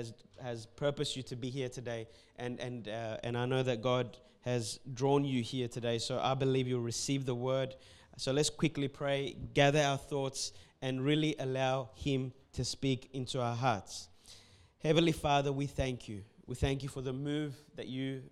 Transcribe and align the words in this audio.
has 0.00 0.12
has 0.42 0.66
purposed 0.66 1.16
you 1.16 1.22
to 1.24 1.36
be 1.36 1.50
here 1.50 1.68
today, 1.68 2.06
and 2.36 2.58
and 2.60 2.88
uh, 2.88 3.18
and 3.22 3.36
I 3.36 3.46
know 3.46 3.62
that 3.62 3.82
God 3.82 4.16
has 4.42 4.80
drawn 4.94 5.24
you 5.24 5.42
here 5.42 5.68
today. 5.68 5.98
So 5.98 6.18
I 6.18 6.34
believe 6.34 6.66
you'll 6.66 6.80
receive 6.94 7.26
the 7.26 7.34
word. 7.34 7.74
So 8.16 8.32
let's 8.32 8.50
quickly 8.50 8.88
pray, 8.88 9.36
gather 9.54 9.80
our 9.80 9.98
thoughts, 9.98 10.52
and 10.80 11.04
really 11.04 11.36
allow 11.38 11.90
Him 11.94 12.32
to 12.54 12.64
speak 12.64 13.10
into 13.12 13.40
our 13.40 13.54
hearts. 13.54 14.08
Heavenly 14.82 15.12
Father, 15.12 15.52
we 15.52 15.66
thank 15.66 16.08
you. 16.08 16.22
We 16.46 16.54
thank 16.54 16.82
you 16.82 16.88
for 16.88 17.02
the 17.02 17.12
move 17.12 17.54
that 17.76 17.86
you 17.86 18.22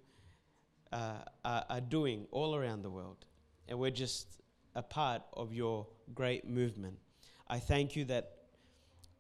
uh, 0.93 1.13
are, 1.45 1.65
are 1.69 1.81
doing 1.81 2.27
all 2.31 2.55
around 2.55 2.83
the 2.83 2.91
world, 2.91 3.27
and 3.69 3.79
we're 3.79 3.91
just 3.91 4.27
a 4.75 4.83
part 4.83 5.23
of 5.35 5.53
your 5.53 5.87
great 6.15 6.49
movement. 6.49 6.99
I 7.47 7.59
thank 7.59 7.97
you 7.97 8.05
that 8.07 8.33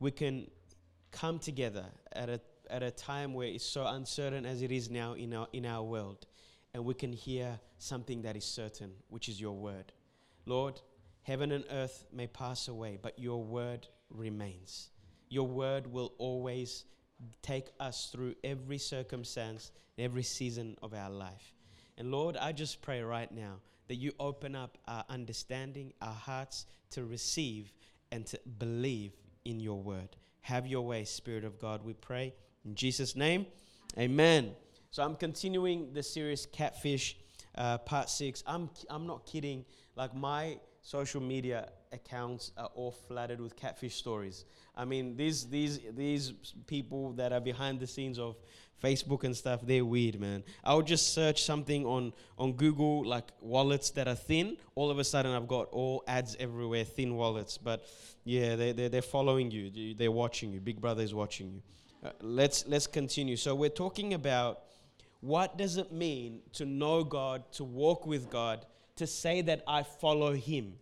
we 0.00 0.10
can 0.10 0.50
come 1.10 1.38
together 1.38 1.86
at 2.12 2.28
a, 2.28 2.40
at 2.70 2.82
a 2.82 2.90
time 2.90 3.34
where 3.34 3.48
it's 3.48 3.64
so 3.64 3.86
uncertain 3.86 4.46
as 4.46 4.62
it 4.62 4.72
is 4.72 4.90
now 4.90 5.14
in 5.14 5.34
our, 5.34 5.48
in 5.52 5.66
our 5.66 5.82
world, 5.82 6.26
and 6.74 6.84
we 6.84 6.94
can 6.94 7.12
hear 7.12 7.58
something 7.78 8.22
that 8.22 8.36
is 8.36 8.44
certain, 8.44 8.92
which 9.08 9.28
is 9.28 9.40
your 9.40 9.56
word. 9.56 9.92
Lord, 10.46 10.80
heaven 11.22 11.52
and 11.52 11.64
earth 11.70 12.04
may 12.12 12.26
pass 12.26 12.68
away, 12.68 12.98
but 13.00 13.18
your 13.18 13.42
word 13.42 13.86
remains. 14.10 14.90
Your 15.28 15.46
word 15.46 15.86
will 15.86 16.12
always 16.18 16.84
take 17.42 17.66
us 17.80 18.10
through 18.12 18.34
every 18.44 18.78
circumstance, 18.78 19.70
every 19.98 20.22
season 20.22 20.76
of 20.82 20.94
our 20.94 21.10
life. 21.10 21.54
And 21.96 22.10
Lord, 22.10 22.36
I 22.36 22.52
just 22.52 22.80
pray 22.80 23.02
right 23.02 23.30
now 23.30 23.56
that 23.88 23.96
you 23.96 24.12
open 24.20 24.54
up 24.54 24.78
our 24.86 25.04
understanding, 25.08 25.92
our 26.00 26.14
hearts 26.14 26.66
to 26.90 27.04
receive 27.04 27.72
and 28.12 28.24
to 28.26 28.38
believe 28.58 29.12
in 29.44 29.60
your 29.60 29.82
word. 29.82 30.16
Have 30.42 30.66
your 30.66 30.82
way, 30.82 31.04
Spirit 31.04 31.44
of 31.44 31.58
God, 31.58 31.84
we 31.84 31.92
pray. 31.92 32.34
In 32.64 32.74
Jesus' 32.74 33.14
name, 33.14 33.46
amen. 33.98 34.52
So 34.90 35.02
I'm 35.02 35.16
continuing 35.16 35.92
the 35.92 36.02
series 36.02 36.46
Catfish, 36.46 37.16
uh, 37.54 37.78
part 37.78 38.08
six. 38.08 38.42
I'm, 38.46 38.70
I'm 38.88 39.06
not 39.06 39.26
kidding. 39.26 39.64
Like, 39.96 40.14
my 40.14 40.58
social 40.80 41.20
media 41.20 41.68
accounts 41.92 42.52
are 42.56 42.70
all 42.74 42.92
flooded 42.92 43.40
with 43.40 43.56
catfish 43.56 43.96
stories. 43.96 44.44
I 44.76 44.84
mean, 44.84 45.16
these, 45.16 45.48
these, 45.48 45.80
these 45.96 46.32
people 46.66 47.12
that 47.12 47.32
are 47.32 47.40
behind 47.40 47.80
the 47.80 47.86
scenes 47.86 48.18
of 48.18 48.36
Facebook 48.82 49.24
and 49.24 49.36
stuff, 49.36 49.60
they're 49.62 49.84
weird, 49.84 50.20
man. 50.20 50.44
I 50.62 50.74
would 50.74 50.86
just 50.86 51.12
search 51.14 51.42
something 51.42 51.84
on, 51.84 52.12
on 52.38 52.52
Google, 52.52 53.04
like 53.04 53.24
wallets 53.40 53.90
that 53.90 54.06
are 54.06 54.14
thin. 54.14 54.56
All 54.74 54.90
of 54.90 54.98
a 54.98 55.04
sudden, 55.04 55.32
I've 55.32 55.48
got 55.48 55.68
all 55.72 56.04
ads 56.06 56.36
everywhere, 56.38 56.84
thin 56.84 57.16
wallets. 57.16 57.58
But 57.58 57.84
yeah, 58.24 58.56
they, 58.56 58.72
they, 58.72 58.88
they're 58.88 59.02
following 59.02 59.50
you, 59.50 59.94
they're 59.94 60.12
watching 60.12 60.52
you. 60.52 60.60
Big 60.60 60.80
Brother 60.80 61.02
is 61.02 61.14
watching 61.14 61.52
you. 61.54 61.62
Uh, 62.04 62.12
let's, 62.20 62.66
let's 62.68 62.86
continue. 62.86 63.36
So, 63.36 63.56
we're 63.56 63.70
talking 63.70 64.14
about 64.14 64.60
what 65.20 65.58
does 65.58 65.76
it 65.76 65.92
mean 65.92 66.42
to 66.52 66.64
know 66.64 67.02
God, 67.02 67.50
to 67.52 67.64
walk 67.64 68.06
with 68.06 68.30
God, 68.30 68.64
to 68.96 69.06
say 69.06 69.40
that 69.42 69.62
I 69.66 69.82
follow 69.82 70.32
Him. 70.34 70.74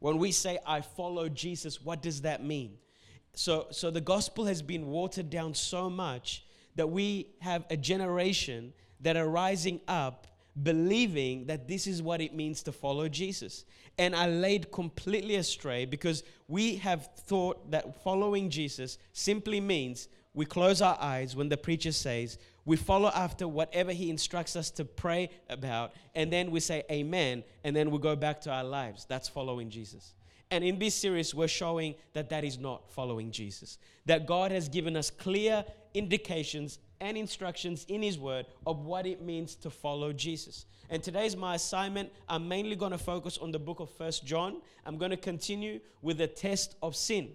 When 0.00 0.18
we 0.18 0.32
say 0.32 0.58
I 0.66 0.80
follow 0.80 1.28
Jesus, 1.28 1.80
what 1.80 2.02
does 2.02 2.22
that 2.22 2.44
mean? 2.44 2.78
So, 3.34 3.68
so 3.70 3.90
the 3.90 4.00
gospel 4.00 4.46
has 4.46 4.60
been 4.60 4.86
watered 4.86 5.30
down 5.30 5.54
so 5.54 5.88
much 5.88 6.44
that 6.74 6.88
we 6.88 7.28
have 7.40 7.64
a 7.70 7.76
generation 7.76 8.72
that 9.00 9.16
are 9.16 9.28
rising 9.28 9.80
up 9.86 10.26
believing 10.62 11.46
that 11.46 11.68
this 11.68 11.86
is 11.86 12.02
what 12.02 12.20
it 12.20 12.34
means 12.34 12.62
to 12.64 12.72
follow 12.72 13.08
Jesus. 13.08 13.64
And 13.98 14.14
I 14.14 14.28
laid 14.28 14.72
completely 14.72 15.36
astray 15.36 15.84
because 15.84 16.22
we 16.48 16.76
have 16.76 17.08
thought 17.26 17.70
that 17.70 18.02
following 18.02 18.50
Jesus 18.50 18.98
simply 19.12 19.60
means 19.60 20.08
we 20.34 20.44
close 20.44 20.80
our 20.80 20.96
eyes 21.00 21.34
when 21.34 21.48
the 21.48 21.56
preacher 21.56 21.92
says, 21.92 22.38
we 22.64 22.76
follow 22.76 23.10
after 23.14 23.48
whatever 23.48 23.92
he 23.92 24.10
instructs 24.10 24.54
us 24.54 24.70
to 24.72 24.84
pray 24.84 25.30
about, 25.48 25.92
and 26.14 26.32
then 26.32 26.50
we 26.50 26.60
say 26.60 26.84
amen, 26.90 27.42
and 27.64 27.74
then 27.74 27.90
we 27.90 27.98
go 27.98 28.14
back 28.14 28.40
to 28.42 28.50
our 28.50 28.64
lives. 28.64 29.06
That's 29.08 29.28
following 29.28 29.70
Jesus. 29.70 30.14
And 30.52 30.64
in 30.64 30.78
this 30.78 30.94
series, 30.94 31.34
we're 31.34 31.48
showing 31.48 31.94
that 32.12 32.28
that 32.30 32.44
is 32.44 32.58
not 32.58 32.90
following 32.92 33.30
Jesus. 33.30 33.78
That 34.06 34.26
God 34.26 34.50
has 34.50 34.68
given 34.68 34.96
us 34.96 35.10
clear 35.10 35.64
indications 35.94 36.78
and 37.00 37.16
instructions 37.16 37.84
in 37.88 38.02
His 38.02 38.18
Word 38.18 38.46
of 38.66 38.84
what 38.84 39.06
it 39.06 39.22
means 39.22 39.54
to 39.56 39.70
follow 39.70 40.12
Jesus. 40.12 40.66
And 40.90 41.02
today's 41.02 41.36
my 41.36 41.54
assignment. 41.54 42.10
I'm 42.28 42.48
mainly 42.48 42.74
going 42.74 42.90
to 42.90 42.98
focus 42.98 43.38
on 43.38 43.52
the 43.52 43.60
book 43.60 43.78
of 43.78 43.90
First 43.90 44.26
John. 44.26 44.60
I'm 44.84 44.98
going 44.98 45.12
to 45.12 45.16
continue 45.16 45.80
with 46.02 46.18
the 46.18 46.26
test 46.26 46.74
of 46.82 46.96
sin. 46.96 47.30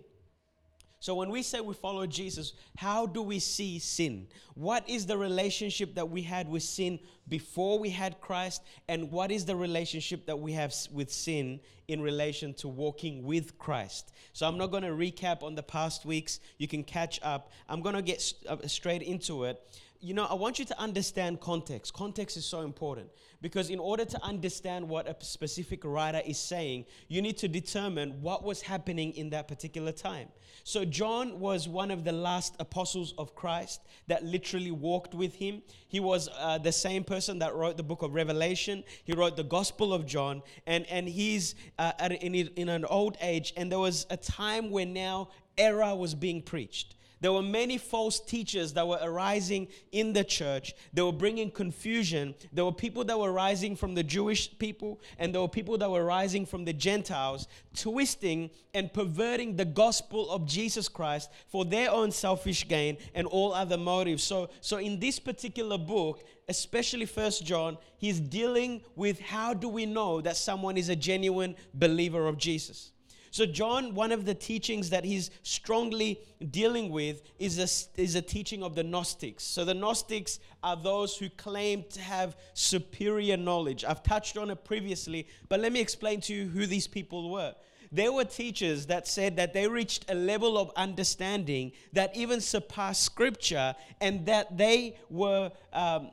So, 1.05 1.13
when 1.13 1.29
we 1.29 1.43
say 1.43 1.61
we 1.61 1.75
follow 1.75 2.07
Jesus, 2.07 2.53
how 2.77 3.05
do 3.05 3.21
we 3.21 3.37
see 3.37 3.77
sin? 3.77 4.25
What 4.55 4.89
is 4.89 5.05
the 5.05 5.15
relationship 5.15 5.93
that 5.93 6.09
we 6.09 6.23
had 6.23 6.49
with 6.49 6.63
sin 6.63 6.97
before 7.29 7.77
we 7.77 7.91
had 7.91 8.19
Christ? 8.21 8.63
And 8.87 9.11
what 9.11 9.31
is 9.31 9.45
the 9.45 9.55
relationship 9.55 10.25
that 10.25 10.39
we 10.39 10.53
have 10.53 10.73
with 10.91 11.13
sin 11.13 11.59
in 11.87 12.01
relation 12.01 12.55
to 12.55 12.67
walking 12.67 13.23
with 13.23 13.55
Christ? 13.59 14.13
So, 14.33 14.47
I'm 14.47 14.57
not 14.57 14.71
going 14.71 14.81
to 14.81 14.89
recap 14.89 15.43
on 15.43 15.53
the 15.53 15.61
past 15.61 16.05
weeks. 16.05 16.39
You 16.57 16.67
can 16.67 16.83
catch 16.83 17.19
up. 17.21 17.51
I'm 17.69 17.83
going 17.83 17.93
to 17.93 18.01
get 18.01 18.33
uh, 18.49 18.57
straight 18.65 19.03
into 19.03 19.43
it 19.43 19.61
you 20.05 20.13
know, 20.13 20.25
I 20.25 20.35
want 20.35 20.59
you 20.59 20.65
to 20.65 20.79
understand 20.79 21.41
context. 21.41 21.91
Context 21.93 22.37
is 22.37 22.45
so 22.45 22.61
important 22.61 23.09
because, 23.41 23.71
in 23.71 23.79
order 23.79 24.05
to 24.05 24.23
understand 24.23 24.87
what 24.87 25.07
a 25.07 25.15
specific 25.25 25.83
writer 25.83 26.21
is 26.23 26.37
saying, 26.37 26.85
you 27.07 27.23
need 27.23 27.37
to 27.37 27.47
determine 27.47 28.21
what 28.21 28.43
was 28.43 28.61
happening 28.61 29.13
in 29.13 29.31
that 29.31 29.47
particular 29.47 29.91
time. 29.91 30.27
So, 30.63 30.85
John 30.85 31.39
was 31.39 31.67
one 31.67 31.89
of 31.89 32.03
the 32.03 32.11
last 32.11 32.55
apostles 32.59 33.15
of 33.17 33.33
Christ 33.33 33.81
that 34.05 34.23
literally 34.23 34.69
walked 34.69 35.15
with 35.15 35.33
him. 35.33 35.63
He 35.87 35.99
was 35.99 36.29
uh, 36.37 36.59
the 36.59 36.71
same 36.71 37.03
person 37.03 37.39
that 37.39 37.55
wrote 37.55 37.75
the 37.75 37.83
book 37.83 38.03
of 38.03 38.13
Revelation, 38.13 38.83
he 39.05 39.13
wrote 39.13 39.35
the 39.35 39.43
Gospel 39.43 39.91
of 39.91 40.05
John, 40.05 40.43
and, 40.67 40.85
and 40.85 41.09
he's 41.09 41.55
uh, 41.79 41.93
in, 42.21 42.35
in 42.35 42.69
an 42.69 42.85
old 42.85 43.17
age. 43.21 43.53
And 43.57 43.71
there 43.71 43.79
was 43.79 44.05
a 44.11 44.17
time 44.17 44.69
when 44.69 44.93
now 44.93 45.29
error 45.57 45.95
was 45.95 46.13
being 46.13 46.43
preached. 46.43 46.95
There 47.21 47.31
were 47.31 47.41
many 47.41 47.77
false 47.77 48.19
teachers 48.19 48.73
that 48.73 48.87
were 48.87 48.99
arising 49.01 49.67
in 49.91 50.13
the 50.13 50.23
church. 50.23 50.73
They 50.93 51.01
were 51.01 51.11
bringing 51.11 51.49
confusion. 51.49 52.35
There 52.51 52.65
were 52.65 52.71
people 52.71 53.03
that 53.05 53.19
were 53.19 53.31
rising 53.31 53.75
from 53.75 53.95
the 53.95 54.03
Jewish 54.03 54.57
people, 54.59 54.99
and 55.17 55.33
there 55.33 55.41
were 55.41 55.47
people 55.47 55.77
that 55.77 55.89
were 55.89 56.03
rising 56.03 56.45
from 56.45 56.65
the 56.65 56.73
Gentiles, 56.73 57.47
twisting 57.75 58.49
and 58.73 58.91
perverting 58.93 59.55
the 59.55 59.65
gospel 59.65 60.29
of 60.29 60.45
Jesus 60.45 60.87
Christ 60.87 61.29
for 61.47 61.65
their 61.65 61.89
own 61.89 62.11
selfish 62.11 62.67
gain 62.67 62.97
and 63.13 63.27
all 63.27 63.53
other 63.53 63.77
motives. 63.77 64.23
So, 64.23 64.49
so 64.61 64.77
in 64.77 64.99
this 64.99 65.19
particular 65.19 65.77
book, 65.77 66.23
especially 66.49 67.05
First 67.05 67.45
John, 67.45 67.77
he's 67.97 68.19
dealing 68.19 68.81
with 68.95 69.19
how 69.19 69.53
do 69.53 69.69
we 69.69 69.85
know 69.85 70.21
that 70.21 70.37
someone 70.37 70.77
is 70.77 70.89
a 70.89 70.95
genuine 70.95 71.55
believer 71.73 72.27
of 72.27 72.37
Jesus. 72.37 72.91
So, 73.35 73.45
John, 73.45 73.95
one 73.95 74.13
of 74.13 74.23
the 74.23 74.33
teachings 74.33 74.91
that 74.91 75.03
he's 75.03 75.29
strongly 75.43 76.21
dealing 76.51 76.89
with 76.89 77.21
is 77.37 77.59
a, 77.59 78.01
is 78.01 78.15
a 78.15 78.21
teaching 78.21 78.63
of 78.63 78.75
the 78.75 78.83
Gnostics. 78.83 79.43
So, 79.43 79.65
the 79.65 79.73
Gnostics 79.73 80.39
are 80.63 80.77
those 80.77 81.17
who 81.17 81.27
claim 81.27 81.83
to 81.89 81.99
have 81.99 82.37
superior 82.53 83.35
knowledge. 83.35 83.83
I've 83.83 84.03
touched 84.03 84.37
on 84.37 84.51
it 84.51 84.63
previously, 84.63 85.27
but 85.49 85.59
let 85.59 85.73
me 85.73 85.81
explain 85.81 86.21
to 86.21 86.33
you 86.33 86.47
who 86.47 86.65
these 86.65 86.87
people 86.87 87.29
were. 87.29 87.53
There 87.91 88.13
were 88.13 88.23
teachers 88.23 88.85
that 88.85 89.05
said 89.05 89.35
that 89.35 89.51
they 89.51 89.67
reached 89.67 90.09
a 90.09 90.15
level 90.15 90.57
of 90.57 90.71
understanding 90.77 91.73
that 91.91 92.15
even 92.15 92.39
surpassed 92.39 93.03
scripture 93.03 93.75
and 93.99 94.25
that 94.27 94.57
they 94.57 94.97
were. 95.09 95.51
Um, 95.73 96.11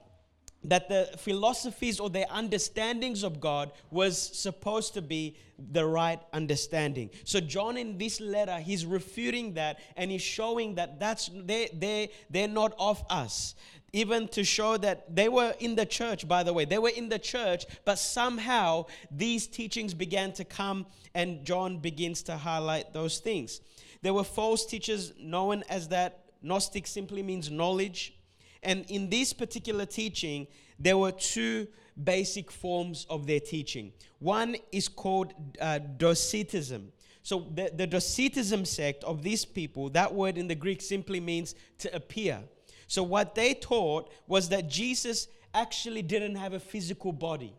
that 0.64 0.88
the 0.88 1.10
philosophies 1.18 1.98
or 1.98 2.10
their 2.10 2.26
understandings 2.30 3.22
of 3.22 3.40
God 3.40 3.72
was 3.90 4.18
supposed 4.18 4.94
to 4.94 5.02
be 5.02 5.36
the 5.70 5.84
right 5.84 6.20
understanding. 6.32 7.10
So 7.24 7.40
John 7.40 7.76
in 7.76 7.98
this 7.98 8.20
letter 8.20 8.58
he's 8.58 8.84
refuting 8.84 9.54
that 9.54 9.80
and 9.96 10.10
he's 10.10 10.22
showing 10.22 10.74
that 10.76 10.98
that's 10.98 11.30
they 11.34 11.70
they 11.72 12.10
they're 12.30 12.48
not 12.48 12.74
of 12.78 13.02
us. 13.10 13.54
Even 13.94 14.26
to 14.28 14.42
show 14.42 14.78
that 14.78 15.14
they 15.14 15.28
were 15.28 15.54
in 15.58 15.74
the 15.74 15.84
church 15.84 16.26
by 16.26 16.42
the 16.42 16.52
way. 16.52 16.64
They 16.64 16.78
were 16.78 16.90
in 16.90 17.08
the 17.08 17.18
church 17.18 17.66
but 17.84 17.98
somehow 17.98 18.86
these 19.10 19.46
teachings 19.46 19.94
began 19.94 20.32
to 20.34 20.44
come 20.44 20.86
and 21.14 21.44
John 21.44 21.78
begins 21.78 22.22
to 22.24 22.36
highlight 22.36 22.92
those 22.92 23.18
things. 23.18 23.60
There 24.02 24.14
were 24.14 24.24
false 24.24 24.66
teachers 24.66 25.12
known 25.18 25.62
as 25.68 25.88
that 25.88 26.24
Gnostic 26.42 26.88
simply 26.88 27.22
means 27.22 27.50
knowledge 27.50 28.14
and 28.62 28.84
in 28.88 29.10
this 29.10 29.32
particular 29.32 29.86
teaching, 29.86 30.46
there 30.78 30.96
were 30.96 31.12
two 31.12 31.66
basic 32.02 32.50
forms 32.50 33.06
of 33.10 33.26
their 33.26 33.40
teaching. 33.40 33.92
One 34.18 34.56
is 34.70 34.88
called 34.88 35.34
uh, 35.60 35.78
Docetism. 35.78 36.92
So 37.22 37.46
the, 37.54 37.70
the 37.74 37.86
Docetism 37.86 38.64
sect 38.64 39.04
of 39.04 39.22
these 39.22 39.44
people, 39.44 39.90
that 39.90 40.12
word 40.12 40.38
in 40.38 40.48
the 40.48 40.54
Greek 40.54 40.80
simply 40.80 41.20
means 41.20 41.54
to 41.78 41.94
appear. 41.94 42.40
So 42.86 43.02
what 43.02 43.34
they 43.34 43.54
taught 43.54 44.10
was 44.26 44.48
that 44.48 44.68
Jesus 44.68 45.28
actually 45.54 46.02
didn't 46.02 46.36
have 46.36 46.52
a 46.52 46.60
physical 46.60 47.12
body. 47.12 47.54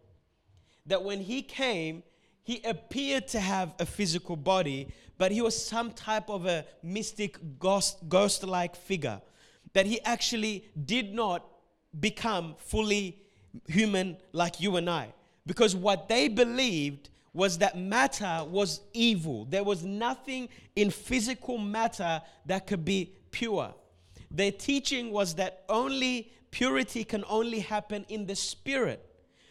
That 0.86 1.04
when 1.04 1.20
he 1.20 1.42
came, 1.42 2.04
he 2.44 2.62
appeared 2.66 3.28
to 3.30 3.40
have 3.40 3.74
a 3.80 3.86
physical 3.86 4.36
body, 4.36 4.90
but 5.18 5.32
he 5.32 5.42
was 5.42 5.66
some 5.66 5.92
type 5.92 6.30
of 6.30 6.46
a 6.46 6.66
mystic 6.82 7.38
ghost, 7.58 8.10
ghost-like 8.10 8.76
figure 8.76 9.22
that 9.74 9.86
he 9.86 10.02
actually 10.02 10.66
did 10.86 11.14
not 11.14 11.46
become 12.00 12.56
fully 12.58 13.20
human 13.68 14.18
like 14.32 14.60
you 14.60 14.78
and 14.78 14.90
I. 14.90 15.14
Because 15.46 15.76
what 15.76 16.08
they 16.08 16.28
believed 16.28 17.10
was 17.34 17.58
that 17.58 17.78
matter 17.78 18.46
was 18.48 18.82
evil. 18.94 19.46
There 19.46 19.64
was 19.64 19.84
nothing 19.84 20.50
in 20.76 20.92
physical 20.92 21.58
matter 21.58 22.22
that 22.46 22.68
could 22.68 22.86
be 22.86 23.14
pure. 23.32 23.74
Their 24.30 24.52
teaching 24.52 25.12
was 25.12 25.36
that 25.36 25.64
only 25.68 26.32
purity 26.52 27.04
can 27.04 27.24
only 27.28 27.60
happen 27.60 28.06
in 28.10 28.28
the 28.28 28.36
spirit. 28.36 29.04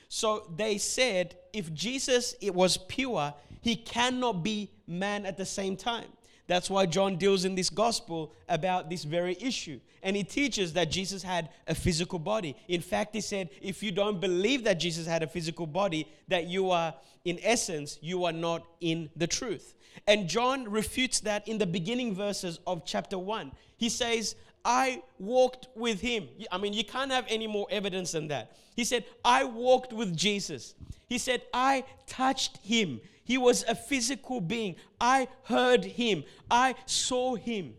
So 0.08 0.52
they 0.56 0.78
said 0.78 1.36
if 1.52 1.72
Jesus 1.72 2.34
it 2.40 2.54
was 2.54 2.76
pure, 2.76 3.34
he 3.60 3.76
cannot 3.76 4.44
be 4.44 4.70
man 4.86 5.26
at 5.26 5.36
the 5.36 5.46
same 5.46 5.76
time. 5.76 6.08
That's 6.46 6.68
why 6.68 6.86
John 6.86 7.16
deals 7.16 7.44
in 7.44 7.54
this 7.54 7.70
gospel 7.70 8.34
about 8.48 8.90
this 8.90 9.04
very 9.04 9.36
issue. 9.40 9.80
And 10.02 10.16
he 10.16 10.24
teaches 10.24 10.72
that 10.72 10.90
Jesus 10.90 11.22
had 11.22 11.50
a 11.68 11.74
physical 11.74 12.18
body. 12.18 12.56
In 12.68 12.80
fact, 12.80 13.14
he 13.14 13.20
said, 13.20 13.50
if 13.60 13.82
you 13.82 13.92
don't 13.92 14.20
believe 14.20 14.64
that 14.64 14.74
Jesus 14.74 15.06
had 15.06 15.22
a 15.22 15.26
physical 15.26 15.66
body, 15.66 16.08
that 16.28 16.48
you 16.48 16.70
are, 16.70 16.94
in 17.24 17.38
essence, 17.42 17.98
you 18.02 18.24
are 18.24 18.32
not 18.32 18.64
in 18.80 19.08
the 19.14 19.26
truth. 19.26 19.74
And 20.06 20.28
John 20.28 20.68
refutes 20.68 21.20
that 21.20 21.46
in 21.46 21.58
the 21.58 21.66
beginning 21.66 22.14
verses 22.14 22.58
of 22.66 22.84
chapter 22.84 23.18
1. 23.18 23.52
He 23.76 23.88
says, 23.88 24.34
I 24.64 25.02
walked 25.18 25.68
with 25.74 26.00
him. 26.00 26.28
I 26.50 26.58
mean, 26.58 26.72
you 26.72 26.84
can't 26.84 27.10
have 27.10 27.26
any 27.28 27.46
more 27.46 27.66
evidence 27.70 28.12
than 28.12 28.28
that. 28.28 28.56
He 28.76 28.84
said, 28.84 29.04
I 29.24 29.44
walked 29.44 29.92
with 29.92 30.16
Jesus. 30.16 30.74
He 31.08 31.18
said, 31.18 31.42
I 31.52 31.84
touched 32.06 32.58
him. 32.58 33.00
He 33.24 33.38
was 33.38 33.64
a 33.64 33.74
physical 33.74 34.40
being. 34.40 34.76
I 35.00 35.28
heard 35.44 35.84
him. 35.84 36.24
I 36.50 36.74
saw 36.86 37.34
him. 37.34 37.74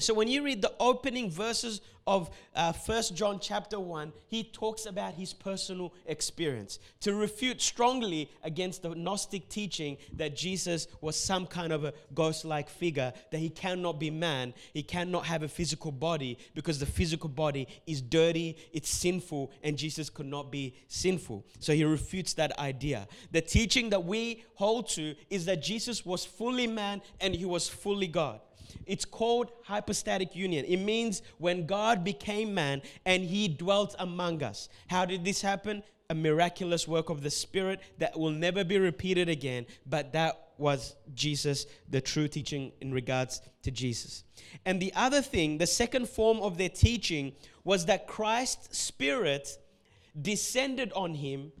So 0.00 0.14
when 0.14 0.28
you 0.28 0.44
read 0.44 0.62
the 0.62 0.72
opening 0.78 1.28
verses 1.28 1.80
of 2.06 2.30
uh, 2.54 2.72
1 2.72 3.02
John 3.14 3.40
chapter 3.40 3.80
1, 3.80 4.12
he 4.28 4.44
talks 4.44 4.86
about 4.86 5.14
his 5.14 5.34
personal 5.34 5.92
experience 6.06 6.78
to 7.00 7.14
refute 7.14 7.60
strongly 7.60 8.30
against 8.44 8.82
the 8.82 8.94
Gnostic 8.94 9.48
teaching 9.48 9.96
that 10.14 10.36
Jesus 10.36 10.86
was 11.00 11.18
some 11.18 11.46
kind 11.46 11.72
of 11.72 11.84
a 11.84 11.92
ghost 12.14 12.44
like 12.44 12.70
figure, 12.70 13.12
that 13.32 13.38
he 13.38 13.50
cannot 13.50 13.98
be 13.98 14.08
man, 14.08 14.54
he 14.72 14.84
cannot 14.84 15.26
have 15.26 15.42
a 15.42 15.48
physical 15.48 15.90
body 15.90 16.38
because 16.54 16.78
the 16.78 16.86
physical 16.86 17.28
body 17.28 17.66
is 17.86 18.00
dirty, 18.00 18.56
it's 18.72 18.88
sinful, 18.88 19.50
and 19.64 19.76
Jesus 19.76 20.08
could 20.08 20.26
not 20.26 20.52
be 20.52 20.76
sinful. 20.86 21.44
So 21.58 21.74
he 21.74 21.82
refutes 21.82 22.34
that 22.34 22.56
idea. 22.60 23.08
The 23.32 23.42
teaching 23.42 23.90
that 23.90 24.04
we 24.04 24.44
hold 24.54 24.88
to 24.90 25.16
is 25.28 25.44
that 25.46 25.60
Jesus 25.60 26.06
was 26.06 26.24
fully 26.24 26.68
man 26.68 27.02
and 27.20 27.34
he 27.34 27.44
was 27.44 27.68
fully 27.68 28.06
God. 28.06 28.40
It's 28.86 29.04
called 29.04 29.50
hypostatic 29.64 30.34
union. 30.34 30.64
It 30.66 30.78
means 30.78 31.22
when 31.38 31.66
God 31.66 32.04
became 32.04 32.54
man 32.54 32.82
and 33.04 33.24
he 33.24 33.48
dwelt 33.48 33.94
among 33.98 34.42
us. 34.42 34.68
How 34.88 35.04
did 35.04 35.24
this 35.24 35.42
happen? 35.42 35.82
A 36.10 36.14
miraculous 36.14 36.88
work 36.88 37.10
of 37.10 37.22
the 37.22 37.30
Spirit 37.30 37.80
that 37.98 38.18
will 38.18 38.30
never 38.30 38.64
be 38.64 38.78
repeated 38.78 39.28
again, 39.28 39.66
but 39.86 40.12
that 40.12 40.48
was 40.56 40.96
Jesus, 41.14 41.66
the 41.88 42.00
true 42.00 42.28
teaching 42.28 42.72
in 42.80 42.92
regards 42.92 43.40
to 43.62 43.70
Jesus. 43.70 44.24
And 44.64 44.80
the 44.80 44.92
other 44.94 45.22
thing, 45.22 45.58
the 45.58 45.66
second 45.66 46.08
form 46.08 46.40
of 46.40 46.58
their 46.58 46.68
teaching 46.68 47.32
was 47.62 47.86
that 47.86 48.06
Christ's 48.06 48.78
Spirit 48.78 49.58
descended 50.20 50.92
on 50.94 51.14
him 51.14 51.52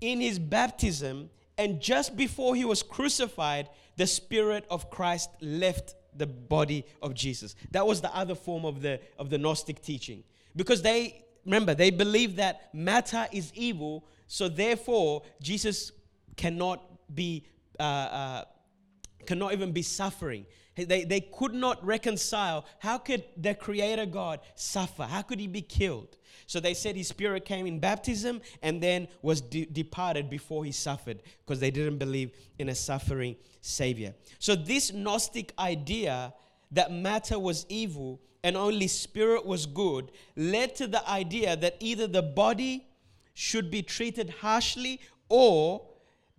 in 0.00 0.20
his 0.20 0.38
baptism, 0.38 1.30
and 1.58 1.80
just 1.80 2.16
before 2.16 2.54
he 2.54 2.64
was 2.64 2.82
crucified, 2.82 3.68
the 3.96 4.06
Spirit 4.06 4.64
of 4.70 4.90
Christ 4.90 5.28
left 5.42 5.94
the 6.16 6.26
body 6.26 6.84
of 7.02 7.14
Jesus. 7.14 7.54
That 7.70 7.86
was 7.86 8.00
the 8.00 8.14
other 8.14 8.34
form 8.34 8.64
of 8.64 8.82
the 8.82 9.00
of 9.18 9.30
the 9.30 9.38
Gnostic 9.38 9.82
teaching. 9.82 10.24
Because 10.56 10.82
they 10.82 11.24
remember 11.44 11.74
they 11.74 11.90
believe 11.90 12.36
that 12.36 12.72
matter 12.74 13.26
is 13.32 13.52
evil, 13.54 14.04
so 14.26 14.48
therefore 14.48 15.22
Jesus 15.40 15.92
cannot 16.36 16.82
be 17.14 17.44
uh, 17.78 17.82
uh, 17.82 18.44
cannot 19.26 19.52
even 19.52 19.72
be 19.72 19.82
suffering. 19.82 20.46
They, 20.76 21.04
they 21.04 21.20
could 21.20 21.52
not 21.52 21.84
reconcile. 21.84 22.64
How 22.78 22.98
could 22.98 23.24
the 23.36 23.54
Creator 23.54 24.06
God 24.06 24.40
suffer? 24.54 25.04
How 25.04 25.22
could 25.22 25.40
he 25.40 25.46
be 25.46 25.62
killed? 25.62 26.16
So 26.46 26.58
they 26.58 26.74
said 26.74 26.96
his 26.96 27.08
spirit 27.08 27.44
came 27.44 27.66
in 27.66 27.78
baptism 27.78 28.40
and 28.62 28.82
then 28.82 29.08
was 29.22 29.40
de- 29.40 29.66
departed 29.66 30.30
before 30.30 30.64
he 30.64 30.72
suffered 30.72 31.22
because 31.44 31.60
they 31.60 31.70
didn't 31.70 31.98
believe 31.98 32.32
in 32.58 32.68
a 32.68 32.74
suffering 32.74 33.36
Savior. 33.60 34.14
So, 34.38 34.56
this 34.56 34.92
Gnostic 34.92 35.52
idea 35.58 36.32
that 36.72 36.92
matter 36.92 37.38
was 37.38 37.66
evil 37.68 38.20
and 38.42 38.56
only 38.56 38.86
spirit 38.86 39.44
was 39.44 39.66
good 39.66 40.10
led 40.34 40.74
to 40.76 40.86
the 40.86 41.08
idea 41.08 41.56
that 41.56 41.76
either 41.80 42.06
the 42.06 42.22
body 42.22 42.86
should 43.34 43.70
be 43.70 43.82
treated 43.82 44.30
harshly 44.40 45.00
or 45.28 45.86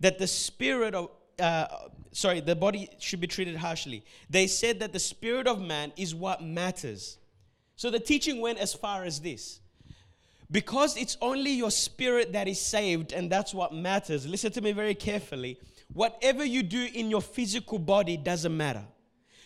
that 0.00 0.18
the 0.18 0.26
spirit 0.26 0.94
of 0.94 1.10
uh, 1.42 1.66
sorry 2.12 2.40
the 2.40 2.56
body 2.56 2.88
should 2.98 3.20
be 3.20 3.26
treated 3.26 3.56
harshly 3.56 4.04
they 4.30 4.46
said 4.46 4.80
that 4.80 4.92
the 4.92 4.98
spirit 4.98 5.46
of 5.46 5.60
man 5.60 5.92
is 5.96 6.14
what 6.14 6.42
matters 6.42 7.18
so 7.76 7.90
the 7.90 8.00
teaching 8.00 8.40
went 8.40 8.58
as 8.58 8.72
far 8.72 9.04
as 9.04 9.20
this 9.20 9.60
because 10.50 10.96
it's 10.96 11.16
only 11.20 11.50
your 11.50 11.70
spirit 11.70 12.32
that 12.32 12.46
is 12.46 12.60
saved 12.60 13.12
and 13.12 13.30
that's 13.30 13.52
what 13.52 13.74
matters 13.74 14.26
listen 14.26 14.52
to 14.52 14.60
me 14.60 14.72
very 14.72 14.94
carefully 14.94 15.58
whatever 15.92 16.44
you 16.44 16.62
do 16.62 16.88
in 16.94 17.10
your 17.10 17.22
physical 17.22 17.78
body 17.78 18.16
doesn't 18.16 18.56
matter. 18.56 18.84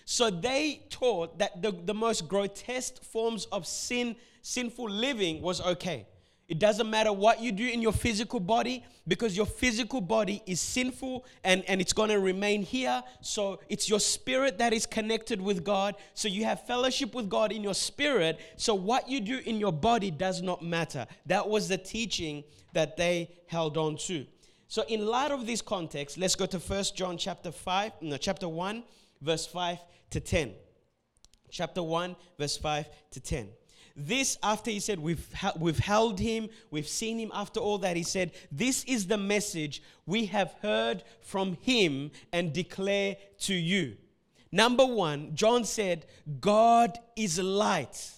So 0.04 0.30
they 0.30 0.82
taught 0.88 1.38
that 1.38 1.60
the, 1.62 1.72
the 1.72 1.94
most 1.94 2.28
grotesque 2.28 3.02
forms 3.02 3.46
of 3.46 3.66
sin, 3.66 4.16
sinful 4.42 4.88
living 4.88 5.42
was 5.42 5.60
okay. 5.60 6.06
It 6.48 6.60
doesn't 6.60 6.88
matter 6.88 7.12
what 7.12 7.40
you 7.40 7.50
do 7.50 7.66
in 7.66 7.82
your 7.82 7.92
physical 7.92 8.38
body 8.38 8.84
because 9.08 9.36
your 9.36 9.46
physical 9.46 10.00
body 10.00 10.42
is 10.46 10.60
sinful 10.60 11.24
and, 11.42 11.64
and 11.66 11.80
it's 11.80 11.92
going 11.92 12.10
to 12.10 12.20
remain 12.20 12.62
here. 12.62 13.02
So 13.20 13.60
it's 13.68 13.88
your 13.88 13.98
spirit 13.98 14.58
that 14.58 14.72
is 14.72 14.86
connected 14.86 15.40
with 15.40 15.64
God. 15.64 15.96
So 16.14 16.28
you 16.28 16.44
have 16.44 16.64
fellowship 16.64 17.14
with 17.14 17.28
God 17.28 17.50
in 17.50 17.64
your 17.64 17.74
spirit. 17.74 18.38
So 18.56 18.76
what 18.76 19.08
you 19.08 19.20
do 19.20 19.40
in 19.44 19.58
your 19.58 19.72
body 19.72 20.12
does 20.12 20.40
not 20.40 20.62
matter. 20.62 21.06
That 21.26 21.48
was 21.48 21.68
the 21.68 21.78
teaching 21.78 22.44
that 22.74 22.96
they 22.96 23.30
held 23.48 23.76
on 23.76 23.96
to. 23.96 24.26
So, 24.68 24.82
in 24.88 25.06
light 25.06 25.30
of 25.30 25.46
this 25.46 25.62
context, 25.62 26.18
let's 26.18 26.34
go 26.34 26.46
to 26.46 26.58
1 26.58 26.84
John 26.96 27.16
chapter 27.16 27.52
5, 27.52 27.92
no, 28.00 28.16
chapter 28.16 28.48
1, 28.48 28.82
verse 29.20 29.46
5 29.46 29.78
to 30.10 30.20
10. 30.20 30.52
Chapter 31.50 31.82
1, 31.82 32.16
verse 32.36 32.56
5 32.56 32.86
to 33.12 33.20
10. 33.20 33.48
This, 33.96 34.36
after 34.42 34.70
he 34.70 34.80
said, 34.80 34.98
we've, 34.98 35.26
we've 35.58 35.78
held 35.78 36.20
him, 36.20 36.48
we've 36.70 36.88
seen 36.88 37.18
him, 37.18 37.30
after 37.32 37.60
all 37.60 37.78
that, 37.78 37.96
he 37.96 38.02
said, 38.02 38.32
This 38.52 38.84
is 38.84 39.06
the 39.06 39.16
message 39.16 39.82
we 40.04 40.26
have 40.26 40.54
heard 40.60 41.02
from 41.22 41.56
him 41.62 42.10
and 42.32 42.52
declare 42.52 43.16
to 43.40 43.54
you. 43.54 43.96
Number 44.52 44.84
one, 44.84 45.34
John 45.34 45.64
said, 45.64 46.06
God 46.40 46.98
is 47.16 47.38
light. 47.38 48.10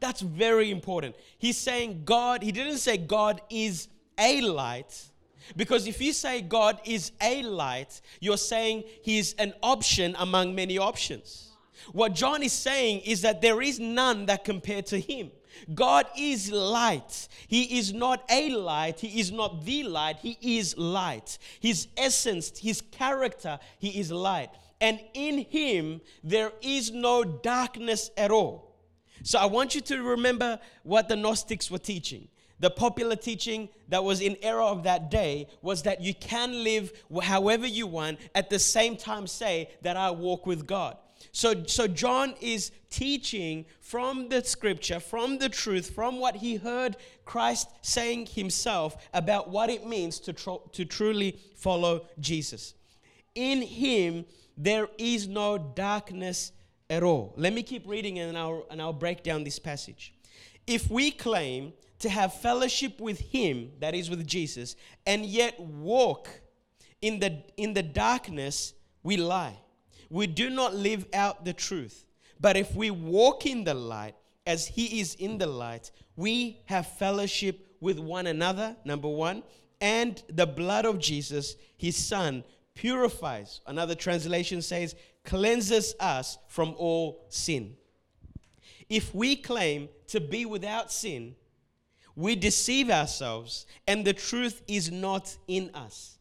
That's 0.00 0.20
very 0.20 0.70
important. 0.70 1.16
He's 1.38 1.56
saying 1.56 2.02
God, 2.04 2.42
he 2.42 2.52
didn't 2.52 2.78
say 2.78 2.98
God 2.98 3.40
is 3.48 3.88
a 4.18 4.42
light 4.42 5.10
because 5.56 5.86
if 5.86 6.00
you 6.00 6.12
say 6.12 6.40
God 6.40 6.80
is 6.84 7.12
a 7.20 7.42
light, 7.42 8.00
you're 8.20 8.36
saying 8.36 8.84
He's 9.02 9.34
an 9.34 9.52
option 9.62 10.16
among 10.18 10.54
many 10.54 10.78
options. 10.78 11.53
What 11.92 12.14
John 12.14 12.42
is 12.42 12.52
saying 12.52 13.00
is 13.00 13.22
that 13.22 13.40
there 13.40 13.60
is 13.62 13.78
none 13.78 14.26
that 14.26 14.44
compare 14.44 14.82
to 14.82 14.98
Him. 14.98 15.30
God 15.72 16.06
is 16.18 16.50
light. 16.50 17.28
He 17.46 17.78
is 17.78 17.92
not 17.92 18.24
a 18.30 18.50
light. 18.50 19.00
He 19.00 19.20
is 19.20 19.30
not 19.30 19.64
the 19.64 19.84
light. 19.84 20.18
He 20.18 20.58
is 20.58 20.76
light. 20.76 21.38
His 21.60 21.88
essence, 21.96 22.58
His 22.58 22.80
character, 22.80 23.58
He 23.78 24.00
is 24.00 24.10
light. 24.10 24.50
And 24.80 25.00
in 25.14 25.38
Him, 25.38 26.00
there 26.22 26.52
is 26.60 26.90
no 26.90 27.24
darkness 27.24 28.10
at 28.16 28.30
all. 28.30 28.74
So 29.22 29.38
I 29.38 29.46
want 29.46 29.74
you 29.74 29.80
to 29.82 30.02
remember 30.02 30.58
what 30.82 31.08
the 31.08 31.16
Gnostics 31.16 31.70
were 31.70 31.78
teaching. 31.78 32.28
The 32.60 32.70
popular 32.70 33.16
teaching 33.16 33.68
that 33.88 34.04
was 34.04 34.20
in 34.20 34.36
error 34.42 34.62
of 34.62 34.84
that 34.84 35.10
day 35.10 35.48
was 35.62 35.82
that 35.82 36.00
you 36.00 36.14
can 36.14 36.64
live 36.64 36.92
however 37.22 37.66
you 37.66 37.86
want, 37.86 38.18
at 38.34 38.48
the 38.48 38.58
same 38.58 38.96
time 38.96 39.26
say 39.26 39.70
that 39.82 39.96
I 39.96 40.10
walk 40.10 40.46
with 40.46 40.66
God. 40.66 40.96
So, 41.32 41.64
so 41.64 41.86
John 41.86 42.34
is 42.40 42.70
teaching 42.90 43.66
from 43.80 44.28
the 44.28 44.42
scripture, 44.44 45.00
from 45.00 45.38
the 45.38 45.48
truth, 45.48 45.90
from 45.90 46.18
what 46.18 46.36
he 46.36 46.56
heard 46.56 46.96
Christ 47.24 47.68
saying 47.82 48.26
himself 48.26 49.08
about 49.12 49.50
what 49.50 49.70
it 49.70 49.86
means 49.86 50.20
to, 50.20 50.32
tr- 50.32 50.62
to 50.72 50.84
truly 50.84 51.38
follow 51.56 52.06
Jesus. 52.20 52.74
In 53.34 53.62
him, 53.62 54.24
there 54.56 54.88
is 54.98 55.26
no 55.26 55.58
darkness 55.58 56.52
at 56.88 57.02
all. 57.02 57.34
Let 57.36 57.52
me 57.52 57.62
keep 57.62 57.86
reading 57.88 58.18
and 58.18 58.38
I'll, 58.38 58.66
and 58.70 58.80
I'll 58.80 58.92
break 58.92 59.22
down 59.22 59.42
this 59.44 59.58
passage. 59.58 60.14
If 60.66 60.90
we 60.90 61.10
claim 61.10 61.72
to 62.04 62.10
have 62.10 62.34
fellowship 62.34 63.00
with 63.00 63.18
him 63.18 63.72
that 63.80 63.94
is 63.94 64.10
with 64.10 64.26
jesus 64.26 64.76
and 65.06 65.24
yet 65.24 65.58
walk 65.58 66.28
in 67.00 67.18
the 67.18 67.42
in 67.56 67.72
the 67.72 67.82
darkness 67.82 68.74
we 69.02 69.16
lie 69.16 69.56
we 70.10 70.26
do 70.26 70.50
not 70.50 70.74
live 70.74 71.06
out 71.12 71.44
the 71.44 71.52
truth 71.52 72.04
but 72.40 72.56
if 72.56 72.74
we 72.74 72.90
walk 72.90 73.46
in 73.46 73.64
the 73.64 73.74
light 73.74 74.14
as 74.46 74.66
he 74.66 75.00
is 75.00 75.14
in 75.14 75.38
the 75.38 75.46
light, 75.46 75.90
we 76.16 76.60
have 76.66 76.86
fellowship 76.86 77.66
with 77.80 77.98
one 77.98 78.26
another, 78.26 78.76
number 78.84 79.08
one, 79.08 79.42
and 79.80 80.22
the 80.28 80.46
blood 80.46 80.84
of 80.84 80.98
Jesus, 80.98 81.56
his 81.76 81.96
son, 81.96 82.44
purifies. 82.74 83.60
Another 83.66 83.94
translation 83.94 84.60
says, 84.62 84.94
cleanses 85.24 85.94
us 86.00 86.38
from 86.48 86.74
all 86.76 87.24
sin. 87.30 87.76
If 88.88 89.14
we 89.14 89.36
claim 89.36 89.88
to 90.08 90.20
be 90.20 90.44
without 90.44 90.92
sin, 90.92 91.36
we 92.16 92.36
deceive 92.36 92.90
ourselves 92.90 93.66
and 93.86 94.04
the 94.04 94.12
truth 94.12 94.62
is 94.68 94.90
not 94.90 95.34
in 95.48 95.70
us. 95.74 96.18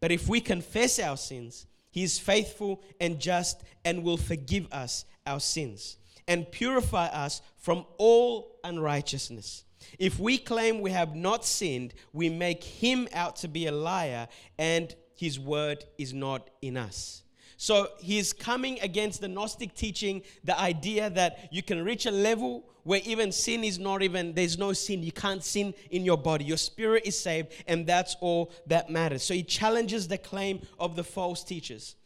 But 0.00 0.12
if 0.12 0.28
we 0.28 0.40
confess 0.40 0.98
our 0.98 1.16
sins, 1.16 1.66
he 1.94 2.02
is 2.02 2.18
faithful 2.18 2.82
and 3.00 3.20
just 3.20 3.62
and 3.84 4.02
will 4.02 4.16
forgive 4.16 4.66
us 4.72 5.04
our 5.28 5.38
sins 5.38 5.96
and 6.26 6.50
purify 6.50 7.06
us 7.06 7.40
from 7.56 7.86
all 7.98 8.58
unrighteousness. 8.64 9.62
If 10.00 10.18
we 10.18 10.38
claim 10.38 10.80
we 10.80 10.90
have 10.90 11.14
not 11.14 11.44
sinned, 11.44 11.94
we 12.12 12.28
make 12.28 12.64
him 12.64 13.06
out 13.12 13.36
to 13.36 13.48
be 13.48 13.68
a 13.68 13.72
liar 13.72 14.26
and 14.58 14.92
his 15.14 15.38
word 15.38 15.84
is 15.96 16.12
not 16.12 16.50
in 16.60 16.76
us. 16.76 17.22
So 17.56 17.88
he's 17.98 18.32
coming 18.32 18.78
against 18.80 19.20
the 19.20 19.28
Gnostic 19.28 19.74
teaching, 19.74 20.22
the 20.42 20.58
idea 20.58 21.10
that 21.10 21.48
you 21.52 21.62
can 21.62 21.84
reach 21.84 22.06
a 22.06 22.10
level 22.10 22.64
where 22.82 23.00
even 23.04 23.32
sin 23.32 23.64
is 23.64 23.78
not 23.78 24.02
even, 24.02 24.34
there's 24.34 24.58
no 24.58 24.72
sin. 24.72 25.02
You 25.02 25.12
can't 25.12 25.42
sin 25.42 25.74
in 25.90 26.04
your 26.04 26.18
body. 26.18 26.44
Your 26.44 26.58
spirit 26.58 27.04
is 27.06 27.18
saved, 27.18 27.52
and 27.66 27.86
that's 27.86 28.16
all 28.20 28.52
that 28.66 28.90
matters. 28.90 29.22
So 29.22 29.34
he 29.34 29.42
challenges 29.42 30.06
the 30.06 30.18
claim 30.18 30.60
of 30.78 30.96
the 30.96 31.04
false 31.04 31.42
teachers. 31.42 31.96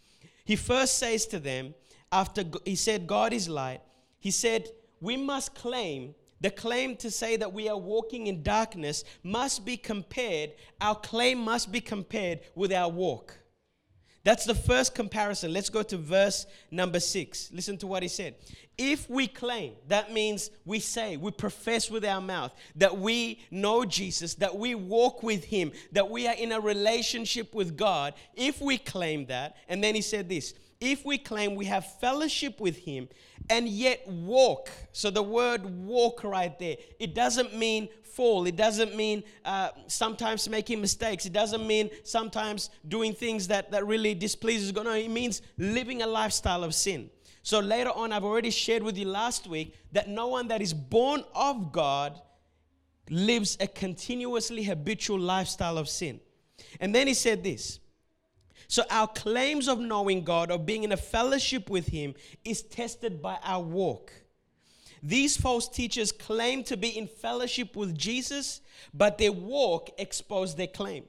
He 0.45 0.57
first 0.57 0.99
says 0.99 1.27
to 1.27 1.39
them, 1.39 1.75
after 2.13 2.45
he 2.65 2.77
said, 2.77 3.07
God 3.07 3.33
is 3.33 3.49
light, 3.49 3.81
he 4.19 4.31
said, 4.31 4.69
We 5.01 5.17
must 5.17 5.55
claim 5.55 6.15
the 6.41 6.51
claim 6.51 6.97
to 6.97 7.11
say 7.11 7.37
that 7.37 7.53
we 7.53 7.69
are 7.69 7.77
walking 7.77 8.29
in 8.29 8.43
darkness 8.43 9.05
must 9.23 9.65
be 9.65 9.77
compared, 9.77 10.53
our 10.81 10.95
claim 10.95 11.39
must 11.39 11.73
be 11.73 11.81
compared 11.81 12.41
with 12.55 12.73
our 12.73 12.89
walk. 12.89 13.37
That's 14.29 14.45
the 14.45 14.55
first 14.55 14.95
comparison. 14.95 15.55
Let's 15.55 15.71
go 15.71 15.83
to 15.85 15.97
verse 15.97 16.45
number 16.71 17.01
six. 17.01 17.49
Listen 17.51 17.79
to 17.79 17.87
what 17.87 18.03
he 18.03 18.11
said. 18.11 18.35
If 18.77 19.09
we 19.09 19.27
claim, 19.27 19.73
that 19.87 20.13
means 20.13 20.51
we 20.67 20.81
say, 20.81 21.17
we 21.17 21.31
profess 21.31 21.91
with 21.91 22.05
our 22.05 22.21
mouth 22.21 22.53
that 22.77 22.99
we 22.99 23.41
know 23.51 23.87
Jesus, 23.87 24.35
that 24.35 24.55
we 24.55 24.75
walk 24.75 25.23
with 25.23 25.45
him, 25.45 25.73
that 25.93 26.11
we 26.11 26.29
are 26.29 26.35
in 26.35 26.53
a 26.53 26.61
relationship 26.61 27.55
with 27.55 27.75
God. 27.75 28.13
If 28.35 28.61
we 28.61 28.77
claim 28.77 29.25
that, 29.29 29.57
and 29.67 29.83
then 29.83 29.95
he 29.95 30.03
said 30.03 30.29
this 30.29 30.53
if 30.79 31.07
we 31.07 31.17
claim 31.17 31.55
we 31.55 31.65
have 31.65 31.87
fellowship 31.99 32.61
with 32.61 32.77
him 32.77 33.09
and 33.51 33.69
yet 33.69 34.07
walk, 34.07 34.71
so 34.93 35.11
the 35.11 35.23
word 35.23 35.65
walk 35.65 36.25
right 36.25 36.59
there, 36.59 36.77
it 36.99 37.15
doesn't 37.15 37.57
mean 37.57 37.89
fall. 38.03 38.47
It 38.47 38.57
doesn't 38.57 38.97
mean 38.97 39.23
uh, 39.45 39.71
sometimes 39.87 40.49
making 40.49 40.81
mistakes. 40.81 41.25
It 41.25 41.33
doesn't 41.33 41.65
mean 41.65 41.89
sometimes 42.03 42.71
doing 42.89 43.13
things 43.15 43.47
that, 43.47 43.71
that 43.71 43.87
really 43.87 44.13
displeases 44.15 44.73
God. 44.73 44.87
No, 44.87 44.93
it 44.93 45.09
means 45.09 45.41
living 45.57 46.03
a 46.03 46.07
lifestyle 46.07 46.65
of 46.65 46.75
sin. 46.75 47.11
So 47.43 47.61
later 47.61 47.91
on, 47.91 48.13
I've 48.13 48.25
already 48.25 48.51
shared 48.51 48.83
with 48.83 48.99
you 48.99 49.07
last 49.07 49.47
week 49.47 49.75
that 49.93 50.09
no 50.09 50.27
one 50.27 50.49
that 50.49 50.61
is 50.61 50.75
born 50.75 51.25
of 51.35 51.71
God 51.71 52.21
lives 53.09 53.57
a 53.61 53.69
continuously 53.69 54.65
habitual 54.65 55.21
lifestyle 55.21 55.79
of 55.79 55.89
sin. 55.89 56.21
And 56.81 56.93
then 56.95 57.07
he 57.07 57.15
said 57.15 57.45
this 57.45 57.79
so 58.69 58.85
our 58.91 59.09
claims 59.09 59.67
of 59.67 59.81
knowing 59.81 60.25
God, 60.25 60.51
of 60.51 60.67
being 60.67 60.85
in 60.85 60.93
a 60.93 60.97
fellowship 60.97 61.71
with 61.71 61.89
Him, 61.89 62.15
is 62.45 62.63
tested 62.63 63.23
by 63.23 63.39
our 63.43 63.63
walk. 63.63 64.13
These 65.03 65.37
false 65.37 65.69
teachers 65.69 66.13
claim 66.13 66.63
to 66.65 66.77
be 66.77 66.89
in 66.89 67.07
fellowship 67.07 67.77
with 67.77 67.97
Jesus, 67.97 68.61
but 68.93 69.17
their 69.17 69.33
walk 69.33 69.91
exposed 69.99 70.59
their 70.59 70.67
claim. 70.67 71.05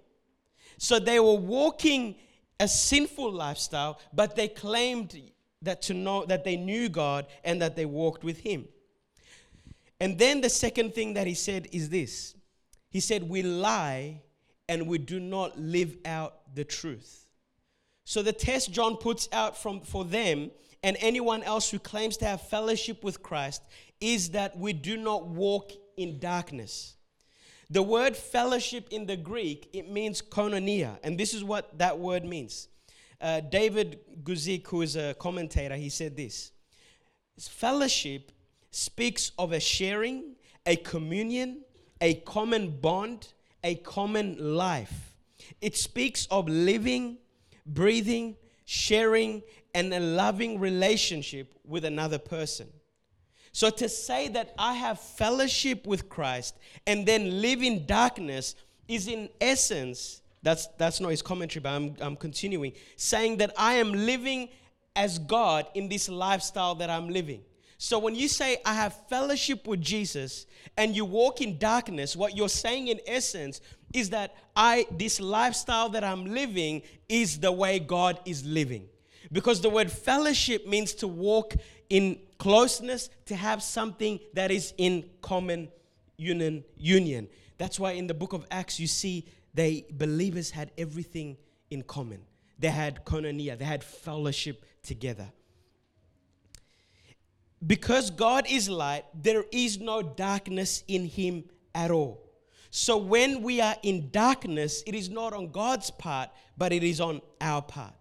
So 0.78 1.00
they 1.00 1.20
were 1.20 1.34
walking 1.34 2.16
a 2.60 2.68
sinful 2.68 3.34
lifestyle, 3.34 4.00
but 4.14 4.38
they 4.38 4.48
claimed 4.48 5.20
that 5.62 5.82
to 5.84 5.94
know 5.94 6.26
that 6.26 6.46
they 6.46 6.56
knew 6.56 6.88
God 6.88 7.26
and 7.44 7.62
that 7.62 7.76
they 7.76 7.86
walked 7.86 8.24
with 8.24 8.40
Him. 8.40 8.70
And 10.00 10.18
then 10.18 10.40
the 10.40 10.50
second 10.50 10.96
thing 10.96 11.16
that 11.16 11.28
he 11.28 11.34
said 11.34 11.68
is 11.74 11.90
this 11.90 12.36
He 12.90 13.02
said, 13.02 13.24
We 13.24 13.42
lie 13.42 14.22
and 14.70 14.88
we 14.88 14.98
do 14.98 15.20
not 15.20 15.60
live 15.60 15.98
out 16.06 16.56
the 16.56 16.64
truth. 16.64 17.19
So 18.10 18.24
the 18.24 18.34
test 18.34 18.72
John 18.72 18.98
puts 18.98 19.30
out 19.32 19.56
from, 19.56 19.82
for 19.82 20.04
them 20.04 20.50
and 20.82 20.98
anyone 21.00 21.44
else 21.44 21.70
who 21.70 21.78
claims 21.78 22.18
to 22.18 22.26
have 22.26 22.42
fellowship 22.42 23.04
with 23.04 23.22
Christ 23.22 23.62
is 24.02 24.32
that 24.32 24.58
we 24.58 24.74
do 24.74 24.98
not 24.98 25.28
walk 25.28 25.74
in 25.96 26.18
darkness. 26.18 26.96
The 27.70 27.84
word 27.84 28.18
fellowship 28.18 28.88
in 28.90 29.06
the 29.06 29.16
Greek, 29.16 29.70
it 29.74 29.92
means 29.92 30.24
koinonia, 30.24 30.98
and 31.04 31.20
this 31.20 31.36
is 31.36 31.44
what 31.44 31.78
that 31.78 32.00
word 32.00 32.26
means. 32.26 32.70
Uh, 33.22 33.42
David 33.42 34.00
Guzik, 34.24 34.66
who 34.66 34.82
is 34.82 34.96
a 34.96 35.14
commentator, 35.14 35.76
he 35.76 35.90
said 35.90 36.18
this 36.18 36.52
Fellowship 37.38 38.32
speaks 38.72 39.34
of 39.38 39.52
a 39.52 39.60
sharing, 39.60 40.34
a 40.66 40.78
communion, 40.78 41.62
a 42.02 42.16
common 42.16 42.72
bond, 42.72 43.28
a 43.64 43.76
common 43.76 44.56
life. 44.56 45.14
It 45.62 45.78
speaks 45.78 46.26
of 46.32 46.50
living 46.50 47.20
breathing, 47.74 48.36
sharing, 48.66 49.42
and 49.74 49.94
a 49.94 50.00
loving 50.00 50.60
relationship 50.60 51.54
with 51.66 51.86
another 51.86 52.18
person. 52.18 52.68
So 53.52 53.70
to 53.70 53.90
say 53.90 54.28
that 54.30 54.54
I 54.58 54.74
have 54.74 55.00
fellowship 55.00 55.88
with 55.88 56.10
Christ 56.10 56.56
and 56.86 57.06
then 57.06 57.42
live 57.42 57.64
in 57.64 57.86
darkness 57.86 58.56
is 58.88 59.08
in 59.08 59.30
essence, 59.42 60.22
that's, 60.44 60.68
that's 60.78 61.00
not 61.00 61.10
his 61.10 61.22
commentary, 61.22 61.62
but 61.62 61.70
I'm, 61.70 61.96
I'm 62.00 62.16
continuing, 62.16 62.74
saying 62.96 63.38
that 63.38 63.54
I 63.58 63.76
am 63.76 63.94
living 63.94 64.50
as 64.96 65.20
God 65.20 65.68
in 65.74 65.90
this 65.90 66.10
lifestyle 66.10 66.76
that 66.76 66.90
I'm 66.90 67.10
living. 67.10 67.42
So 67.78 67.98
when 67.98 68.14
you 68.14 68.28
say, 68.28 68.58
I 68.66 68.74
have 68.74 68.94
fellowship 69.08 69.66
with 69.66 69.82
Jesus, 69.82 70.46
and 70.76 70.96
you 70.96 71.06
walk 71.06 71.42
in 71.42 71.58
darkness, 71.58 72.16
what 72.16 72.36
you're 72.36 72.50
saying 72.50 72.90
in 72.90 73.00
essence 73.08 73.62
is 73.94 74.10
that 74.12 74.36
I, 74.56 74.86
this 74.92 75.20
lifestyle 75.20 75.90
that 75.90 76.04
I'm 76.04 76.26
living 76.26 76.84
is 77.08 77.40
the 77.40 77.52
way 77.52 77.80
God 77.80 78.20
is 78.26 78.46
living. 78.46 78.88
Because 79.32 79.62
the 79.62 79.70
word 79.70 79.92
fellowship 79.92 80.68
means 80.68 80.94
to 80.96 81.08
walk 81.08 81.54
in 81.90 82.20
closeness, 82.38 83.10
to 83.26 83.36
have 83.36 83.62
something 83.62 84.20
that 84.34 84.52
is 84.52 84.74
in 84.78 85.10
common 85.22 85.70
union. 86.18 86.64
union. 86.78 87.28
That's 87.58 87.80
why 87.80 87.92
in 87.92 88.08
the 88.08 88.14
book 88.14 88.34
of 88.34 88.46
Acts 88.52 88.80
you 88.80 88.88
see 88.88 89.26
they 89.54 89.86
believers 89.92 90.52
had 90.52 90.72
everything 90.78 91.38
in 91.70 91.82
common. 91.84 92.22
They 92.58 92.70
had 92.70 93.06
koinonia, 93.06 93.58
they 93.58 93.66
had 93.66 93.84
fellowship 93.84 94.66
together. 94.84 95.32
Because 97.66 98.10
God 98.10 98.46
is 98.50 98.70
light, 98.70 99.06
there 99.14 99.44
is 99.52 99.80
no 99.80 100.02
darkness 100.02 100.84
in 100.88 101.06
him 101.06 101.44
at 101.76 101.92
all. 101.92 102.29
So 102.72 102.98
when 102.98 103.42
we 103.42 103.62
are 103.62 103.76
in 103.82 104.10
darkness, 104.12 104.84
it 104.86 104.94
is 104.94 105.10
not 105.10 105.34
on 105.34 105.52
God's 105.52 105.90
part, 105.90 106.30
but 106.58 106.72
it 106.72 106.84
is 106.84 107.02
on 107.02 107.22
our 107.42 107.62
part. 107.62 107.94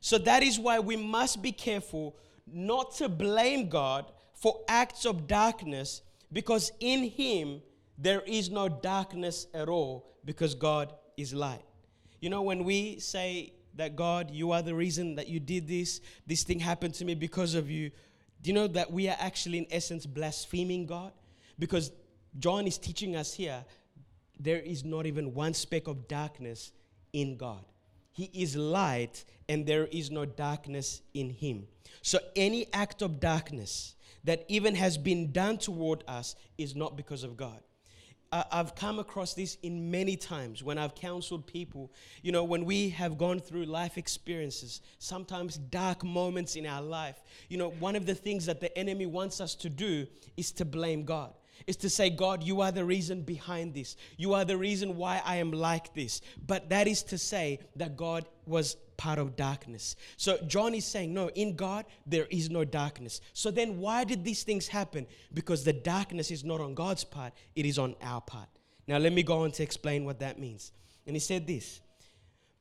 So 0.00 0.18
that 0.18 0.42
is 0.42 0.58
why 0.58 0.80
we 0.80 0.96
must 0.96 1.42
be 1.42 1.52
careful 1.52 2.16
not 2.46 2.94
to 2.96 3.08
blame 3.08 3.68
God 3.68 4.10
for 4.34 4.60
acts 4.68 5.06
of 5.06 5.26
darkness, 5.26 6.02
because 6.32 6.72
in 6.80 7.04
him 7.04 7.62
there 7.96 8.22
is 8.22 8.50
no 8.50 8.68
darkness 8.68 9.46
at 9.54 9.68
all, 9.68 10.10
because 10.24 10.54
God 10.54 10.92
is 11.16 11.32
light. 11.32 11.62
You 12.20 12.30
know, 12.30 12.42
when 12.42 12.64
we 12.64 12.98
say 12.98 13.52
that 13.76 13.96
God, 13.96 14.30
you 14.30 14.52
are 14.52 14.60
the 14.60 14.74
reason 14.74 15.14
that 15.14 15.28
you 15.28 15.40
did 15.40 15.66
this, 15.68 16.00
this 16.26 16.42
thing 16.42 16.58
happened 16.58 16.94
to 16.94 17.04
me 17.04 17.14
because 17.14 17.54
of 17.54 17.70
you, 17.70 17.90
do 18.42 18.50
you 18.50 18.54
know 18.54 18.66
that 18.66 18.92
we 18.92 19.08
are 19.08 19.16
actually, 19.18 19.58
in 19.58 19.66
essence, 19.70 20.04
blaspheming 20.04 20.84
God? 20.84 21.12
Because 21.58 21.92
John 22.38 22.66
is 22.66 22.76
teaching 22.76 23.14
us 23.14 23.32
here 23.32 23.64
there 24.42 24.58
is 24.58 24.84
not 24.84 25.06
even 25.06 25.34
one 25.34 25.54
speck 25.54 25.86
of 25.86 26.08
darkness 26.08 26.72
in 27.12 27.36
God. 27.36 27.64
He 28.10 28.30
is 28.34 28.56
light 28.56 29.24
and 29.48 29.66
there 29.66 29.86
is 29.86 30.10
no 30.10 30.24
darkness 30.24 31.00
in 31.14 31.30
him. 31.30 31.66
So 32.02 32.18
any 32.36 32.66
act 32.72 33.02
of 33.02 33.20
darkness 33.20 33.94
that 34.24 34.44
even 34.48 34.74
has 34.74 34.98
been 34.98 35.32
done 35.32 35.58
toward 35.58 36.04
us 36.06 36.36
is 36.58 36.76
not 36.76 36.96
because 36.96 37.24
of 37.24 37.36
God. 37.36 37.60
I've 38.32 38.74
come 38.74 38.98
across 38.98 39.34
this 39.34 39.58
in 39.62 39.90
many 39.90 40.16
times 40.16 40.62
when 40.62 40.78
I've 40.78 40.94
counseled 40.94 41.46
people. 41.46 41.92
You 42.22 42.32
know, 42.32 42.44
when 42.44 42.64
we 42.64 42.88
have 42.90 43.18
gone 43.18 43.40
through 43.40 43.66
life 43.66 43.98
experiences, 43.98 44.80
sometimes 44.98 45.58
dark 45.58 46.02
moments 46.02 46.56
in 46.56 46.64
our 46.64 46.80
life, 46.80 47.22
you 47.50 47.58
know, 47.58 47.68
one 47.78 47.94
of 47.94 48.06
the 48.06 48.14
things 48.14 48.46
that 48.46 48.58
the 48.58 48.76
enemy 48.76 49.04
wants 49.04 49.38
us 49.42 49.54
to 49.56 49.68
do 49.68 50.06
is 50.38 50.50
to 50.52 50.64
blame 50.64 51.04
God. 51.04 51.34
Is 51.66 51.76
to 51.78 51.90
say, 51.90 52.10
God, 52.10 52.42
you 52.42 52.60
are 52.60 52.72
the 52.72 52.84
reason 52.84 53.22
behind 53.22 53.74
this. 53.74 53.96
You 54.16 54.34
are 54.34 54.44
the 54.44 54.56
reason 54.56 54.96
why 54.96 55.22
I 55.24 55.36
am 55.36 55.52
like 55.52 55.94
this. 55.94 56.20
But 56.46 56.70
that 56.70 56.86
is 56.86 57.02
to 57.04 57.18
say 57.18 57.60
that 57.76 57.96
God 57.96 58.26
was 58.46 58.76
part 58.96 59.18
of 59.18 59.36
darkness. 59.36 59.96
So 60.16 60.38
John 60.46 60.74
is 60.74 60.84
saying, 60.84 61.12
no, 61.12 61.28
in 61.30 61.56
God, 61.56 61.86
there 62.06 62.26
is 62.30 62.50
no 62.50 62.64
darkness. 62.64 63.20
So 63.32 63.50
then 63.50 63.78
why 63.78 64.04
did 64.04 64.24
these 64.24 64.42
things 64.42 64.68
happen? 64.68 65.06
Because 65.34 65.64
the 65.64 65.72
darkness 65.72 66.30
is 66.30 66.44
not 66.44 66.60
on 66.60 66.74
God's 66.74 67.04
part, 67.04 67.32
it 67.56 67.66
is 67.66 67.78
on 67.78 67.96
our 68.02 68.20
part. 68.20 68.48
Now, 68.86 68.98
let 68.98 69.12
me 69.12 69.22
go 69.22 69.42
on 69.42 69.52
to 69.52 69.62
explain 69.62 70.04
what 70.04 70.20
that 70.20 70.38
means. 70.38 70.72
And 71.06 71.16
he 71.16 71.20
said 71.20 71.46
this 71.46 71.80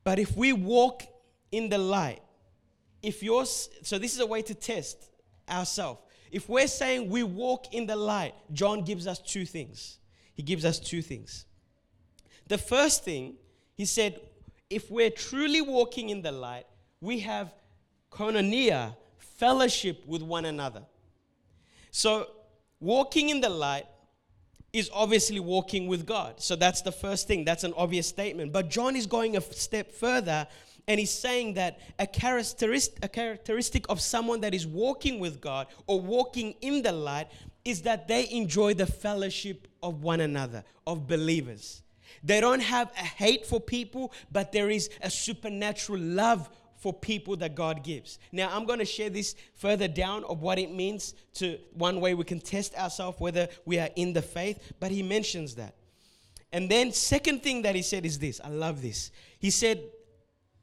But 0.04 0.20
if 0.20 0.36
we 0.36 0.54
walk 0.54 1.04
in 1.52 1.70
the 1.70 1.78
light, 1.78 2.22
if 3.02 3.24
yours, 3.24 3.70
so 3.84 3.98
this 3.98 4.14
is 4.14 4.20
a 4.20 4.26
way 4.26 4.42
to 4.44 4.54
test 4.54 5.10
ourselves. 5.50 6.02
If 6.32 6.48
we're 6.48 6.68
saying 6.68 7.10
we 7.10 7.24
walk 7.24 7.74
in 7.74 7.86
the 7.86 7.96
light, 7.96 8.34
John 8.54 8.84
gives 8.84 9.06
us 9.06 9.20
two 9.20 9.46
things. 9.46 10.00
He 10.34 10.42
gives 10.44 10.64
us 10.64 10.80
two 10.80 11.02
things. 11.02 11.46
The 12.48 12.58
first 12.58 13.04
thing, 13.04 13.36
he 13.76 13.86
said, 13.86 14.20
if 14.70 14.90
we're 14.90 15.10
truly 15.10 15.62
walking 15.62 16.10
in 16.10 16.22
the 16.22 16.32
light, 16.32 16.66
we 17.02 17.20
have 17.20 17.54
koinonia, 18.12 18.96
fellowship 19.18 20.04
with 20.08 20.22
one 20.22 20.46
another. 20.46 20.84
So, 21.92 22.28
walking 22.80 23.30
in 23.30 23.42
the 23.42 23.50
light 23.50 23.86
is 24.72 24.90
obviously 24.94 25.42
walking 25.42 25.88
with 25.88 26.06
God. 26.06 26.40
So, 26.40 26.56
that's 26.56 26.82
the 26.82 26.92
first 26.92 27.28
thing. 27.28 27.44
That's 27.44 27.66
an 27.66 27.74
obvious 27.76 28.08
statement. 28.08 28.54
But 28.54 28.70
John 28.70 28.96
is 28.96 29.06
going 29.06 29.36
a 29.36 29.42
step 29.42 29.92
further 29.92 30.48
and 30.88 31.00
he's 31.00 31.12
saying 31.12 31.54
that 31.56 31.80
a 32.00 32.08
characteristic, 32.08 32.98
a 33.04 33.08
characteristic 33.08 33.86
of 33.90 34.02
someone 34.02 34.42
that 34.42 34.54
is 34.54 34.66
walking 34.66 35.20
with 35.20 35.40
God 35.40 35.68
or 35.88 36.00
walking 36.00 36.56
in 36.62 36.82
the 36.82 36.92
light 36.92 37.28
is 37.64 37.84
that 37.84 38.08
they 38.08 38.30
enjoy 38.32 38.74
the 38.74 38.86
fellowship 38.86 39.68
of 39.84 40.04
one 40.04 40.22
another, 40.22 40.64
of 40.88 41.08
believers. 41.08 41.84
They 42.24 42.42
don't 42.42 42.62
have 42.62 42.92
a 42.98 43.04
hate 43.04 43.46
for 43.46 43.60
people, 43.60 44.12
but 44.32 44.52
there 44.52 44.70
is 44.70 44.90
a 45.02 45.10
supernatural 45.10 46.00
love 46.00 46.50
for 46.78 46.92
people 46.92 47.36
that 47.38 47.54
God 47.54 47.84
gives. 47.84 48.18
Now, 48.32 48.50
I'm 48.52 48.66
going 48.66 48.80
to 48.80 48.86
share 48.86 49.12
this 49.12 49.36
further 49.54 49.88
down 49.88 50.24
of 50.24 50.42
what 50.42 50.58
it 50.58 50.74
means 50.74 51.14
to 51.36 51.60
one 51.74 52.02
way 52.02 52.16
we 52.16 52.24
can 52.24 52.40
test 52.40 52.76
ourselves 52.76 53.20
whether 53.20 53.48
we 53.66 53.78
are 53.78 53.90
in 53.96 54.14
the 54.14 54.22
faith, 54.22 54.74
but 54.80 54.90
he 54.92 55.04
mentions 55.04 55.56
that. 55.56 55.76
And 56.52 56.70
then 56.70 56.92
second 56.92 57.44
thing 57.44 57.62
that 57.62 57.76
he 57.76 57.84
said 57.84 58.06
is 58.06 58.18
this. 58.20 58.42
I 58.44 58.50
love 58.50 58.82
this. 58.82 59.12
He 59.40 59.52
said 59.52 59.84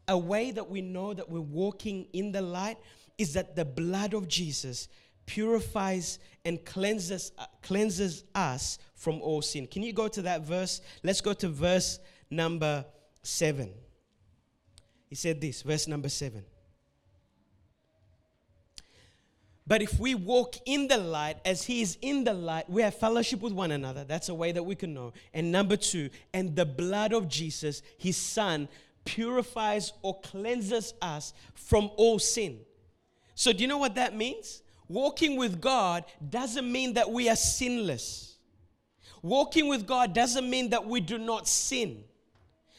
a 0.09 0.17
way 0.19 0.51
that 0.51 0.69
we 0.69 0.81
know 0.81 1.15
that 1.15 1.29
we're 1.29 1.41
walking 1.41 2.07
in 2.13 2.33
the 2.33 2.41
light 2.41 2.79
is 3.19 3.35
that 3.35 3.55
the 3.55 3.65
blood 3.65 4.15
of 4.15 4.27
Jesus 4.27 4.89
purifies 5.27 6.19
and 6.45 6.65
cleanses, 6.65 7.33
uh, 7.39 7.45
cleanses 7.63 8.25
us 8.35 8.79
from 8.95 9.21
all 9.21 9.43
sin. 9.43 9.67
Can 9.67 9.83
you 9.83 9.93
go 9.93 10.09
to 10.09 10.23
that 10.23 10.43
verse? 10.43 10.81
Let's 11.03 11.21
go 11.21 11.35
to 11.35 11.49
verse 11.49 12.01
number 12.31 12.87
seven. 13.23 13.71
He 15.09 15.15
said 15.15 15.41
this, 15.41 15.63
verse 15.63 15.87
number 15.87 16.09
seven. 16.09 16.45
But 19.67 19.83
if 19.83 20.01
we 20.01 20.15
walk 20.15 20.57
in 20.65 20.89
the 20.89 20.97
light 20.97 21.37
as 21.45 21.65
He 21.65 21.83
is 21.83 21.99
in 22.01 22.25
the 22.25 22.33
light, 22.33 22.71
we 22.71 22.81
have 22.81 22.95
fellowship 22.95 23.43
with 23.43 23.53
one 23.53 23.71
another. 23.71 24.03
That's 24.03 24.31
a 24.31 24.35
way 24.35 24.51
that 24.53 24.63
we 24.63 24.75
can 24.75 24.95
know. 24.95 25.13
And 25.35 25.53
number 25.53 25.77
two, 25.77 26.09
and 26.33 26.57
the 26.57 26.65
blood 26.65 27.13
of 27.13 27.29
Jesus, 27.29 27.83
His 27.99 28.17
Son, 28.17 28.67
purifies 29.05 29.93
or 30.03 30.21
cleanses 30.21 30.95
us 31.01 31.33
from 31.55 31.91
all 31.97 32.19
sin. 32.19 32.61
So, 33.35 33.53
do 33.53 33.61
you 33.61 33.69
know 33.69 33.79
what 33.79 33.95
that 33.95 34.17
means? 34.17 34.63
Walking 34.89 35.37
with 35.37 35.61
God 35.61 36.05
doesn't 36.29 36.71
mean 36.71 36.95
that 36.95 37.11
we 37.11 37.29
are 37.29 37.37
sinless. 37.37 38.37
Walking 39.23 39.69
with 39.69 39.87
God 39.87 40.15
doesn't 40.15 40.49
mean 40.49 40.71
that 40.71 40.87
we 40.87 41.01
do 41.01 41.19
not 41.19 41.47
sin. 41.47 42.05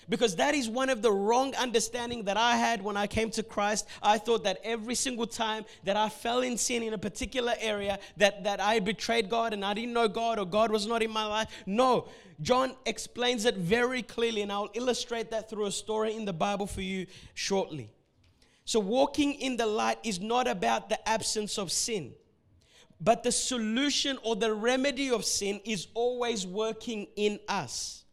Because 0.10 0.38
that 0.38 0.56
is 0.56 0.68
one 0.68 0.90
of 0.90 1.04
the 1.04 1.12
wrong 1.12 1.54
understanding 1.54 2.24
that 2.24 2.36
I 2.36 2.58
had 2.58 2.84
when 2.84 2.98
I 2.98 3.06
came 3.06 3.30
to 3.32 3.44
Christ. 3.44 3.88
I 4.02 4.18
thought 4.18 4.44
that 4.44 4.60
every 4.64 4.96
single 4.96 5.28
time 5.28 5.66
that 5.84 5.96
I 5.96 6.10
fell 6.10 6.42
in 6.42 6.58
sin 6.58 6.82
in 6.82 6.94
a 6.94 6.98
particular 6.98 7.54
area, 7.60 8.00
that, 8.18 8.44
that 8.44 8.60
I 8.60 8.80
betrayed 8.80 9.30
God 9.30 9.54
and 9.54 9.64
I 9.64 9.76
didn't 9.76 9.94
know 9.94 10.08
God 10.08 10.40
or 10.40 10.46
God 10.46 10.72
was 10.72 10.88
not 10.88 11.04
in 11.04 11.12
my 11.12 11.26
life. 11.26 11.50
No, 11.68 12.08
John 12.42 12.76
explains 12.86 13.46
it 13.46 13.56
very 13.56 14.02
clearly, 14.02 14.42
and 14.42 14.52
I'll 14.52 14.70
illustrate 14.74 15.32
that 15.32 15.50
through 15.50 15.66
a 15.66 15.72
story 15.72 16.16
in 16.16 16.26
the 16.26 16.34
Bible 16.34 16.68
for 16.68 16.82
you 16.82 17.06
shortly. 17.34 17.92
So, 18.66 18.80
walking 18.80 19.34
in 19.34 19.58
the 19.58 19.66
light 19.66 19.98
is 20.04 20.20
not 20.20 20.48
about 20.48 20.90
the 20.90 21.10
absence 21.10 21.58
of 21.58 21.72
sin, 21.72 22.14
but 23.02 23.24
the 23.24 23.32
solution 23.32 24.18
or 24.24 24.36
the 24.36 24.54
remedy 24.54 25.10
of 25.10 25.26
sin 25.26 25.60
is 25.66 25.88
always 25.94 26.46
working 26.46 27.08
in 27.16 27.40
us. 27.48 28.04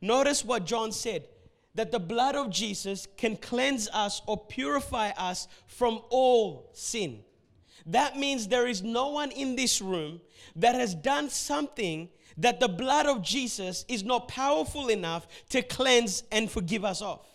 Notice 0.00 0.44
what 0.44 0.64
John 0.64 0.90
said 0.90 1.26
that 1.74 1.92
the 1.92 2.00
blood 2.00 2.34
of 2.34 2.50
Jesus 2.50 3.06
can 3.16 3.36
cleanse 3.36 3.88
us 3.90 4.20
or 4.26 4.36
purify 4.36 5.10
us 5.10 5.46
from 5.66 6.00
all 6.10 6.70
sin. 6.72 7.20
That 7.86 8.16
means 8.16 8.48
there 8.48 8.66
is 8.66 8.82
no 8.82 9.10
one 9.10 9.30
in 9.30 9.56
this 9.56 9.80
room 9.80 10.20
that 10.56 10.74
has 10.74 10.94
done 10.94 11.30
something 11.30 12.08
that 12.38 12.60
the 12.60 12.68
blood 12.68 13.06
of 13.06 13.22
Jesus 13.22 13.84
is 13.88 14.04
not 14.04 14.28
powerful 14.28 14.88
enough 14.88 15.26
to 15.50 15.62
cleanse 15.62 16.22
and 16.30 16.50
forgive 16.50 16.84
us 16.84 17.02
of. 17.02 17.26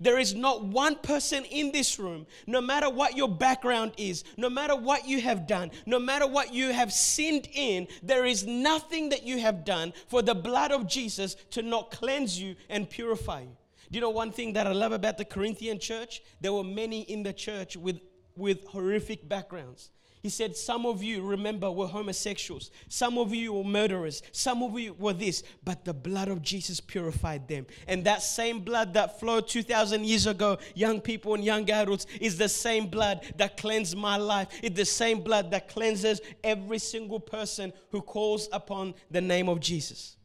There 0.00 0.18
is 0.18 0.34
not 0.34 0.64
one 0.64 0.96
person 0.96 1.44
in 1.44 1.72
this 1.72 1.98
room, 1.98 2.26
no 2.46 2.60
matter 2.60 2.88
what 2.88 3.16
your 3.16 3.28
background 3.28 3.92
is, 3.96 4.24
no 4.36 4.48
matter 4.48 4.74
what 4.74 5.06
you 5.06 5.20
have 5.20 5.46
done, 5.46 5.70
no 5.86 5.98
matter 5.98 6.26
what 6.26 6.52
you 6.52 6.72
have 6.72 6.92
sinned 6.92 7.48
in, 7.52 7.88
there 8.02 8.24
is 8.24 8.46
nothing 8.46 9.10
that 9.10 9.22
you 9.24 9.38
have 9.38 9.64
done 9.64 9.92
for 10.08 10.22
the 10.22 10.34
blood 10.34 10.72
of 10.72 10.86
Jesus 10.86 11.36
to 11.50 11.62
not 11.62 11.90
cleanse 11.90 12.40
you 12.40 12.56
and 12.68 12.88
purify 12.88 13.40
you. 13.42 13.56
Do 13.90 13.96
you 13.96 14.00
know 14.00 14.10
one 14.10 14.32
thing 14.32 14.54
that 14.54 14.66
I 14.66 14.72
love 14.72 14.92
about 14.92 15.18
the 15.18 15.24
Corinthian 15.24 15.78
church? 15.78 16.22
There 16.40 16.52
were 16.52 16.64
many 16.64 17.02
in 17.02 17.22
the 17.22 17.32
church 17.32 17.76
with, 17.76 18.00
with 18.36 18.66
horrific 18.68 19.28
backgrounds. 19.28 19.90
He 20.22 20.28
said, 20.28 20.56
Some 20.56 20.86
of 20.86 21.02
you, 21.02 21.20
remember, 21.22 21.68
were 21.70 21.88
homosexuals. 21.88 22.70
Some 22.88 23.18
of 23.18 23.34
you 23.34 23.54
were 23.54 23.64
murderers. 23.64 24.22
Some 24.30 24.62
of 24.62 24.78
you 24.78 24.94
were 24.94 25.12
this. 25.12 25.42
But 25.64 25.84
the 25.84 25.92
blood 25.92 26.28
of 26.28 26.42
Jesus 26.42 26.78
purified 26.78 27.48
them. 27.48 27.66
And 27.88 28.04
that 28.04 28.22
same 28.22 28.60
blood 28.60 28.94
that 28.94 29.18
flowed 29.18 29.48
2,000 29.48 30.04
years 30.04 30.28
ago, 30.28 30.58
young 30.76 31.00
people 31.00 31.34
and 31.34 31.44
young 31.44 31.68
adults, 31.68 32.06
is 32.20 32.38
the 32.38 32.48
same 32.48 32.86
blood 32.86 33.24
that 33.36 33.56
cleansed 33.56 33.96
my 33.96 34.16
life. 34.16 34.48
It's 34.62 34.76
the 34.76 34.84
same 34.84 35.22
blood 35.22 35.50
that 35.50 35.68
cleanses 35.68 36.20
every 36.44 36.78
single 36.78 37.18
person 37.18 37.72
who 37.90 38.00
calls 38.00 38.48
upon 38.52 38.94
the 39.10 39.20
name 39.20 39.48
of 39.48 39.58
Jesus. 39.58 40.16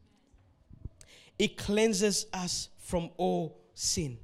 It 1.40 1.56
cleanses 1.56 2.26
us 2.32 2.68
from 2.78 3.10
all 3.16 3.64
sin. 3.74 4.18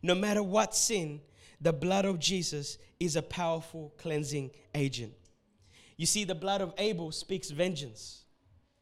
No 0.00 0.14
matter 0.14 0.44
what 0.44 0.76
sin, 0.76 1.20
the 1.60 1.72
blood 1.72 2.04
of 2.04 2.18
Jesus 2.18 2.78
is 3.00 3.16
a 3.16 3.22
powerful 3.22 3.92
cleansing 3.98 4.50
agent. 4.74 5.14
You 5.96 6.06
see, 6.06 6.24
the 6.24 6.34
blood 6.34 6.60
of 6.60 6.72
Abel 6.78 7.10
speaks 7.10 7.50
vengeance. 7.50 8.24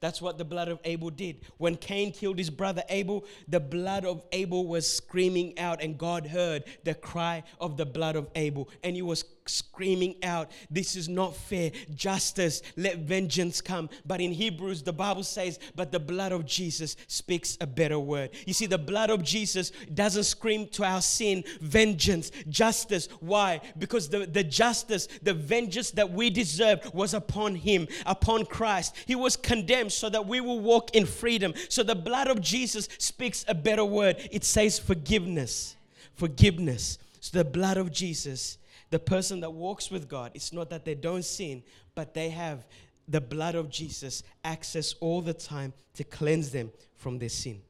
That's 0.00 0.20
what 0.20 0.36
the 0.36 0.44
blood 0.44 0.68
of 0.68 0.78
Abel 0.84 1.08
did. 1.08 1.46
When 1.56 1.76
Cain 1.76 2.12
killed 2.12 2.38
his 2.38 2.50
brother 2.50 2.82
Abel, 2.90 3.24
the 3.48 3.60
blood 3.60 4.04
of 4.04 4.22
Abel 4.32 4.66
was 4.66 4.90
screaming 4.90 5.58
out, 5.58 5.82
and 5.82 5.96
God 5.96 6.26
heard 6.26 6.64
the 6.84 6.94
cry 6.94 7.42
of 7.58 7.78
the 7.78 7.86
blood 7.86 8.14
of 8.14 8.28
Abel. 8.34 8.68
And 8.84 8.94
he 8.94 9.02
was 9.02 9.24
screaming 9.48 10.16
out, 10.22 10.50
This 10.70 10.96
is 10.96 11.08
not 11.08 11.36
fair. 11.36 11.70
Justice, 11.94 12.62
let 12.76 12.98
vengeance 12.98 13.60
come. 13.60 13.88
But 14.04 14.20
in 14.20 14.32
Hebrews, 14.32 14.82
the 14.82 14.92
Bible 14.92 15.22
says, 15.22 15.58
But 15.74 15.92
the 15.92 16.00
blood 16.00 16.32
of 16.32 16.46
Jesus 16.46 16.96
speaks 17.06 17.56
a 17.60 17.66
better 17.66 17.98
word. 17.98 18.30
You 18.46 18.52
see, 18.52 18.66
the 18.66 18.78
blood 18.78 19.10
of 19.10 19.22
Jesus 19.22 19.72
doesn't 19.94 20.24
scream 20.24 20.68
to 20.68 20.84
our 20.84 21.02
sin, 21.02 21.44
vengeance, 21.60 22.30
justice. 22.48 23.08
Why? 23.20 23.60
Because 23.78 24.08
the, 24.08 24.26
the 24.26 24.44
justice, 24.44 25.08
the 25.22 25.34
vengeance 25.34 25.90
that 25.92 26.10
we 26.10 26.30
deserved 26.30 26.92
was 26.94 27.14
upon 27.14 27.54
him, 27.54 27.88
upon 28.04 28.46
Christ. 28.46 28.94
He 29.06 29.14
was 29.14 29.36
condemned 29.36 29.92
so 29.92 30.08
that 30.08 30.26
we 30.26 30.40
will 30.40 30.60
walk 30.60 30.94
in 30.94 31.06
freedom. 31.06 31.54
So 31.68 31.82
the 31.82 31.94
blood 31.94 32.28
of 32.28 32.40
Jesus 32.40 32.88
speaks 32.98 33.44
a 33.48 33.54
better 33.54 33.84
word. 33.84 34.16
It 34.30 34.44
says 34.44 34.78
forgiveness. 34.78 35.76
Forgiveness. 36.14 36.98
So 37.20 37.38
the 37.38 37.44
blood 37.44 37.76
of 37.76 37.92
Jesus 37.92 38.58
the 38.90 38.98
person 38.98 39.40
that 39.40 39.50
walks 39.50 39.90
with 39.90 40.08
God, 40.08 40.30
it's 40.34 40.52
not 40.52 40.70
that 40.70 40.84
they 40.84 40.94
don't 40.94 41.24
sin, 41.24 41.62
but 41.94 42.14
they 42.14 42.30
have 42.30 42.66
the 43.08 43.20
blood 43.20 43.54
of 43.54 43.70
Jesus 43.70 44.22
access 44.44 44.94
all 45.00 45.20
the 45.20 45.34
time 45.34 45.72
to 45.94 46.04
cleanse 46.04 46.50
them 46.50 46.70
from 46.96 47.18
their 47.18 47.28
sin. 47.28 47.60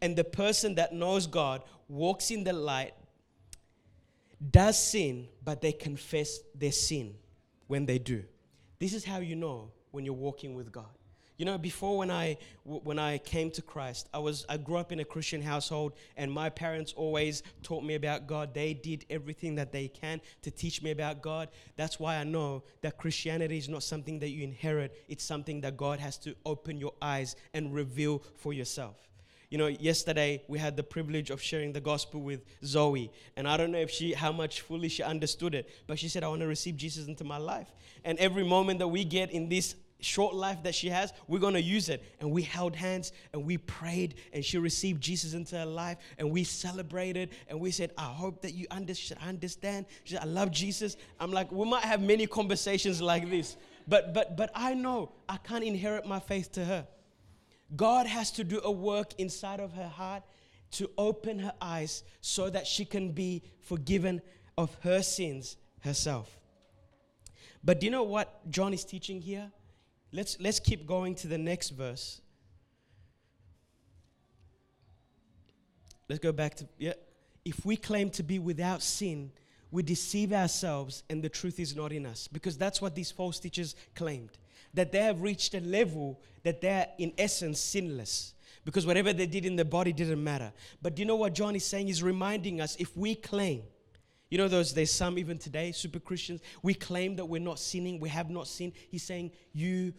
And 0.00 0.14
the 0.14 0.24
person 0.24 0.74
that 0.76 0.92
knows 0.92 1.26
God 1.26 1.62
walks 1.88 2.30
in 2.30 2.44
the 2.44 2.52
light, 2.52 2.92
does 4.50 4.78
sin, 4.78 5.28
but 5.44 5.60
they 5.60 5.72
confess 5.72 6.38
their 6.54 6.72
sin 6.72 7.14
when 7.66 7.86
they 7.86 7.98
do. 7.98 8.22
This 8.78 8.94
is 8.94 9.04
how 9.04 9.18
you 9.18 9.34
know 9.34 9.72
when 9.90 10.04
you're 10.04 10.14
walking 10.14 10.54
with 10.54 10.70
God. 10.70 10.86
You 11.38 11.44
know, 11.44 11.56
before 11.56 11.96
when 11.96 12.10
I 12.10 12.36
when 12.64 12.98
I 12.98 13.18
came 13.18 13.52
to 13.52 13.62
Christ, 13.62 14.08
I 14.12 14.18
was 14.18 14.44
I 14.48 14.56
grew 14.56 14.76
up 14.76 14.90
in 14.90 14.98
a 14.98 15.04
Christian 15.04 15.40
household, 15.40 15.92
and 16.16 16.32
my 16.32 16.50
parents 16.50 16.92
always 16.96 17.44
taught 17.62 17.84
me 17.84 17.94
about 17.94 18.26
God. 18.26 18.52
They 18.52 18.74
did 18.74 19.06
everything 19.08 19.54
that 19.54 19.70
they 19.70 19.86
can 19.86 20.20
to 20.42 20.50
teach 20.50 20.82
me 20.82 20.90
about 20.90 21.22
God. 21.22 21.48
That's 21.76 22.00
why 22.00 22.16
I 22.16 22.24
know 22.24 22.64
that 22.82 22.98
Christianity 22.98 23.56
is 23.56 23.68
not 23.68 23.84
something 23.84 24.18
that 24.18 24.30
you 24.30 24.42
inherit. 24.42 25.04
It's 25.08 25.22
something 25.22 25.60
that 25.60 25.76
God 25.76 26.00
has 26.00 26.18
to 26.18 26.34
open 26.44 26.76
your 26.76 26.94
eyes 27.00 27.36
and 27.54 27.72
reveal 27.72 28.20
for 28.34 28.52
yourself. 28.52 28.96
You 29.48 29.58
know, 29.58 29.68
yesterday 29.68 30.42
we 30.48 30.58
had 30.58 30.76
the 30.76 30.82
privilege 30.82 31.30
of 31.30 31.40
sharing 31.40 31.72
the 31.72 31.80
gospel 31.80 32.20
with 32.20 32.44
Zoe, 32.64 33.12
and 33.36 33.46
I 33.46 33.56
don't 33.56 33.70
know 33.70 33.78
if 33.78 33.90
she 33.90 34.12
how 34.12 34.32
much 34.32 34.62
fully 34.62 34.88
she 34.88 35.04
understood 35.04 35.54
it, 35.54 35.70
but 35.86 36.00
she 36.00 36.08
said, 36.08 36.24
"I 36.24 36.28
want 36.28 36.40
to 36.40 36.48
receive 36.48 36.76
Jesus 36.76 37.06
into 37.06 37.22
my 37.22 37.38
life." 37.38 37.68
And 38.04 38.18
every 38.18 38.44
moment 38.44 38.80
that 38.80 38.88
we 38.88 39.04
get 39.04 39.30
in 39.30 39.48
this 39.48 39.76
short 40.00 40.34
life 40.34 40.62
that 40.62 40.74
she 40.74 40.88
has, 40.88 41.12
we're 41.26 41.38
going 41.38 41.54
to 41.54 41.62
use 41.62 41.88
it. 41.88 42.02
And 42.20 42.30
we 42.30 42.42
held 42.42 42.76
hands 42.76 43.12
and 43.32 43.44
we 43.44 43.58
prayed 43.58 44.16
and 44.32 44.44
she 44.44 44.58
received 44.58 45.00
Jesus 45.00 45.34
into 45.34 45.56
her 45.56 45.66
life 45.66 45.98
and 46.18 46.30
we 46.30 46.44
celebrated 46.44 47.30
and 47.48 47.58
we 47.60 47.70
said, 47.70 47.92
I 47.98 48.04
hope 48.04 48.42
that 48.42 48.52
you 48.54 48.66
understand. 48.70 49.86
She 50.04 50.14
said, 50.14 50.22
I 50.22 50.26
love 50.26 50.50
Jesus. 50.50 50.96
I'm 51.18 51.32
like, 51.32 51.50
we 51.50 51.68
might 51.68 51.84
have 51.84 52.00
many 52.00 52.26
conversations 52.26 53.02
like 53.02 53.28
this, 53.28 53.56
but, 53.86 54.14
but, 54.14 54.36
but 54.36 54.50
I 54.54 54.74
know 54.74 55.12
I 55.28 55.36
can't 55.38 55.64
inherit 55.64 56.06
my 56.06 56.20
faith 56.20 56.52
to 56.52 56.64
her. 56.64 56.86
God 57.74 58.06
has 58.06 58.30
to 58.32 58.44
do 58.44 58.60
a 58.62 58.70
work 58.70 59.12
inside 59.18 59.60
of 59.60 59.72
her 59.74 59.88
heart 59.88 60.22
to 60.70 60.90
open 60.96 61.38
her 61.38 61.52
eyes 61.60 62.02
so 62.20 62.48
that 62.50 62.66
she 62.66 62.84
can 62.84 63.12
be 63.12 63.42
forgiven 63.60 64.20
of 64.56 64.76
her 64.82 65.02
sins 65.02 65.56
herself. 65.80 66.38
But 67.64 67.80
do 67.80 67.86
you 67.86 67.92
know 67.92 68.04
what 68.04 68.50
John 68.50 68.72
is 68.72 68.84
teaching 68.84 69.20
here? 69.20 69.50
Let's, 70.12 70.38
let's 70.40 70.60
keep 70.60 70.86
going 70.86 71.14
to 71.16 71.28
the 71.28 71.38
next 71.38 71.70
verse. 71.70 72.20
Let's 76.08 76.20
go 76.20 76.32
back 76.32 76.54
to, 76.56 76.68
yeah. 76.78 76.94
If 77.44 77.64
we 77.64 77.76
claim 77.76 78.10
to 78.10 78.22
be 78.22 78.38
without 78.38 78.82
sin, 78.82 79.30
we 79.70 79.82
deceive 79.82 80.32
ourselves 80.32 81.02
and 81.10 81.22
the 81.22 81.28
truth 81.28 81.60
is 81.60 81.76
not 81.76 81.92
in 81.92 82.06
us. 82.06 82.28
Because 82.28 82.56
that's 82.56 82.80
what 82.80 82.94
these 82.94 83.10
false 83.10 83.38
teachers 83.38 83.74
claimed 83.94 84.30
that 84.74 84.92
they 84.92 85.00
have 85.00 85.22
reached 85.22 85.54
a 85.54 85.60
level 85.60 86.20
that 86.42 86.60
they're, 86.60 86.86
in 86.98 87.12
essence, 87.18 87.58
sinless. 87.58 88.34
Because 88.64 88.86
whatever 88.86 89.12
they 89.12 89.26
did 89.26 89.46
in 89.46 89.56
the 89.56 89.64
body 89.64 89.92
didn't 89.92 90.22
matter. 90.22 90.52
But 90.82 90.94
do 90.94 91.02
you 91.02 91.06
know 91.06 91.16
what 91.16 91.34
John 91.34 91.56
is 91.56 91.64
saying? 91.64 91.86
He's 91.86 92.02
reminding 92.02 92.60
us 92.60 92.76
if 92.76 92.96
we 92.96 93.14
claim, 93.14 93.62
you 94.30 94.38
know, 94.38 94.48
those 94.48 94.74
there's 94.74 94.92
some 94.92 95.18
even 95.18 95.38
today, 95.38 95.72
super 95.72 95.98
Christians, 95.98 96.40
we 96.62 96.74
claim 96.74 97.16
that 97.16 97.24
we're 97.24 97.40
not 97.40 97.58
sinning, 97.58 97.98
we 98.00 98.08
have 98.10 98.30
not 98.30 98.46
sinned. 98.46 98.72
He's 98.90 99.02
saying, 99.02 99.32
You 99.52 99.94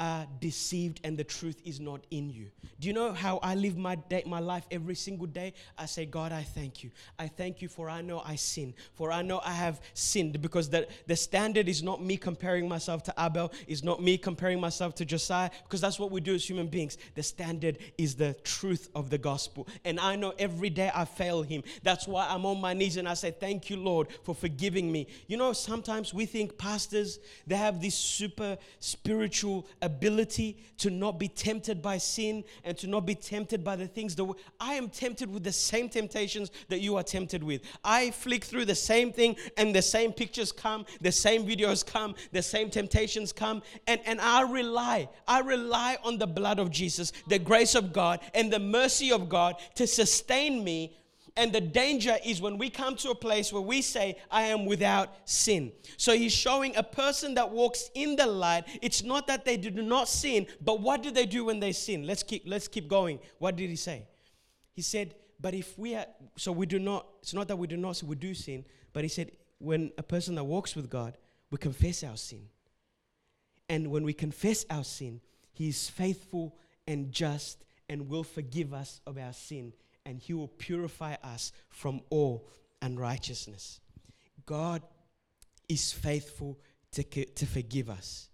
are 0.00 0.26
deceived 0.40 0.98
and 1.04 1.16
the 1.16 1.22
truth 1.22 1.60
is 1.64 1.78
not 1.78 2.00
in 2.10 2.30
you. 2.30 2.46
Do 2.80 2.88
you 2.88 2.94
know 2.94 3.12
how 3.12 3.38
I 3.42 3.54
live 3.54 3.76
my 3.76 3.96
day, 3.96 4.22
my 4.26 4.40
life 4.40 4.66
every 4.70 4.94
single 4.94 5.26
day? 5.26 5.52
I 5.76 5.84
say, 5.84 6.06
God, 6.06 6.32
I 6.32 6.42
thank 6.42 6.82
you. 6.82 6.90
I 7.18 7.28
thank 7.28 7.60
you 7.60 7.68
for 7.68 7.90
I 7.90 8.00
know 8.00 8.22
I 8.24 8.36
sin. 8.36 8.72
For 8.94 9.12
I 9.12 9.20
know 9.20 9.42
I 9.44 9.52
have 9.52 9.82
sinned 9.92 10.40
because 10.40 10.70
the, 10.70 10.88
the 11.06 11.16
standard 11.16 11.68
is 11.68 11.82
not 11.82 12.02
me 12.02 12.16
comparing 12.16 12.66
myself 12.66 13.02
to 13.04 13.14
Abel, 13.18 13.52
is 13.68 13.84
not 13.84 14.02
me 14.02 14.16
comparing 14.16 14.58
myself 14.58 14.94
to 14.96 15.04
Josiah, 15.04 15.50
because 15.64 15.82
that's 15.82 15.98
what 15.98 16.10
we 16.10 16.22
do 16.22 16.34
as 16.34 16.48
human 16.48 16.68
beings. 16.68 16.96
The 17.14 17.22
standard 17.22 17.76
is 17.98 18.14
the 18.14 18.32
truth 18.42 18.88
of 18.94 19.10
the 19.10 19.18
gospel. 19.18 19.68
And 19.84 20.00
I 20.00 20.16
know 20.16 20.32
every 20.38 20.70
day 20.70 20.90
I 20.94 21.04
fail 21.04 21.42
him. 21.42 21.62
That's 21.82 22.08
why 22.08 22.26
I'm 22.26 22.46
on 22.46 22.58
my 22.58 22.72
knees 22.72 22.96
and 22.96 23.06
I 23.06 23.14
say, 23.14 23.32
Thank 23.32 23.68
you, 23.68 23.76
Lord, 23.76 24.08
for 24.22 24.34
forgiving 24.34 24.90
me. 24.90 25.08
You 25.26 25.36
know, 25.36 25.52
sometimes 25.52 26.14
we 26.14 26.24
think 26.24 26.56
pastors, 26.56 27.18
they 27.46 27.56
have 27.56 27.82
this 27.82 27.94
super 27.94 28.56
spiritual 28.78 29.66
ability 29.90 30.56
to 30.78 30.90
not 30.90 31.18
be 31.18 31.28
tempted 31.28 31.82
by 31.82 31.98
sin 31.98 32.44
and 32.64 32.76
to 32.78 32.86
not 32.86 33.04
be 33.04 33.14
tempted 33.14 33.64
by 33.64 33.76
the 33.76 33.86
things 33.86 34.14
that 34.14 34.32
I 34.60 34.74
am 34.74 34.88
tempted 34.88 35.30
with 35.30 35.44
the 35.44 35.52
same 35.52 35.88
temptations 35.88 36.50
that 36.68 36.80
you 36.80 36.96
are 36.96 37.02
tempted 37.02 37.42
with. 37.42 37.62
I 37.84 38.10
flick 38.10 38.44
through 38.44 38.66
the 38.66 38.74
same 38.74 39.12
thing 39.12 39.36
and 39.56 39.74
the 39.74 39.82
same 39.82 40.12
pictures 40.12 40.52
come, 40.52 40.86
the 41.00 41.12
same 41.12 41.44
videos 41.46 41.84
come, 41.84 42.14
the 42.32 42.42
same 42.42 42.70
temptations 42.70 43.32
come, 43.32 43.62
and, 43.86 44.00
and 44.06 44.20
I 44.20 44.42
rely, 44.42 45.08
I 45.26 45.40
rely 45.40 45.98
on 46.04 46.18
the 46.18 46.26
blood 46.26 46.58
of 46.58 46.70
Jesus, 46.70 47.12
the 47.28 47.38
grace 47.38 47.74
of 47.74 47.92
God, 47.92 48.20
and 48.34 48.52
the 48.52 48.58
mercy 48.58 49.10
of 49.12 49.28
God 49.28 49.56
to 49.74 49.86
sustain 49.86 50.62
me 50.64 50.96
and 51.36 51.52
the 51.52 51.60
danger 51.60 52.16
is 52.24 52.40
when 52.40 52.58
we 52.58 52.70
come 52.70 52.96
to 52.96 53.10
a 53.10 53.14
place 53.14 53.52
where 53.52 53.62
we 53.62 53.82
say, 53.82 54.16
I 54.30 54.42
am 54.42 54.66
without 54.66 55.14
sin. 55.24 55.72
So 55.96 56.14
he's 56.14 56.32
showing 56.32 56.76
a 56.76 56.82
person 56.82 57.34
that 57.34 57.50
walks 57.50 57.90
in 57.94 58.16
the 58.16 58.26
light, 58.26 58.64
it's 58.82 59.02
not 59.02 59.26
that 59.28 59.44
they 59.44 59.56
do 59.56 59.70
not 59.70 60.08
sin, 60.08 60.46
but 60.60 60.80
what 60.80 61.02
do 61.02 61.10
they 61.10 61.26
do 61.26 61.44
when 61.44 61.60
they 61.60 61.72
sin? 61.72 62.06
Let's 62.06 62.22
keep 62.22 62.44
let's 62.46 62.68
keep 62.68 62.88
going. 62.88 63.20
What 63.38 63.56
did 63.56 63.70
he 63.70 63.76
say? 63.76 64.06
He 64.72 64.82
said, 64.82 65.14
but 65.40 65.54
if 65.54 65.78
we 65.78 65.94
are 65.94 66.06
so 66.36 66.52
we 66.52 66.66
do 66.66 66.78
not, 66.78 67.06
it's 67.22 67.34
not 67.34 67.48
that 67.48 67.56
we 67.56 67.66
do 67.66 67.76
not 67.76 67.96
so 67.96 68.06
we 68.06 68.16
do 68.16 68.34
sin, 68.34 68.64
but 68.92 69.04
he 69.04 69.08
said, 69.08 69.32
when 69.58 69.92
a 69.98 70.02
person 70.02 70.34
that 70.36 70.44
walks 70.44 70.74
with 70.74 70.88
God, 70.90 71.16
we 71.50 71.58
confess 71.58 72.02
our 72.02 72.16
sin. 72.16 72.42
And 73.68 73.90
when 73.90 74.04
we 74.04 74.12
confess 74.12 74.64
our 74.68 74.84
sin, 74.84 75.20
he 75.52 75.68
is 75.68 75.88
faithful 75.88 76.56
and 76.86 77.12
just 77.12 77.64
and 77.88 78.08
will 78.08 78.24
forgive 78.24 78.72
us 78.72 79.00
of 79.06 79.18
our 79.18 79.32
sin 79.32 79.72
and 80.06 80.18
he 80.18 80.34
will 80.34 80.48
purify 80.48 81.14
us 81.22 81.52
from 81.68 82.00
all 82.10 82.48
unrighteousness. 82.82 83.80
God 84.46 84.82
is 85.68 85.92
faithful 85.92 86.58
to, 86.92 87.02
to 87.02 87.46
forgive 87.46 87.88
us. 87.88 88.28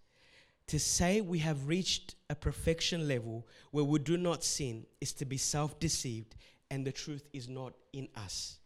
To 0.68 0.80
say 0.80 1.20
we 1.20 1.38
have 1.40 1.68
reached 1.68 2.16
a 2.28 2.34
perfection 2.34 3.06
level 3.06 3.46
where 3.70 3.84
we 3.84 3.98
do 3.98 4.16
not 4.16 4.42
sin 4.42 4.86
is 5.00 5.12
to 5.14 5.24
be 5.24 5.36
self 5.36 5.78
deceived 5.78 6.34
and 6.70 6.84
the 6.84 6.92
truth 6.92 7.28
is 7.32 7.48
not 7.48 7.74
in 7.92 8.08
us. 8.16 8.58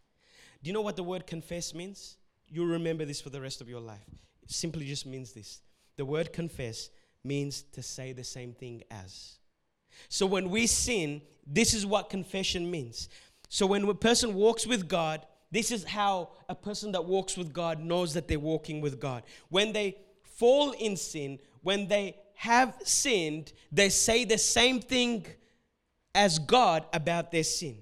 Do 0.63 0.69
you 0.69 0.75
know 0.75 0.81
what 0.81 0.97
the 0.97 1.03
word 1.03 1.27
confess 1.27 1.75
means? 1.75 2.17
You'll 2.49 2.67
remember 2.67 3.05
this 3.05 3.21
for 3.21 3.31
the 3.31 3.41
rest 3.41 3.61
of 3.61 3.69
your 3.69 3.81
life. 3.81 4.09
It 4.43 4.51
simply 4.51 4.87
just 4.87 5.07
means 5.07 5.33
this. 5.33 5.61
The 5.97 6.05
word 6.05 6.33
confess 6.33 6.91
means 7.23 7.63
to 7.73 7.83
say 7.83 8.13
the 8.13 8.25
same 8.25 8.53
thing 8.53 8.83
as. 8.91 9.40
So 10.09 10.27
when 10.27 10.51
we 10.51 10.67
sin, 10.67 11.23
this 11.47 11.75
is 11.75 11.85
what 11.87 12.11
confession 12.11 12.71
means. 12.71 13.09
So 13.49 13.67
when 13.67 13.89
a 13.89 13.95
person 13.95 14.35
walks 14.35 14.67
with 14.67 14.89
God, 14.89 15.27
this 15.51 15.73
is 15.73 15.85
how 15.85 16.31
a 16.49 16.55
person 16.55 16.93
that 16.93 17.05
walks 17.05 17.37
with 17.37 17.53
God 17.53 17.81
knows 17.81 18.15
that 18.15 18.29
they're 18.29 18.39
walking 18.39 18.81
with 18.81 19.01
God. 19.01 19.25
When 19.49 19.73
they 19.73 19.97
fall 20.23 20.73
in 20.73 20.97
sin, 20.97 21.39
when 21.63 21.89
they 21.89 22.17
have 22.35 22.75
sinned, 22.85 23.53
they 23.73 23.89
say 23.89 24.25
the 24.25 24.39
same 24.39 24.81
thing 24.81 25.27
as 26.15 26.39
God 26.39 26.87
about 26.93 27.31
their 27.33 27.45
sin. 27.45 27.77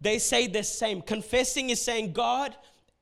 They 0.00 0.18
say 0.18 0.46
the 0.46 0.62
same. 0.62 1.02
Confessing 1.02 1.70
is 1.70 1.82
saying, 1.82 2.12
God, 2.12 2.54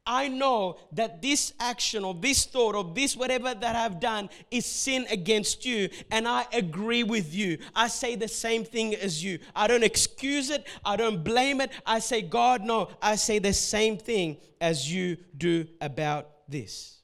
I 0.06 0.28
know 0.28 0.78
that 0.92 1.20
this 1.20 1.52
action 1.58 2.04
or 2.04 2.14
this 2.14 2.44
thought 2.44 2.74
or 2.74 2.84
this 2.84 3.16
whatever 3.16 3.54
that 3.54 3.76
I've 3.76 3.98
done 3.98 4.30
is 4.50 4.64
sin 4.64 5.06
against 5.10 5.66
you, 5.66 5.88
and 6.10 6.28
I 6.28 6.46
agree 6.52 7.02
with 7.02 7.34
you. 7.34 7.58
I 7.74 7.88
say 7.88 8.14
the 8.14 8.28
same 8.28 8.64
thing 8.64 8.94
as 8.94 9.22
you. 9.22 9.40
I 9.54 9.66
don't 9.66 9.82
excuse 9.84 10.50
it, 10.50 10.66
I 10.84 10.96
don't 10.96 11.24
blame 11.24 11.60
it. 11.60 11.70
I 11.84 11.98
say, 11.98 12.22
God, 12.22 12.62
no, 12.62 12.88
I 13.02 13.16
say 13.16 13.38
the 13.38 13.52
same 13.52 13.98
thing 13.98 14.36
as 14.60 14.92
you 14.92 15.16
do 15.36 15.66
about 15.80 16.28
this. 16.48 16.95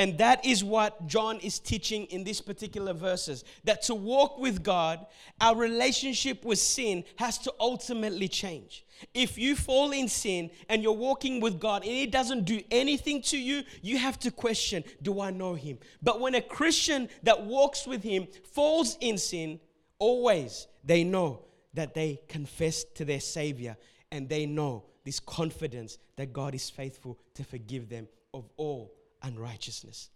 And 0.00 0.16
that 0.16 0.46
is 0.46 0.64
what 0.64 1.06
John 1.06 1.38
is 1.40 1.58
teaching 1.58 2.06
in 2.06 2.24
these 2.24 2.40
particular 2.40 2.94
verses 2.94 3.44
that 3.64 3.82
to 3.82 3.94
walk 3.94 4.38
with 4.38 4.62
God, 4.62 5.04
our 5.42 5.54
relationship 5.54 6.42
with 6.42 6.58
sin 6.58 7.04
has 7.16 7.36
to 7.40 7.52
ultimately 7.60 8.26
change. 8.26 8.86
If 9.12 9.36
you 9.36 9.54
fall 9.54 9.92
in 9.92 10.08
sin 10.08 10.52
and 10.70 10.82
you're 10.82 10.94
walking 10.94 11.38
with 11.38 11.60
God 11.60 11.82
and 11.82 11.92
it 11.92 12.10
doesn't 12.10 12.46
do 12.46 12.62
anything 12.70 13.20
to 13.24 13.36
you, 13.36 13.62
you 13.82 13.98
have 13.98 14.18
to 14.20 14.30
question 14.30 14.84
Do 15.02 15.20
I 15.20 15.32
know 15.32 15.52
Him? 15.52 15.78
But 16.00 16.18
when 16.18 16.34
a 16.34 16.40
Christian 16.40 17.10
that 17.24 17.44
walks 17.44 17.86
with 17.86 18.02
Him 18.02 18.26
falls 18.54 18.96
in 19.02 19.18
sin, 19.18 19.60
always 19.98 20.66
they 20.82 21.04
know 21.04 21.44
that 21.74 21.92
they 21.92 22.22
confess 22.26 22.84
to 22.94 23.04
their 23.04 23.20
Savior 23.20 23.76
and 24.10 24.30
they 24.30 24.46
know 24.46 24.84
this 25.04 25.20
confidence 25.20 25.98
that 26.16 26.32
God 26.32 26.54
is 26.54 26.70
faithful 26.70 27.18
to 27.34 27.44
forgive 27.44 27.90
them 27.90 28.08
of 28.32 28.48
all 28.56 28.94
unrighteousness. 29.22 30.10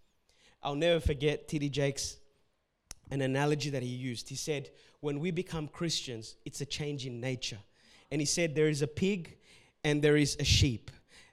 I'll 0.62 0.75
never 0.75 1.01
forget 1.01 1.49
T.D. 1.49 1.69
Jakes, 1.69 2.17
an 3.11 3.21
analogy 3.21 3.71
that 3.71 3.83
he 3.83 3.88
used. 3.88 4.29
He 4.29 4.35
said, 4.35 4.71
When 5.01 5.21
we 5.21 5.31
become 5.31 5.69
Christians, 5.69 6.37
it's 6.45 6.61
a 6.61 6.67
change 6.67 7.07
in 7.07 7.21
nature. 7.21 7.59
And 8.11 8.21
he 8.21 8.25
said, 8.27 8.55
There 8.55 8.69
is 8.69 8.83
a 8.83 8.87
pig 8.87 9.37
and 9.83 10.01
there 10.01 10.17
is 10.17 10.37
a 10.40 10.45
sheep. 10.45 10.90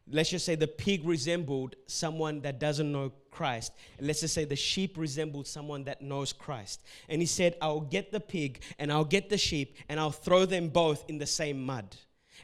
Let's 0.10 0.30
just 0.30 0.46
say 0.46 0.56
the 0.56 0.68
pig 0.68 1.06
resembled 1.06 1.76
someone 1.88 2.42
that 2.42 2.60
doesn't 2.60 2.92
know 2.92 3.14
Christ. 3.30 3.72
And 3.98 4.08
let's 4.08 4.20
just 4.20 4.34
say 4.34 4.44
the 4.44 4.56
sheep 4.58 4.98
resembled 4.98 5.48
someone 5.48 5.86
that 5.86 6.02
knows 6.02 6.34
Christ. 6.34 6.82
And 7.08 7.22
he 7.22 7.26
said, 7.26 7.56
I'll 7.62 7.80
get 7.80 8.12
the 8.12 8.20
pig 8.20 8.62
and 8.78 8.92
I'll 8.92 9.06
get 9.06 9.30
the 9.30 9.38
sheep 9.38 9.78
and 9.88 10.00
I'll 10.00 10.12
throw 10.12 10.46
them 10.46 10.68
both 10.68 11.10
in 11.10 11.18
the 11.18 11.26
same 11.26 11.66
mud. 11.66 11.96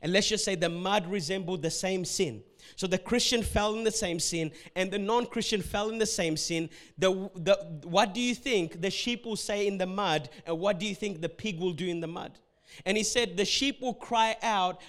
And 0.02 0.14
let's 0.14 0.28
just 0.28 0.46
say 0.46 0.56
the 0.56 0.70
mud 0.70 1.08
resembled 1.08 1.62
the 1.62 1.72
same 1.72 2.06
sin. 2.06 2.44
So 2.76 2.86
the 2.86 2.98
Christian 2.98 3.44
fell 3.44 3.76
in 3.76 3.84
the 3.84 3.92
same 3.92 4.20
sin 4.20 4.52
and 4.76 4.92
the 4.92 5.00
non 5.00 5.26
Christian 5.26 5.62
fell 5.62 5.90
in 5.90 5.98
the 5.98 6.06
same 6.06 6.38
sin. 6.38 6.70
The, 6.98 7.30
the, 7.36 7.56
what 7.84 8.14
do 8.14 8.22
you 8.22 8.36
think 8.36 8.82
the 8.82 8.92
sheep 8.92 9.26
will 9.26 9.36
say 9.36 9.68
in 9.68 9.78
the 9.78 9.86
mud 9.86 10.30
and 10.46 10.60
what 10.60 10.80
do 10.80 10.86
you 10.86 10.96
think 10.96 11.22
the 11.22 11.30
pig 11.30 11.60
will 11.60 11.74
do 11.74 11.88
in 11.88 12.02
the 12.02 12.08
mud? 12.08 12.38
And 12.86 12.98
he 12.98 13.04
said, 13.04 13.38
The 13.38 13.46
sheep 13.46 13.82
will 13.82 13.94
cry 13.94 14.36
out 14.42 14.82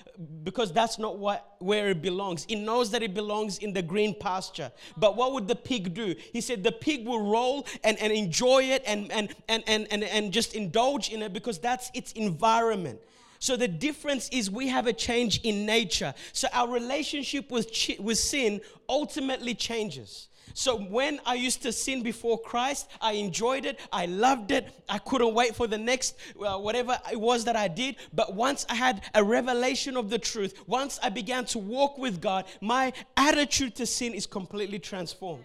because 0.42 0.73
that's 0.73 0.99
not 0.99 1.18
what, 1.18 1.57
where 1.59 1.88
it 1.90 2.03
belongs. 2.03 2.44
It 2.49 2.57
knows 2.57 2.90
that 2.90 3.03
it 3.03 3.14
belongs 3.14 3.59
in 3.59 3.73
the 3.73 3.83
green 3.83 4.14
pasture. 4.18 4.73
But 4.97 5.16
what 5.16 5.33
would 5.33 5.49
the 5.49 5.57
pig 5.57 5.94
do? 5.94 6.14
He 6.33 6.40
said, 6.40 6.62
The 6.62 6.73
pig 6.73 7.07
will 7.07 7.31
roll 7.31 7.66
and, 7.85 7.99
and 7.99 8.12
enjoy 8.12 8.64
it 8.64 8.83
and, 8.87 9.11
and, 9.12 9.35
and, 9.49 9.62
and, 9.66 9.87
and, 9.90 10.05
and 10.05 10.33
just 10.33 10.55
indulge 10.55 11.11
in 11.11 11.23
it 11.23 11.33
because 11.33 11.59
that's 11.59 11.90
its 11.94 12.12
environment. 12.12 13.01
So 13.38 13.57
the 13.57 13.68
difference 13.68 14.29
is 14.31 14.51
we 14.51 14.68
have 14.68 14.87
a 14.87 14.92
change 14.92 15.40
in 15.42 15.64
nature. 15.66 16.14
So 16.33 16.48
our 16.53 16.68
relationship 16.68 17.51
with, 17.51 17.70
with 18.01 18.18
sin 18.18 18.61
ultimately 18.88 19.55
changes. 19.55 20.29
So 20.55 20.77
when 20.77 21.20
I 21.24 21.35
used 21.35 21.62
to 21.62 21.72
sin 21.72 22.03
before 22.03 22.38
Christ, 22.38 22.88
I 23.01 23.12
enjoyed 23.12 23.64
it, 23.64 23.79
I 23.92 24.07
loved 24.07 24.51
it, 24.51 24.68
I 24.88 24.98
couldn't 24.98 25.35
wait 25.35 25.55
for 25.55 25.66
the 25.66 25.79
next 25.79 26.16
uh, 26.40 26.59
whatever 26.59 26.98
it 27.12 27.20
was 27.20 27.44
that 27.44 27.55
I 27.55 27.68
did. 27.68 27.96
But 28.12 28.35
once 28.35 28.66
I 28.68 28.74
had 28.74 29.03
a 29.14 29.22
revelation 29.22 29.96
of 29.96 30.11
the 30.11 30.18
truth, 30.18 30.61
once 30.66 30.98
I 31.03 31.11
began 31.11 31.44
to 31.46 31.59
walk 31.59 31.98
with 31.98 32.20
God, 32.20 32.46
my 32.61 32.92
attitude 33.16 33.77
to 33.77 33.87
sin 33.87 34.14
is 34.14 34.27
completely 34.27 34.79
transformed. 34.79 35.44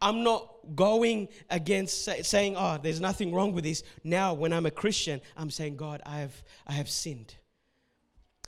I'm 0.00 0.22
not 0.22 0.48
going 0.74 1.28
against 1.48 2.04
say, 2.04 2.22
saying, 2.22 2.54
oh, 2.56 2.78
there's 2.82 3.00
nothing 3.00 3.32
wrong 3.32 3.52
with 3.52 3.64
this. 3.64 3.82
Now, 4.04 4.34
when 4.34 4.52
I'm 4.52 4.66
a 4.66 4.70
Christian, 4.70 5.20
I'm 5.36 5.50
saying, 5.50 5.76
God, 5.76 6.02
I 6.04 6.18
have, 6.18 6.42
I 6.66 6.72
have 6.72 6.90
sinned. 6.90 7.34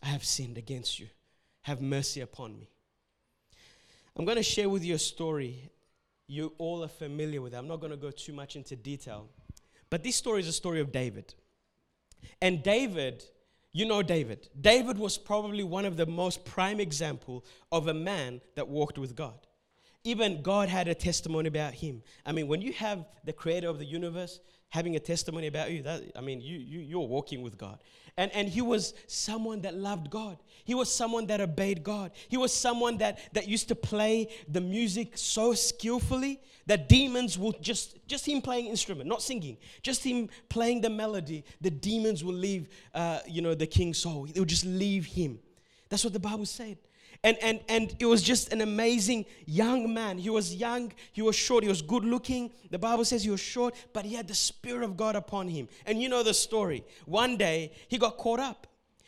I 0.02 0.06
have 0.06 0.24
sinned 0.24 0.58
against 0.58 0.98
you. 0.98 1.08
Have 1.62 1.80
mercy 1.80 2.20
upon 2.20 2.58
me. 2.58 2.68
I'm 4.16 4.24
going 4.24 4.36
to 4.36 4.42
share 4.42 4.68
with 4.68 4.84
you 4.84 4.94
a 4.94 4.98
story 4.98 5.70
you 6.26 6.52
all 6.58 6.84
are 6.84 6.88
familiar 6.88 7.40
with. 7.40 7.54
it. 7.54 7.56
I'm 7.56 7.68
not 7.68 7.80
going 7.80 7.90
to 7.90 7.96
go 7.96 8.10
too 8.10 8.32
much 8.32 8.56
into 8.56 8.76
detail. 8.76 9.28
But 9.90 10.02
this 10.02 10.16
story 10.16 10.40
is 10.40 10.48
a 10.48 10.52
story 10.52 10.80
of 10.80 10.92
David. 10.92 11.34
And 12.42 12.62
David, 12.62 13.24
you 13.72 13.86
know 13.86 14.02
David. 14.02 14.48
David 14.60 14.98
was 14.98 15.16
probably 15.16 15.64
one 15.64 15.86
of 15.86 15.96
the 15.96 16.06
most 16.06 16.44
prime 16.44 16.80
example 16.80 17.44
of 17.72 17.88
a 17.88 17.94
man 17.94 18.40
that 18.54 18.68
walked 18.68 18.98
with 18.98 19.16
God. 19.16 19.47
Even 20.08 20.40
God 20.40 20.70
had 20.70 20.88
a 20.88 20.94
testimony 20.94 21.48
about 21.48 21.74
him. 21.74 22.02
I 22.24 22.32
mean, 22.32 22.48
when 22.48 22.62
you 22.62 22.72
have 22.72 23.04
the 23.24 23.32
creator 23.34 23.68
of 23.68 23.78
the 23.78 23.84
universe 23.84 24.40
having 24.70 24.96
a 24.96 24.98
testimony 24.98 25.48
about 25.48 25.70
you, 25.70 25.82
that 25.82 26.02
I 26.16 26.22
mean, 26.22 26.40
you, 26.40 26.56
you 26.56 26.80
you're 26.80 27.06
walking 27.06 27.42
with 27.42 27.58
God. 27.58 27.78
And, 28.16 28.32
and 28.32 28.48
he 28.48 28.62
was 28.62 28.94
someone 29.06 29.60
that 29.60 29.74
loved 29.74 30.08
God. 30.08 30.38
He 30.64 30.74
was 30.74 30.90
someone 30.90 31.26
that 31.26 31.42
obeyed 31.42 31.84
God. 31.84 32.12
He 32.28 32.38
was 32.38 32.54
someone 32.54 32.96
that, 32.98 33.18
that 33.34 33.48
used 33.48 33.68
to 33.68 33.74
play 33.74 34.28
the 34.48 34.62
music 34.62 35.12
so 35.18 35.52
skillfully 35.52 36.40
that 36.64 36.88
demons 36.88 37.38
will 37.38 37.52
just, 37.60 37.98
just 38.06 38.26
him 38.26 38.40
playing 38.40 38.68
instrument, 38.68 39.10
not 39.10 39.20
singing, 39.20 39.58
just 39.82 40.02
him 40.02 40.30
playing 40.48 40.80
the 40.80 40.90
melody, 40.90 41.44
the 41.60 41.70
demons 41.70 42.24
will 42.24 42.34
leave, 42.34 42.70
uh, 42.94 43.18
you 43.28 43.42
know, 43.42 43.54
the 43.54 43.66
king's 43.66 43.98
soul. 43.98 44.24
They 44.24 44.40
will 44.40 44.46
just 44.46 44.64
leave 44.64 45.04
him. 45.04 45.38
That's 45.90 46.02
what 46.02 46.14
the 46.14 46.18
Bible 46.18 46.46
said. 46.46 46.78
And, 47.24 47.36
and, 47.42 47.60
and 47.68 47.96
it 47.98 48.06
was 48.06 48.22
just 48.22 48.52
an 48.52 48.60
amazing 48.60 49.26
young 49.44 49.92
man. 49.92 50.18
He 50.18 50.30
was 50.30 50.54
young, 50.54 50.92
he 51.12 51.22
was 51.22 51.34
short, 51.34 51.64
he 51.64 51.68
was 51.68 51.82
good 51.82 52.04
looking. 52.04 52.52
The 52.70 52.78
Bible 52.78 53.04
says 53.04 53.24
he 53.24 53.30
was 53.30 53.40
short, 53.40 53.74
but 53.92 54.04
he 54.04 54.14
had 54.14 54.28
the 54.28 54.34
Spirit 54.34 54.84
of 54.84 54.96
God 54.96 55.16
upon 55.16 55.48
him. 55.48 55.68
And 55.84 56.00
you 56.00 56.08
know 56.08 56.22
the 56.22 56.34
story. 56.34 56.84
One 57.06 57.36
day, 57.36 57.72
he 57.88 57.98
got 57.98 58.16
caught 58.18 58.40
up. 58.40 58.66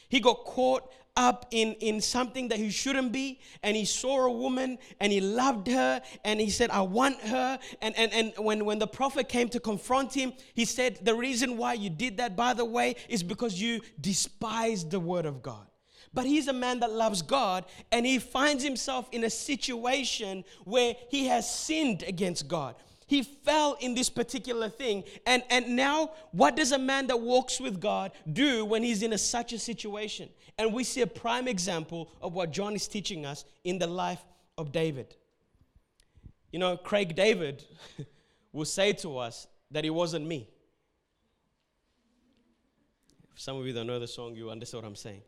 He 0.09 0.19
got 0.19 0.45
caught 0.45 0.91
up 1.17 1.47
in, 1.51 1.75
in 1.75 2.01
something 2.01 2.49
that 2.49 2.59
he 2.59 2.71
shouldn't 2.71 3.13
be, 3.13 3.41
and 3.63 3.77
he 3.77 3.85
saw 3.85 4.27
a 4.27 4.33
woman 4.33 4.79
and 5.01 5.13
he 5.13 5.21
loved 5.21 5.69
her, 5.69 6.03
and 6.25 6.41
he 6.41 6.51
said, 6.51 6.71
I 6.71 6.81
want 6.81 7.21
her. 7.21 7.59
And, 7.81 7.97
and, 7.97 8.13
and 8.13 8.33
when, 8.39 8.65
when 8.65 8.79
the 8.79 8.87
prophet 8.87 9.29
came 9.29 9.49
to 9.51 9.61
confront 9.61 10.13
him, 10.15 10.33
he 10.55 10.65
said, 10.65 10.99
The 11.03 11.15
reason 11.15 11.57
why 11.57 11.75
you 11.75 11.91
did 11.91 12.17
that, 12.17 12.37
by 12.37 12.55
the 12.55 12.65
way, 12.65 12.97
is 13.09 13.23
because 13.23 13.61
you 13.61 13.81
despised 14.01 14.91
the 14.91 15.01
word 15.01 15.27
of 15.27 15.43
God. 15.43 15.70
But 16.13 16.27
he's 16.27 16.49
a 16.49 16.53
man 16.53 16.81
that 16.81 16.91
loves 16.91 17.23
God 17.23 17.65
and 17.93 18.05
he 18.05 18.19
finds 18.19 18.65
himself 18.65 19.09
in 19.13 19.25
a 19.25 19.31
situation 19.31 20.45
where 20.65 20.97
he 21.09 21.27
has 21.27 21.53
sinned 21.53 22.03
against 22.03 22.49
God. 22.49 22.75
He 23.07 23.23
fell 23.23 23.77
in 23.81 23.95
this 23.95 24.09
particular 24.09 24.69
thing. 24.69 25.03
And, 25.27 25.43
and 25.51 25.75
now, 25.75 26.13
what 26.31 26.55
does 26.55 26.71
a 26.71 26.79
man 26.79 27.09
that 27.09 27.21
walks 27.21 27.61
with 27.61 27.81
God 27.81 28.13
do 28.33 28.65
when 28.65 28.85
he's 28.85 29.03
in 29.03 29.13
a, 29.13 29.19
such 29.19 29.53
a 29.53 29.59
situation? 29.59 30.29
And 30.59 30.73
we 30.73 30.85
see 30.85 31.01
a 31.01 31.09
prime 31.09 31.49
example 31.49 32.13
of 32.23 32.35
what 32.35 32.53
John 32.53 32.75
is 32.75 32.87
teaching 32.87 33.27
us 33.27 33.45
in 33.65 33.79
the 33.79 33.89
life 33.89 34.23
of 34.57 34.71
David. 34.71 35.17
You 36.53 36.59
know, 36.61 36.77
Craig 36.77 37.17
David 37.17 37.65
will 38.53 38.65
say 38.65 38.93
to 38.95 39.19
us 39.19 39.49
that 39.73 39.85
it 39.85 39.91
wasn't 39.91 40.27
me. 40.27 40.49
If 43.35 43.41
some 43.41 43.57
of 43.57 43.67
you 43.67 43.73
don't 43.73 43.89
know 43.89 43.99
the 43.99 44.07
song, 44.09 44.35
you 44.35 44.51
understand 44.51 44.85
what 44.85 44.89
I'm 44.89 44.97
saying. 44.97 45.23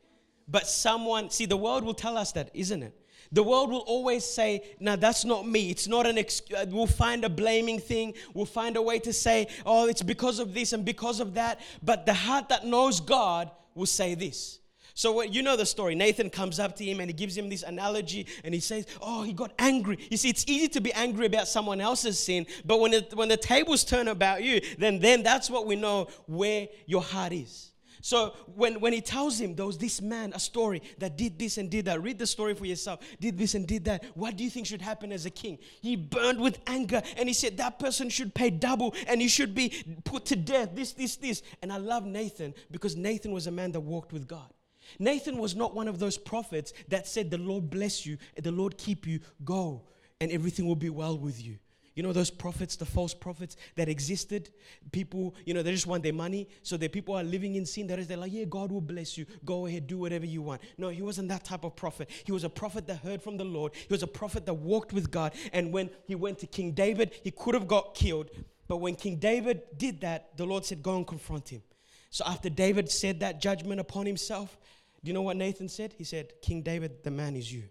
But 0.53 0.67
someone, 0.69 1.31
see, 1.31 1.47
the 1.47 1.57
world 1.57 1.83
will 1.83 1.95
tell 1.95 2.17
us 2.17 2.33
that, 2.33 2.51
isn't 2.55 2.83
it? 2.83 2.95
The 3.33 3.43
world 3.43 3.71
will 3.71 3.79
always 3.79 4.27
say, 4.27 4.63
"Now 4.79 4.95
that's 4.95 5.25
not 5.25 5.49
me. 5.49 5.71
It's 5.71 5.89
not 5.89 6.07
an 6.07 6.19
excuse." 6.19 6.59
Uh, 6.61 6.67
we'll 6.69 6.87
find 6.87 7.25
a 7.25 7.31
blaming 7.31 7.79
thing. 7.79 8.13
We'll 8.35 8.45
find 8.45 8.77
a 8.77 8.83
way 8.83 8.99
to 8.99 9.13
say, 9.13 9.47
"Oh, 9.65 9.89
it's 9.89 10.03
because 10.03 10.39
of 10.39 10.53
this 10.53 10.75
and 10.75 10.85
because 10.85 11.19
of 11.19 11.33
that." 11.35 11.61
But 11.83 12.05
the 12.05 12.13
heart 12.13 12.51
that 12.51 12.67
knows 12.67 13.01
God 13.01 13.51
will 13.75 13.87
say 13.87 14.15
this. 14.15 14.59
So 14.95 15.13
what, 15.13 15.33
you 15.33 15.43
know 15.43 15.57
the 15.57 15.65
story. 15.65 15.95
Nathan 15.95 16.29
comes 16.29 16.61
up 16.61 16.77
to 16.77 16.85
him 16.85 17.01
and 17.01 17.09
he 17.09 17.15
gives 17.15 17.35
him 17.35 17.49
this 17.49 17.63
analogy 17.63 18.27
and 18.45 18.53
he 18.53 18.61
says, 18.61 18.85
"Oh, 19.01 19.23
he 19.23 19.33
got 19.33 19.53
angry." 19.59 19.97
You 20.11 20.19
see, 20.19 20.29
it's 20.29 20.45
easy 20.47 20.69
to 20.69 20.83
be 20.83 20.93
angry 20.93 21.25
about 21.25 21.49
someone 21.49 21.81
else's 21.81 22.19
sin, 22.19 22.47
but 22.67 22.81
when 22.81 22.93
it, 22.93 23.15
when 23.15 23.29
the 23.29 23.39
tables 23.39 23.83
turn 23.83 24.09
about 24.09 24.43
you, 24.43 24.61
then 24.77 24.99
then 24.99 25.23
that's 25.23 25.49
what 25.49 25.67
we 25.67 25.77
know 25.77 26.09
where 26.27 26.69
your 26.87 27.03
heart 27.03 27.33
is. 27.33 27.72
So 28.03 28.35
when, 28.57 28.81
when 28.81 28.93
he 28.93 29.01
tells 29.01 29.41
him 29.41 29.55
there 29.55 29.65
was 29.65 29.79
this 29.79 30.03
man, 30.03 30.33
a 30.35 30.41
story 30.41 30.83
that 30.99 31.17
did 31.17 31.39
this 31.39 31.57
and 31.57 31.71
did 31.71 31.85
that, 31.85 32.03
read 32.03 32.19
the 32.19 32.27
story 32.27 32.53
for 32.53 32.67
yourself, 32.67 32.99
did 33.21 33.39
this 33.39 33.55
and 33.55 33.65
did 33.65 33.85
that. 33.85 34.05
What 34.15 34.37
do 34.37 34.43
you 34.43 34.51
think 34.51 34.67
should 34.67 34.83
happen 34.83 35.13
as 35.13 35.25
a 35.25 35.31
king? 35.31 35.59
He 35.81 35.95
burned 35.95 36.41
with 36.41 36.59
anger 36.67 37.01
and 37.17 37.29
he 37.29 37.33
said 37.33 37.57
that 37.59 37.79
person 37.79 38.11
should 38.11 38.35
pay 38.35 38.51
double 38.51 38.93
and 39.07 39.21
he 39.21 39.29
should 39.29 39.55
be 39.55 39.85
put 40.03 40.27
to 40.27 40.37
death, 40.37 40.71
this, 40.75 40.93
this, 40.93 41.15
this. 41.15 41.43
And 41.63 41.73
I 41.73 41.77
love 41.77 42.05
Nathan 42.05 42.55
because 42.73 42.97
Nathan 42.97 43.31
was 43.31 43.47
a 43.47 43.53
man 43.53 43.71
that 43.73 43.81
walked 43.81 44.13
with 44.13 44.27
God. 44.27 44.53
Nathan 44.99 45.39
was 45.39 45.55
not 45.55 45.73
one 45.73 45.87
of 45.87 46.01
those 46.01 46.19
prophets 46.19 46.73
that 46.89 47.07
said, 47.07 47.31
The 47.31 47.39
Lord 47.39 47.71
bless 47.71 48.05
you, 48.05 48.19
the 48.37 48.51
Lord 48.51 48.77
keep 48.77 49.07
you, 49.07 49.21
go, 49.45 49.83
and 50.21 50.33
everything 50.33 50.67
will 50.67 50.75
be 50.75 50.91
well 50.91 51.17
with 51.17 51.41
you. 51.41 51.59
You 51.95 52.03
know 52.03 52.13
those 52.13 52.31
prophets, 52.31 52.77
the 52.77 52.87
false 52.87 53.13
prophets 53.13 53.57
that 53.77 53.89
existed? 53.89 54.51
People, 54.93 55.35
you 55.45 55.53
know, 55.53 55.63
they 55.63 55.73
just 55.73 55.87
want 55.87 56.03
their 56.03 56.13
money. 56.13 56.49
So 56.63 56.77
the 56.77 56.89
people 56.89 57.15
are 57.15 57.23
living 57.23 57.57
in 57.57 57.67
sin. 57.67 57.87
That 57.87 57.99
is, 57.99 58.07
they're 58.07 58.17
like, 58.17 58.33
yeah, 58.33 58.45
God 58.45 58.73
will 58.73 58.81
bless 58.81 59.19
you. 59.19 59.27
Go 59.45 59.67
ahead, 59.67 59.87
do 59.87 59.99
whatever 59.99 60.25
you 60.25 60.41
want. 60.41 60.63
No, 60.79 60.89
he 60.89 61.03
wasn't 61.03 61.29
that 61.29 61.45
type 61.45 61.65
of 61.65 61.77
prophet. 61.77 62.09
He 62.25 62.33
was 62.33 62.45
a 62.45 62.49
prophet 62.49 62.87
that 62.87 62.97
heard 62.97 63.23
from 63.23 63.37
the 63.37 63.45
Lord. 63.45 63.75
He 63.75 63.93
was 63.93 64.03
a 64.03 64.07
prophet 64.07 64.47
that 64.47 64.55
walked 64.55 64.93
with 64.93 65.11
God. 65.11 65.35
And 65.53 65.73
when 65.73 65.91
he 66.07 66.15
went 66.15 66.39
to 66.39 66.47
King 66.47 66.73
David, 66.73 67.13
he 67.23 67.31
could 67.31 67.55
have 67.55 67.69
got 67.69 67.95
killed. 67.95 68.31
But 68.69 68.79
when 68.79 68.95
King 68.95 69.17
David 69.17 69.63
did 69.77 70.01
that, 70.01 70.37
the 70.37 70.47
Lord 70.47 70.65
said, 70.65 70.83
go 70.83 70.97
and 70.97 71.07
confront 71.07 71.51
him. 71.51 71.63
So 72.09 72.25
after 72.27 72.49
David 72.49 72.91
said 72.91 73.21
that 73.21 73.41
judgment 73.41 73.81
upon 73.81 74.07
himself, 74.07 74.59
do 75.05 75.09
you 75.09 75.15
know 75.15 75.23
what 75.23 75.37
Nathan 75.37 75.69
said? 75.69 75.95
He 75.99 76.05
said, 76.05 76.33
King 76.41 76.63
David, 76.63 77.03
the 77.03 77.11
man 77.11 77.37
is 77.37 77.53
you. 77.53 77.65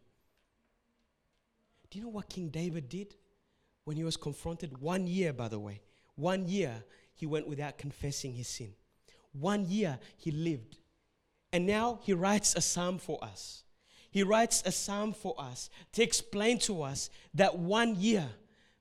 Do 1.89 1.97
you 1.97 2.05
know 2.05 2.11
what 2.11 2.29
King 2.29 2.49
David 2.49 2.87
did? 2.87 3.15
When 3.85 3.97
he 3.97 4.03
was 4.03 4.17
confronted, 4.17 4.79
one 4.79 5.07
year, 5.07 5.33
by 5.33 5.47
the 5.47 5.59
way, 5.59 5.81
one 6.15 6.47
year 6.47 6.83
he 7.13 7.25
went 7.25 7.47
without 7.47 7.77
confessing 7.77 8.33
his 8.33 8.47
sin. 8.47 8.73
One 9.33 9.65
year 9.67 9.99
he 10.17 10.31
lived. 10.31 10.77
And 11.53 11.65
now 11.65 11.99
he 12.03 12.13
writes 12.13 12.55
a 12.55 12.61
psalm 12.61 12.97
for 12.97 13.23
us. 13.23 13.63
He 14.09 14.23
writes 14.23 14.61
a 14.65 14.71
psalm 14.71 15.13
for 15.13 15.35
us 15.39 15.69
to 15.93 16.03
explain 16.03 16.59
to 16.59 16.83
us 16.83 17.09
that 17.33 17.57
one 17.57 17.95
year, 17.95 18.27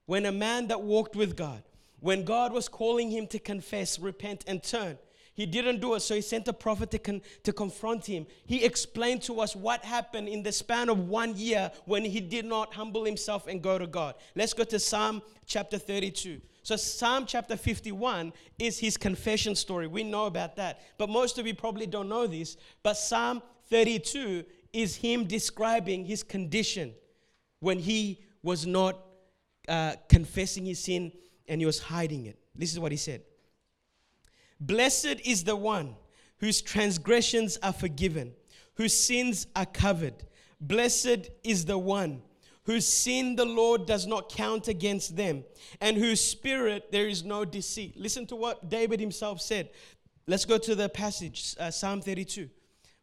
when 0.07 0.27
a 0.27 0.33
man 0.33 0.69
that 0.69 0.83
walked 0.83 1.15
with 1.15 1.37
God, 1.37 1.63
when 2.01 2.25
God 2.25 2.53
was 2.53 2.69
calling 2.69 3.11
him 3.11 3.27
to 3.29 3.39
confess, 3.39 3.99
repent, 3.99 4.45
and 4.47 4.63
turn, 4.63 4.99
he 5.41 5.47
didn't 5.47 5.81
do 5.81 5.95
it, 5.95 6.01
so 6.01 6.15
he 6.15 6.21
sent 6.21 6.49
a 6.49 6.53
prophet 6.53 6.91
to, 6.91 6.99
con- 6.99 7.23
to 7.45 7.53
confront 7.53 8.05
him. 8.05 8.27
He 8.45 8.63
explained 8.63 9.23
to 9.23 9.41
us 9.41 9.57
what 9.57 9.83
happened 9.83 10.29
in 10.29 10.43
the 10.43 10.53
span 10.53 10.91
of 10.91 11.09
one 11.09 11.35
year 11.35 11.73
when 11.87 12.05
he 12.05 12.21
did 12.21 12.45
not 12.45 12.75
humble 12.75 13.07
himself 13.07 13.47
and 13.47 13.63
go 13.63 13.79
to 13.79 13.87
God. 13.87 14.17
Let's 14.37 14.53
go 14.53 14.65
to 14.65 14.79
Psalm 14.79 15.23
chapter 15.47 15.79
32. 15.79 16.43
So, 16.63 16.77
Psalm 16.77 17.25
chapter 17.27 17.57
51 17.57 18.35
is 18.59 18.79
his 18.79 18.99
confession 18.99 19.55
story. 19.55 19.87
We 19.87 20.05
know 20.05 20.27
about 20.27 20.57
that. 20.57 20.83
But 20.99 21.09
most 21.09 21.39
of 21.39 21.47
you 21.47 21.55
probably 21.55 21.87
don't 21.87 22.11
know 22.11 22.27
this. 22.27 22.59
But 22.83 22.99
Psalm 22.99 23.43
32 23.71 24.45
is 24.75 24.97
him 24.97 25.25
describing 25.25 26.05
his 26.05 26.23
condition 26.23 26.93
when 27.61 27.79
he 27.79 28.23
was 28.43 28.67
not 28.67 28.99
uh, 29.69 29.95
confessing 30.11 30.67
his 30.67 30.81
sin 30.81 31.13
and 31.49 31.63
he 31.63 31.67
was 31.67 31.79
hiding 31.79 32.27
it. 32.27 32.39
This 32.55 32.75
is 32.75 32.79
what 32.79 32.93
he 32.93 32.99
said 32.99 33.23
Blessed 34.61 35.21
is 35.25 35.45
the 35.45 35.57
one 35.57 35.97
whose 36.39 36.61
transgressions 36.61 37.59
are 37.63 37.73
forgiven, 37.73 38.33
whose 38.75 38.95
sins 38.95 39.47
are 39.57 39.67
covered. 39.67 40.15
Blessed 40.61 41.31
is 41.43 41.65
the 41.65 41.79
one 41.79 42.23
whose 42.65 42.87
sin 42.87 43.37
the 43.37 43.45
Lord 43.45 43.87
does 43.87 44.07
not 44.07 44.31
count 44.31 44.69
against 44.69 45.17
them, 45.17 45.45
and 45.81 45.97
whose 45.97 46.21
spirit 46.21 46.93
there 46.93 47.09
is 47.09 47.25
no 47.25 47.45
deceit. 47.45 47.97
Listen 47.97 48.27
to 48.27 48.37
what 48.37 48.69
David 48.69 49.01
himself 49.01 49.41
said 49.41 49.71
Let's 50.27 50.45
go 50.45 50.59
to 50.59 50.77
the 50.77 50.89
passage, 50.89 51.57
uh, 51.59 51.73
Psalm 51.73 52.01
32, 52.03 52.49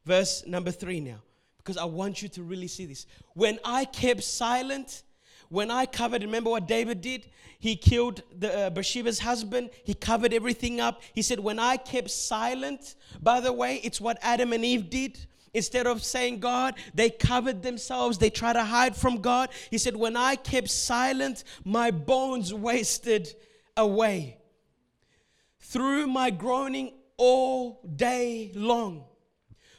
verse 0.05 0.45
number 0.47 0.71
3 0.71 1.01
now, 1.01 1.17
because 1.57 1.75
I 1.75 1.83
want 1.83 2.21
you 2.21 2.29
to 2.29 2.43
really 2.43 2.67
see 2.67 2.85
this. 2.85 3.05
When 3.33 3.59
I 3.65 3.83
kept 3.83 4.23
silent, 4.23 5.03
when 5.49 5.71
I 5.71 5.85
covered, 5.85 6.23
remember 6.23 6.49
what 6.49 6.67
David 6.67 7.01
did? 7.01 7.27
He 7.59 7.75
killed 7.75 8.21
the, 8.37 8.55
uh, 8.55 8.69
Bathsheba's 8.69 9.19
husband. 9.19 9.69
He 9.83 9.93
covered 9.93 10.33
everything 10.33 10.79
up. 10.79 11.01
He 11.13 11.21
said, 11.21 11.39
When 11.39 11.59
I 11.59 11.77
kept 11.77 12.11
silent, 12.11 12.95
by 13.21 13.39
the 13.39 13.53
way, 13.53 13.81
it's 13.83 13.99
what 13.99 14.19
Adam 14.21 14.53
and 14.53 14.63
Eve 14.63 14.89
did. 14.89 15.25
Instead 15.53 15.87
of 15.87 16.03
saying 16.03 16.39
God, 16.39 16.75
they 16.93 17.09
covered 17.09 17.63
themselves. 17.63 18.17
They 18.17 18.29
try 18.29 18.53
to 18.53 18.63
hide 18.63 18.95
from 18.95 19.21
God. 19.21 19.49
He 19.71 19.77
said, 19.77 19.95
When 19.95 20.15
I 20.15 20.35
kept 20.35 20.69
silent, 20.69 21.43
my 21.63 21.89
bones 21.89 22.53
wasted 22.53 23.33
away. 23.75 24.37
Through 25.59 26.07
my 26.07 26.29
groaning 26.29 26.93
all 27.17 27.81
day 27.95 28.51
long. 28.53 29.05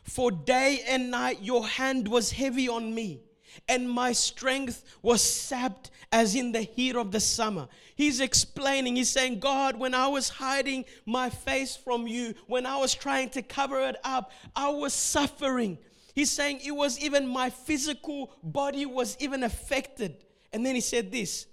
For 0.02 0.33
day 0.33 0.83
and 0.88 1.11
night 1.11 1.42
your 1.42 1.66
hand 1.66 2.09
was 2.09 2.33
heavy 2.33 2.68
on 2.68 2.94
me 2.94 3.27
and 3.68 3.88
my 3.88 4.12
strength 4.12 4.84
was 5.02 5.22
sapped 5.22 5.90
as 6.12 6.34
in 6.34 6.52
the 6.52 6.62
heat 6.62 6.96
of 6.96 7.12
the 7.12 7.20
summer. 7.20 7.68
He's 7.94 8.20
explaining, 8.20 8.96
he's 8.96 9.11
saying, 9.11 9.40
God, 9.40 9.76
when 9.76 9.94
I 9.94 10.08
was 10.08 10.28
hiding 10.28 10.84
my 11.04 11.30
face 11.30 11.76
from 11.76 12.06
you, 12.06 12.34
when 12.46 12.66
I 12.66 12.76
was 12.76 12.94
trying 12.94 13.30
to 13.30 13.42
cover 13.42 13.80
it 13.80 13.96
up, 14.04 14.32
I 14.54 14.70
was 14.70 14.94
suffering. 14.94 15.78
He's 16.14 16.30
saying 16.30 16.61
it 16.64 16.72
was 16.72 16.98
even 16.98 17.26
my 17.26 17.50
physical 17.50 18.32
body 18.42 18.87
was 18.87 19.16
even 19.20 19.42
affected. 19.42 20.24
And 20.52 20.64
then 20.64 20.74
he 20.74 20.80
said 20.80 21.12
this, 21.12 21.46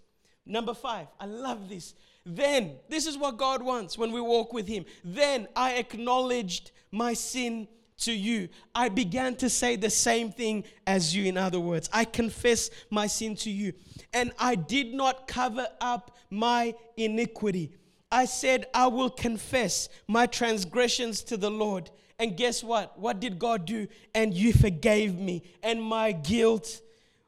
number 0.45 0.73
five, 0.73 1.07
I 1.19 1.25
love 1.25 1.69
this. 1.69 1.95
Then, 2.25 2.77
this 2.89 3.05
is 3.05 3.17
what 3.17 3.37
God 3.37 3.61
wants 3.61 3.97
when 3.97 4.11
we 4.11 4.19
walk 4.19 4.51
with 4.51 4.67
Him. 4.67 4.85
Then 5.03 5.47
I 5.55 5.73
acknowledged 5.73 6.71
my 6.91 7.13
sin 7.13 7.67
to 7.99 8.11
you. 8.11 8.49
I 8.73 8.89
began 8.89 9.35
to 9.37 9.49
say 9.49 9.75
the 9.75 9.89
same 9.89 10.31
thing 10.31 10.65
as 10.85 11.15
you, 11.15 11.25
in 11.25 11.37
other 11.37 11.59
words. 11.59 11.89
I 11.93 12.05
confess 12.05 12.69
my 12.89 13.07
sin 13.07 13.35
to 13.37 13.49
you. 13.49 13.73
And 14.13 14.31
I 14.39 14.55
did 14.55 14.93
not 14.93 15.27
cover 15.27 15.67
up 15.79 16.17
my 16.29 16.75
iniquity. 16.97 17.71
I 18.11 18.25
said, 18.25 18.67
I 18.73 18.87
will 18.87 19.09
confess 19.09 19.89
my 20.07 20.25
transgressions 20.25 21.23
to 21.23 21.37
the 21.37 21.51
Lord. 21.51 21.89
And 22.19 22.37
guess 22.37 22.63
what? 22.63 22.97
What 22.97 23.19
did 23.19 23.39
God 23.39 23.65
do? 23.65 23.87
And 24.13 24.33
you 24.33 24.53
forgave 24.53 25.17
me 25.17 25.43
and 25.63 25.81
my 25.81 26.11
guilt 26.11 26.81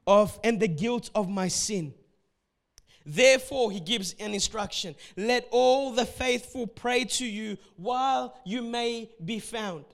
of 0.06 0.40
and 0.44 0.60
the 0.60 0.68
guilt 0.68 1.10
of 1.14 1.30
my 1.30 1.50
sin. 1.50 1.94
Therefore, 3.06 3.72
he 3.72 3.80
gives 3.80 4.16
an 4.20 4.34
instruction 4.34 4.96
let 5.16 5.48
all 5.52 5.94
the 5.94 6.06
faithful 6.06 6.68
pray 6.68 7.06
to 7.06 7.26
you 7.26 7.58
while 7.78 8.38
you 8.46 8.62
may 8.62 9.10
be 9.24 9.40
found. 9.40 9.86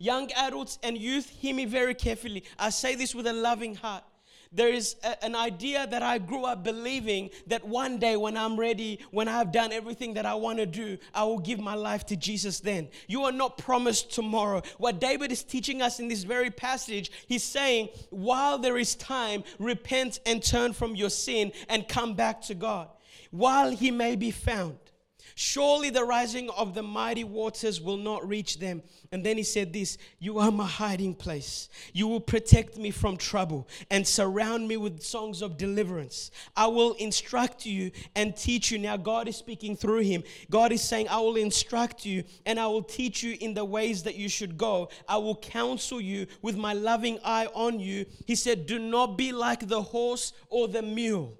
Young 0.00 0.32
adults 0.32 0.78
and 0.82 0.96
youth, 0.96 1.28
hear 1.28 1.54
me 1.54 1.66
very 1.66 1.94
carefully. 1.94 2.44
I 2.58 2.70
say 2.70 2.94
this 2.94 3.14
with 3.14 3.26
a 3.26 3.34
loving 3.34 3.74
heart. 3.74 4.02
There 4.50 4.70
is 4.72 4.96
a, 5.04 5.22
an 5.22 5.36
idea 5.36 5.86
that 5.86 6.02
I 6.02 6.16
grew 6.16 6.44
up 6.44 6.64
believing 6.64 7.28
that 7.48 7.64
one 7.64 7.98
day 7.98 8.16
when 8.16 8.34
I'm 8.34 8.58
ready, 8.58 8.98
when 9.10 9.28
I've 9.28 9.52
done 9.52 9.72
everything 9.72 10.14
that 10.14 10.24
I 10.24 10.34
want 10.34 10.58
to 10.58 10.64
do, 10.64 10.96
I 11.14 11.24
will 11.24 11.38
give 11.38 11.60
my 11.60 11.74
life 11.74 12.06
to 12.06 12.16
Jesus 12.16 12.60
then. 12.60 12.88
You 13.08 13.24
are 13.24 13.32
not 13.32 13.58
promised 13.58 14.10
tomorrow. 14.10 14.62
What 14.78 15.00
David 15.00 15.30
is 15.30 15.44
teaching 15.44 15.82
us 15.82 16.00
in 16.00 16.08
this 16.08 16.24
very 16.24 16.50
passage, 16.50 17.12
he's 17.28 17.44
saying, 17.44 17.90
while 18.08 18.56
there 18.56 18.78
is 18.78 18.94
time, 18.96 19.44
repent 19.58 20.18
and 20.24 20.42
turn 20.42 20.72
from 20.72 20.96
your 20.96 21.10
sin 21.10 21.52
and 21.68 21.86
come 21.86 22.14
back 22.14 22.40
to 22.42 22.54
God. 22.54 22.88
While 23.30 23.70
he 23.70 23.90
may 23.90 24.16
be 24.16 24.30
found. 24.30 24.78
Surely 25.34 25.90
the 25.90 26.04
rising 26.04 26.50
of 26.50 26.74
the 26.74 26.82
mighty 26.82 27.24
waters 27.24 27.80
will 27.80 27.96
not 27.96 28.26
reach 28.26 28.58
them. 28.58 28.82
And 29.12 29.24
then 29.24 29.36
he 29.36 29.42
said, 29.42 29.72
This, 29.72 29.98
you 30.18 30.38
are 30.38 30.50
my 30.50 30.66
hiding 30.66 31.14
place. 31.14 31.68
You 31.92 32.08
will 32.08 32.20
protect 32.20 32.76
me 32.76 32.90
from 32.90 33.16
trouble 33.16 33.68
and 33.90 34.06
surround 34.06 34.68
me 34.68 34.76
with 34.76 35.02
songs 35.02 35.42
of 35.42 35.56
deliverance. 35.56 36.30
I 36.56 36.66
will 36.66 36.94
instruct 36.94 37.66
you 37.66 37.90
and 38.14 38.36
teach 38.36 38.70
you. 38.70 38.78
Now, 38.78 38.96
God 38.96 39.28
is 39.28 39.36
speaking 39.36 39.76
through 39.76 40.00
him. 40.00 40.22
God 40.50 40.72
is 40.72 40.82
saying, 40.82 41.08
I 41.08 41.20
will 41.20 41.36
instruct 41.36 42.04
you 42.04 42.24
and 42.46 42.58
I 42.58 42.66
will 42.66 42.82
teach 42.82 43.22
you 43.22 43.36
in 43.40 43.54
the 43.54 43.64
ways 43.64 44.02
that 44.04 44.16
you 44.16 44.28
should 44.28 44.56
go. 44.56 44.90
I 45.08 45.16
will 45.16 45.36
counsel 45.36 46.00
you 46.00 46.26
with 46.42 46.56
my 46.56 46.72
loving 46.72 47.18
eye 47.24 47.48
on 47.54 47.80
you. 47.80 48.06
He 48.26 48.34
said, 48.34 48.66
Do 48.66 48.78
not 48.78 49.18
be 49.18 49.32
like 49.32 49.68
the 49.68 49.82
horse 49.82 50.32
or 50.48 50.68
the 50.68 50.82
mule 50.82 51.36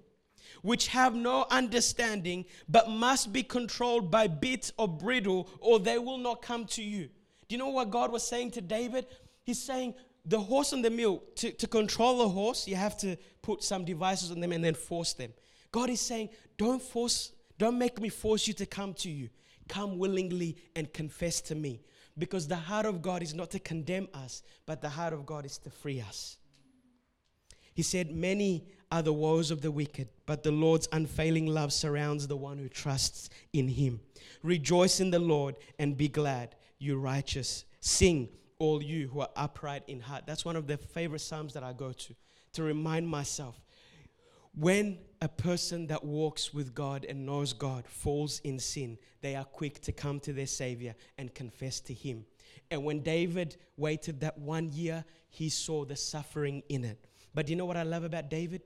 which 0.63 0.89
have 0.89 1.15
no 1.15 1.47
understanding, 1.51 2.45
but 2.69 2.91
must 2.91 3.33
be 3.33 3.43
controlled 3.43 4.11
by 4.11 4.27
bit 4.27 4.73
or 4.77 4.89
bridle, 4.89 5.49
or 5.61 5.79
they 5.79 5.99
will 5.99 6.19
not 6.19 6.43
come 6.43 6.65
to 6.67 6.83
you. 6.83 7.09
Do 7.49 7.55
you 7.55 7.59
know 7.59 7.69
what 7.69 7.91
God 7.91 8.13
was 8.13 8.27
saying 8.27 8.53
to 8.53 8.61
David? 8.61 9.07
He's 9.43 9.61
saying, 9.61 9.95
the 10.25 10.39
horse 10.39 10.73
and 10.73 10.85
the 10.85 10.91
mule, 10.91 11.23
to, 11.37 11.51
to 11.53 11.67
control 11.67 12.23
a 12.23 12.29
horse, 12.29 12.69
you 12.69 12.77
have 12.77 12.97
to 12.99 13.17
put 13.43 13.63
some 13.65 13.85
devices 13.85 14.31
on 14.31 14.41
them 14.41 14.53
and 14.53 14.63
then 14.63 14.75
force 14.75 15.15
them. 15.15 15.33
God 15.73 15.91
is 15.91 16.01
saying, 16.01 16.31
don't 16.59 16.83
force, 16.83 17.33
don't 17.59 17.79
make 17.79 18.01
me 18.01 18.09
force 18.09 18.47
you 18.47 18.55
to 18.55 18.67
come 18.67 18.95
to 18.95 19.11
you. 19.11 19.31
Come 19.69 19.99
willingly 19.99 20.57
and 20.75 20.93
confess 20.93 21.41
to 21.43 21.55
me. 21.55 21.81
Because 22.19 22.49
the 22.49 22.57
heart 22.57 22.87
of 22.87 23.03
God 23.03 23.23
is 23.23 23.35
not 23.35 23.51
to 23.53 23.59
condemn 23.59 24.09
us, 24.13 24.43
but 24.67 24.83
the 24.83 24.89
heart 24.89 25.13
of 25.13 25.25
God 25.25 25.47
is 25.47 25.59
to 25.59 25.71
free 25.71 26.01
us. 26.01 26.37
He 27.73 27.83
said, 27.83 28.11
Many 28.11 28.67
are 28.93 29.03
the 29.03 29.13
woes 29.13 29.51
of 29.51 29.63
the 29.63 29.71
wicked, 29.71 30.09
but 30.27 30.43
the 30.43 30.51
Lord's 30.51 30.89
unfailing 30.93 31.47
love 31.47 31.73
surrounds 31.73 32.27
the 32.27 32.37
one 32.37 32.59
who 32.59 32.69
trusts 32.69 33.31
in 33.53 33.69
him. 33.69 34.01
Rejoice 34.43 35.01
in 35.01 35.11
the 35.11 35.19
Lord 35.19 35.57
and 35.79 35.97
be 35.97 36.09
glad, 36.09 36.57
you 36.79 36.99
righteous. 36.99 37.65
Sing, 37.81 38.29
all 38.59 38.83
you 38.83 39.09
who 39.09 39.21
are 39.21 39.31
upright 39.37 39.85
in 39.87 40.01
heart. 40.01 40.25
That's 40.27 40.45
one 40.45 40.57
of 40.57 40.67
the 40.67 40.77
favorite 40.77 41.21
Psalms 41.21 41.55
that 41.55 41.63
I 41.63 41.73
go 41.73 41.93
to, 41.93 42.15
to 42.55 42.63
remind 42.63 43.09
myself. 43.09 43.61
When 44.55 44.99
a 45.23 45.29
person 45.29 45.87
that 45.87 46.05
walks 46.05 46.53
with 46.53 46.75
God 46.75 47.07
and 47.09 47.25
knows 47.25 47.53
God 47.53 47.87
falls 47.87 48.41
in 48.41 48.59
sin, 48.59 48.99
they 49.21 49.37
are 49.37 49.45
quick 49.45 49.81
to 49.83 49.93
come 49.93 50.19
to 50.21 50.33
their 50.33 50.47
Savior 50.47 50.95
and 51.19 51.33
confess 51.33 51.81
to 51.83 51.95
Him. 51.95 52.25
And 52.71 52.85
when 52.85 53.01
David 53.01 53.57
waited 53.77 54.21
that 54.21 54.39
one 54.39 54.71
year, 54.73 55.05
he 55.29 55.49
saw 55.49 55.85
the 55.85 55.97
suffering 55.97 56.63
in 56.69 56.85
it. 56.85 57.07
But 57.35 57.47
do 57.47 57.53
you 57.53 57.57
know 57.57 57.65
what 57.65 57.77
I 57.77 57.85
love 57.85 58.05
about 58.05 58.29
David? 58.29 58.63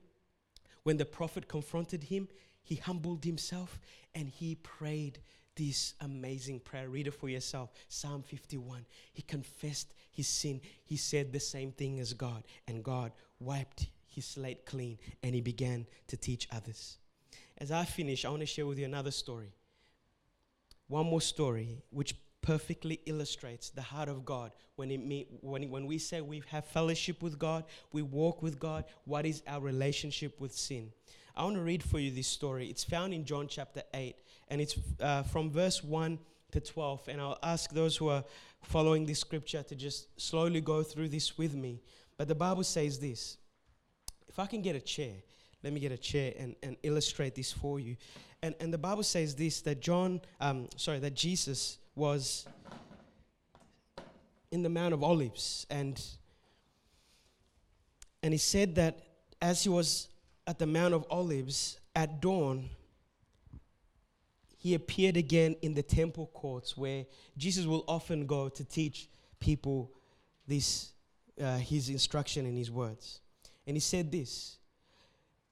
When 0.85 0.97
the 0.97 1.05
prophet 1.05 1.47
confronted 1.47 2.03
him, 2.03 2.27
he 2.61 2.75
humbled 2.75 3.25
himself 3.25 3.79
and 4.13 4.29
he 4.29 4.53
prayed 4.53 5.17
this 5.55 5.95
amazing 5.99 6.59
prayer. 6.59 6.89
Read 6.89 7.07
it 7.07 7.15
for 7.15 7.27
yourself. 7.27 7.71
Psalm 7.87 8.21
51. 8.21 8.85
He 9.11 9.23
confessed 9.23 9.95
his 10.11 10.27
sin. 10.27 10.61
He 10.83 10.95
said 10.95 11.33
the 11.33 11.39
same 11.39 11.71
thing 11.71 11.99
as 11.99 12.13
God, 12.13 12.43
and 12.67 12.83
God 12.83 13.13
wiped 13.39 13.87
his 14.05 14.25
slate 14.25 14.67
clean 14.67 14.99
and 15.23 15.33
he 15.33 15.41
began 15.41 15.87
to 16.05 16.17
teach 16.17 16.47
others. 16.51 16.99
As 17.57 17.71
I 17.71 17.83
finish, 17.83 18.23
I 18.23 18.29
want 18.29 18.41
to 18.41 18.45
share 18.45 18.67
with 18.67 18.77
you 18.77 18.85
another 18.85 19.09
story. 19.09 19.55
One 20.87 21.07
more 21.07 21.19
story, 21.19 21.81
which 21.89 22.15
perfectly 22.45 23.01
illustrates 23.07 23.71
the 23.71 23.81
heart 23.81 24.07
of 24.07 24.23
God. 24.23 24.51
When, 24.75 24.91
it 24.91 25.03
mean, 25.03 25.25
when, 25.41 25.67
when 25.71 25.87
we 25.87 25.97
say 25.97 26.21
we 26.21 26.43
have 26.51 26.63
fellowship 26.65 27.23
with 27.23 27.39
God, 27.39 27.63
we 27.91 28.03
walk 28.03 28.43
with 28.43 28.59
God, 28.59 28.85
what 29.05 29.25
is 29.25 29.41
our 29.47 29.59
relationship 29.59 30.39
with 30.39 30.53
sin? 30.53 30.91
I 31.35 31.43
want 31.43 31.55
to 31.55 31.63
read 31.63 31.81
for 31.81 31.97
you 31.97 32.11
this 32.11 32.27
story. 32.27 32.67
It's 32.67 32.83
found 32.83 33.15
in 33.15 33.25
John 33.25 33.47
chapter 33.47 33.81
8, 33.93 34.15
and 34.49 34.61
it's 34.61 34.77
uh, 35.01 35.23
from 35.23 35.49
verse 35.49 35.83
1 35.83 36.19
to 36.51 36.59
12. 36.59 37.07
And 37.07 37.19
I'll 37.19 37.39
ask 37.41 37.71
those 37.71 37.97
who 37.97 38.09
are 38.09 38.23
following 38.61 39.07
this 39.07 39.19
scripture 39.19 39.63
to 39.63 39.75
just 39.75 40.21
slowly 40.21 40.61
go 40.61 40.83
through 40.83 41.09
this 41.09 41.39
with 41.39 41.55
me. 41.55 41.81
But 42.15 42.27
the 42.27 42.35
Bible 42.35 42.63
says 42.63 42.99
this 42.99 43.37
if 44.27 44.37
I 44.37 44.45
can 44.45 44.61
get 44.61 44.75
a 44.75 44.81
chair, 44.81 45.15
let 45.63 45.73
me 45.73 45.79
get 45.79 45.91
a 45.91 45.97
chair 45.97 46.31
and, 46.37 46.55
and 46.61 46.77
illustrate 46.83 47.33
this 47.33 47.51
for 47.51 47.79
you. 47.79 47.97
And, 48.43 48.53
and 48.59 48.71
the 48.71 48.77
Bible 48.77 49.03
says 49.03 49.33
this 49.33 49.61
that 49.61 49.81
John, 49.81 50.21
um, 50.39 50.69
sorry, 50.77 50.99
that 50.99 51.15
Jesus 51.15 51.79
was 51.95 52.45
in 54.51 54.63
the 54.63 54.69
Mount 54.69 54.93
of 54.93 55.03
Olives. 55.03 55.65
And, 55.69 56.01
and 58.21 58.33
he 58.33 58.37
said 58.37 58.75
that 58.75 58.99
as 59.41 59.63
he 59.63 59.69
was 59.69 60.09
at 60.47 60.59
the 60.59 60.67
Mount 60.67 60.93
of 60.93 61.05
Olives 61.09 61.79
at 61.95 62.21
dawn, 62.21 62.69
he 64.57 64.73
appeared 64.73 65.15
again 65.15 65.55
in 65.61 65.73
the 65.73 65.83
temple 65.83 66.31
courts 66.33 66.75
where 66.75 67.05
Jesus 67.37 67.65
will 67.65 67.83
often 67.87 68.25
go 68.25 68.49
to 68.49 68.63
teach 68.63 69.09
people 69.39 69.91
this, 70.47 70.93
uh, 71.39 71.57
his 71.57 71.89
instruction 71.89 72.45
and 72.45 72.57
his 72.57 72.71
words. 72.71 73.19
And 73.67 73.75
he 73.75 73.81
said 73.81 74.11
this 74.11 74.57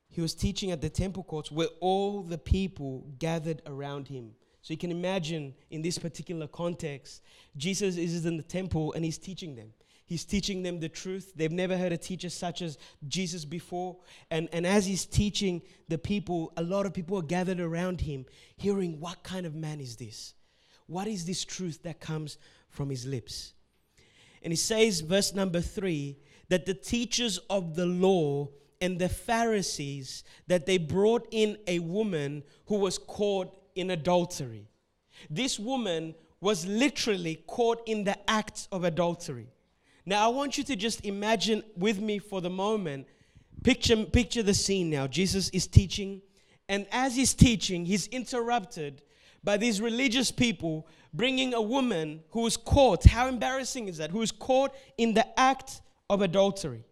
He 0.10 0.22
was 0.22 0.34
teaching 0.34 0.72
at 0.72 0.82
the 0.82 0.90
temple 0.90 1.24
courts 1.24 1.52
where 1.52 1.68
all 1.80 2.24
the 2.24 2.38
people 2.38 3.06
gathered 3.20 3.62
around 3.68 4.08
him. 4.08 4.32
So 4.64 4.74
you 4.74 4.78
can 4.78 4.92
imagine 4.92 5.54
in 5.72 5.82
this 5.82 5.98
particular 5.98 6.48
context, 6.48 7.22
Jesus 7.58 7.98
is 7.98 8.26
in 8.26 8.38
the 8.38 8.44
temple 8.44 8.94
and 8.94 9.04
he's 9.04 9.18
teaching 9.18 9.56
them. 9.56 9.74
He's 10.06 10.24
teaching 10.24 10.64
them 10.64 10.80
the 10.80 10.88
truth. 10.88 11.34
They've 11.36 11.52
never 11.52 11.78
heard 11.78 11.92
a 11.92 11.98
teacher 11.98 12.30
such 12.30 12.62
as 12.62 12.78
Jesus 13.10 13.44
before. 13.44 13.98
And, 14.32 14.48
and 14.54 14.66
as 14.66 14.86
he's 14.86 15.06
teaching 15.06 15.62
the 15.90 15.98
people, 15.98 16.54
a 16.56 16.64
lot 16.64 16.86
of 16.86 16.94
people 16.94 17.18
are 17.18 17.24
gathered 17.24 17.60
around 17.60 18.00
him, 18.00 18.26
hearing 18.56 19.02
what 19.02 19.22
kind 19.22 19.46
of 19.46 19.54
man 19.54 19.82
is 19.82 19.98
this? 19.98 20.34
What 20.88 21.08
is 21.08 21.26
this 21.26 21.44
truth 21.44 21.84
that 21.84 22.00
comes 22.00 22.38
from 22.70 22.90
his 22.90 23.06
lips? 23.06 23.52
And 24.44 24.54
he 24.54 24.58
says, 24.58 25.02
verse 25.02 25.34
number 25.34 25.60
three, 25.60 26.20
that 26.48 26.66
the 26.66 26.74
teachers 26.74 27.38
of 27.50 27.76
the 27.76 27.86
law 27.86 28.48
and 28.80 28.98
the 28.98 29.10
Pharisees 29.10 30.24
that 30.48 30.66
they 30.66 30.78
brought 30.78 31.28
in 31.32 31.58
a 31.68 31.80
woman 31.80 32.44
who 32.68 32.76
was 32.76 32.98
caught 32.98 33.58
in 33.76 33.92
adultery. 33.92 34.68
This 35.30 35.60
woman 35.60 36.16
was 36.42 36.66
literally 36.66 37.44
caught 37.48 37.82
in 37.88 38.04
the 38.04 38.18
act 38.30 38.68
of 38.72 38.84
adultery. 38.84 39.48
Now, 40.06 40.26
I 40.26 40.28
want 40.28 40.58
you 40.58 40.64
to 40.66 40.76
just 40.76 41.06
imagine 41.06 41.64
with 41.78 42.00
me 42.00 42.20
for 42.20 42.42
the 42.42 42.50
moment. 42.50 43.08
Picture, 43.64 44.04
picture 44.06 44.44
the 44.44 44.54
scene 44.54 44.90
now. 44.90 45.08
Jesus 45.08 45.50
is 45.50 45.68
teaching, 45.68 46.22
and 46.68 46.86
as 46.92 47.16
he's 47.16 47.34
teaching, 47.34 47.86
he's 47.86 48.08
interrupted 48.08 49.02
by 49.44 49.56
these 49.56 49.80
religious 49.80 50.32
people 50.32 50.88
bringing 51.14 51.54
a 51.54 51.62
woman 51.62 52.22
who 52.32 52.46
is 52.46 52.58
caught. 52.58 53.06
How 53.06 53.28
embarrassing 53.28 53.88
is 53.88 53.98
that? 53.98 54.12
Who 54.12 54.22
is 54.22 54.32
caught 54.32 54.76
in 54.98 55.14
the 55.14 55.40
act 55.40 55.82
of 56.10 56.22
adultery. 56.22 56.84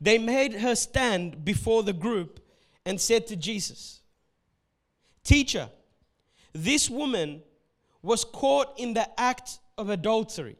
They 0.00 0.18
made 0.18 0.54
her 0.54 0.74
stand 0.74 1.44
before 1.44 1.82
the 1.82 1.92
group 1.92 2.40
and 2.84 3.00
said 3.00 3.26
to 3.28 3.36
Jesus, 3.36 4.01
Teacher, 5.24 5.68
this 6.52 6.90
woman 6.90 7.42
was 8.02 8.24
caught 8.24 8.78
in 8.78 8.94
the 8.94 9.08
act 9.20 9.58
of 9.78 9.88
adultery. 9.90 10.56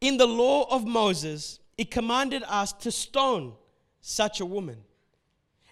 In 0.00 0.16
the 0.16 0.26
law 0.26 0.66
of 0.70 0.86
Moses, 0.86 1.58
it 1.76 1.90
commanded 1.90 2.42
us 2.46 2.72
to 2.74 2.90
stone 2.90 3.54
such 4.00 4.40
a 4.40 4.46
woman. 4.46 4.78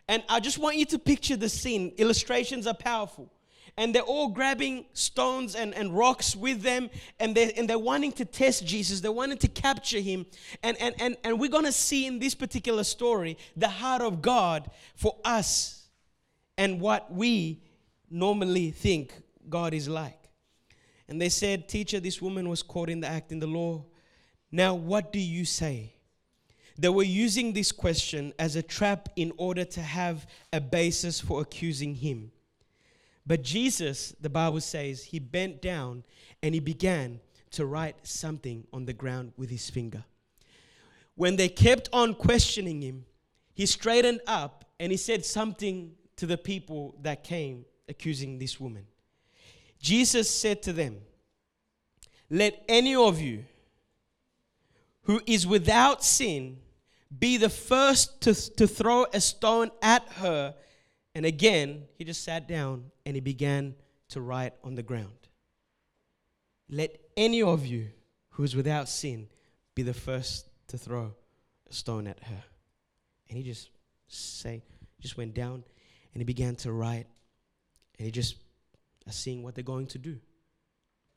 And 0.08 0.22
I 0.28 0.40
just 0.40 0.58
want 0.58 0.76
you 0.76 0.84
to 0.86 0.98
picture 0.98 1.36
the 1.36 1.48
scene. 1.48 1.92
Illustrations 1.96 2.66
are 2.66 2.74
powerful 2.74 3.30
and 3.76 3.94
they're 3.94 4.02
all 4.02 4.28
grabbing 4.28 4.84
stones 4.92 5.54
and, 5.54 5.74
and 5.74 5.96
rocks 5.96 6.36
with 6.36 6.62
them 6.62 6.90
and 7.18 7.34
they're, 7.34 7.50
and 7.56 7.68
they're 7.68 7.78
wanting 7.78 8.12
to 8.12 8.24
test 8.24 8.66
jesus 8.66 9.00
they're 9.00 9.12
wanting 9.12 9.38
to 9.38 9.48
capture 9.48 10.00
him 10.00 10.26
and, 10.62 10.76
and, 10.80 10.94
and, 11.00 11.16
and 11.24 11.40
we're 11.40 11.50
going 11.50 11.64
to 11.64 11.72
see 11.72 12.06
in 12.06 12.18
this 12.18 12.34
particular 12.34 12.84
story 12.84 13.36
the 13.56 13.68
heart 13.68 14.02
of 14.02 14.20
god 14.20 14.70
for 14.94 15.16
us 15.24 15.88
and 16.58 16.80
what 16.80 17.12
we 17.12 17.62
normally 18.12 18.70
think 18.70 19.12
god 19.48 19.74
is 19.74 19.88
like. 19.88 20.18
And 21.08 21.20
they 21.20 21.28
said 21.28 21.68
teacher 21.68 22.00
this 22.00 22.22
woman 22.22 22.48
was 22.48 22.62
caught 22.62 22.88
in 22.88 23.00
the 23.00 23.08
act 23.08 23.32
in 23.32 23.38
the 23.38 23.46
law. 23.46 23.84
Now 24.50 24.74
what 24.74 25.12
do 25.12 25.18
you 25.18 25.44
say? 25.44 25.94
They 26.78 26.88
were 26.88 27.02
using 27.02 27.52
this 27.52 27.70
question 27.70 28.32
as 28.38 28.56
a 28.56 28.62
trap 28.62 29.08
in 29.16 29.32
order 29.36 29.64
to 29.64 29.80
have 29.80 30.26
a 30.52 30.60
basis 30.60 31.20
for 31.20 31.40
accusing 31.40 31.94
him. 31.94 32.32
But 33.26 33.42
Jesus, 33.42 34.14
the 34.20 34.30
Bible 34.30 34.60
says, 34.60 35.04
he 35.04 35.18
bent 35.18 35.62
down 35.62 36.02
and 36.42 36.54
he 36.54 36.60
began 36.60 37.20
to 37.52 37.66
write 37.66 37.96
something 38.02 38.66
on 38.72 38.86
the 38.86 38.92
ground 38.92 39.32
with 39.36 39.50
his 39.50 39.70
finger. 39.70 40.04
When 41.14 41.36
they 41.36 41.48
kept 41.48 41.88
on 41.92 42.14
questioning 42.14 42.80
him, 42.82 43.04
he 43.54 43.66
straightened 43.66 44.22
up 44.26 44.64
and 44.80 44.90
he 44.90 44.96
said 44.96 45.24
something 45.24 45.92
to 46.16 46.26
the 46.26 46.38
people 46.38 46.96
that 47.02 47.22
came 47.22 47.64
accusing 47.92 48.38
this 48.38 48.58
woman. 48.58 48.86
Jesus 49.78 50.28
said 50.28 50.62
to 50.64 50.72
them, 50.72 50.96
Let 52.28 52.64
any 52.68 52.96
of 52.96 53.20
you 53.20 53.44
who 55.02 55.20
is 55.26 55.46
without 55.46 56.02
sin 56.02 56.58
be 57.16 57.36
the 57.36 57.48
first 57.48 58.22
to, 58.22 58.34
to 58.56 58.66
throw 58.66 59.06
a 59.12 59.20
stone 59.20 59.70
at 59.82 60.08
her. 60.14 60.54
And 61.14 61.26
again, 61.26 61.84
he 61.98 62.04
just 62.04 62.24
sat 62.24 62.48
down 62.48 62.90
and 63.04 63.14
he 63.14 63.20
began 63.20 63.74
to 64.10 64.20
write 64.20 64.54
on 64.64 64.74
the 64.74 64.82
ground. 64.82 65.28
Let 66.70 66.98
any 67.16 67.42
of 67.42 67.66
you 67.66 67.88
who 68.30 68.44
is 68.44 68.56
without 68.56 68.88
sin 68.88 69.28
be 69.74 69.82
the 69.82 69.92
first 69.94 70.48
to 70.68 70.78
throw 70.78 71.14
a 71.68 71.72
stone 71.74 72.06
at 72.06 72.22
her. 72.22 72.44
And 73.28 73.36
he 73.36 73.42
just 73.42 73.68
say, 74.08 74.62
just 75.00 75.16
went 75.16 75.34
down 75.34 75.64
and 76.14 76.20
he 76.20 76.24
began 76.24 76.54
to 76.56 76.72
write. 76.72 77.06
He 78.04 78.10
just 78.10 78.36
are 79.06 79.12
seeing 79.12 79.42
what 79.42 79.54
they're 79.54 79.64
going 79.64 79.86
to 79.88 79.98
do. 79.98 80.18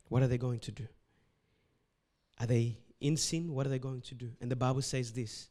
What 0.09 0.23
are 0.23 0.27
they 0.27 0.37
going 0.37 0.59
to 0.59 0.71
do? 0.71 0.87
Are 2.39 2.47
they 2.47 2.77
in 2.99 3.17
sin? 3.17 3.53
What 3.53 3.65
are 3.65 3.69
they 3.69 3.79
going 3.79 4.01
to 4.01 4.15
do? 4.15 4.31
And 4.41 4.51
the 4.51 4.55
Bible 4.55 4.81
says 4.81 5.11
this 5.11 5.49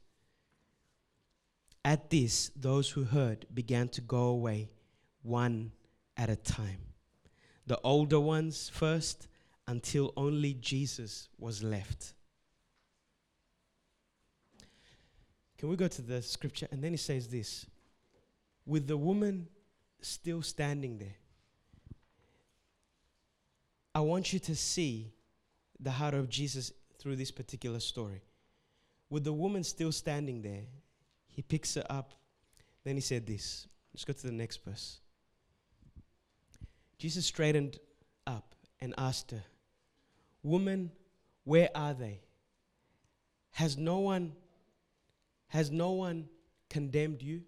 At 1.84 2.10
this, 2.10 2.50
those 2.56 2.90
who 2.90 3.04
heard 3.04 3.46
began 3.52 3.88
to 3.88 4.00
go 4.00 4.24
away, 4.24 4.70
one 5.22 5.72
at 6.16 6.30
a 6.30 6.36
time. 6.36 6.78
The 7.66 7.80
older 7.82 8.20
ones 8.20 8.68
first, 8.68 9.28
until 9.66 10.12
only 10.16 10.54
Jesus 10.54 11.28
was 11.38 11.62
left. 11.62 12.14
Can 15.56 15.70
we 15.70 15.76
go 15.76 15.88
to 15.88 16.02
the 16.02 16.20
scripture? 16.20 16.68
And 16.70 16.84
then 16.84 16.90
he 16.90 16.98
says 16.98 17.28
this 17.28 17.64
with 18.66 18.86
the 18.86 18.96
woman 18.96 19.48
still 20.02 20.42
standing 20.42 20.98
there. 20.98 21.16
I 23.94 24.00
want 24.00 24.32
you 24.32 24.38
to 24.40 24.56
see 24.56 25.12
the 25.78 25.90
heart 25.90 26.14
of 26.14 26.28
Jesus 26.28 26.72
through 26.98 27.16
this 27.16 27.30
particular 27.30 27.80
story. 27.80 28.22
With 29.10 29.24
the 29.24 29.32
woman 29.32 29.62
still 29.62 29.92
standing 29.92 30.42
there, 30.42 30.62
he 31.28 31.42
picks 31.42 31.74
her 31.74 31.84
up. 31.88 32.14
Then 32.84 32.96
he 32.96 33.00
said 33.00 33.26
this. 33.26 33.68
Let's 33.92 34.04
go 34.04 34.12
to 34.12 34.26
the 34.26 34.32
next 34.32 34.64
verse. 34.64 35.00
Jesus 36.98 37.26
straightened 37.26 37.78
up 38.26 38.54
and 38.80 38.94
asked 38.98 39.30
her, 39.30 39.42
Woman, 40.42 40.90
where 41.44 41.70
are 41.74 41.94
they? 41.94 42.20
Has 43.52 43.76
no 43.76 44.00
one 44.00 44.32
has 45.48 45.70
no 45.70 45.92
one 45.92 46.28
condemned 46.68 47.22
you? 47.22 47.42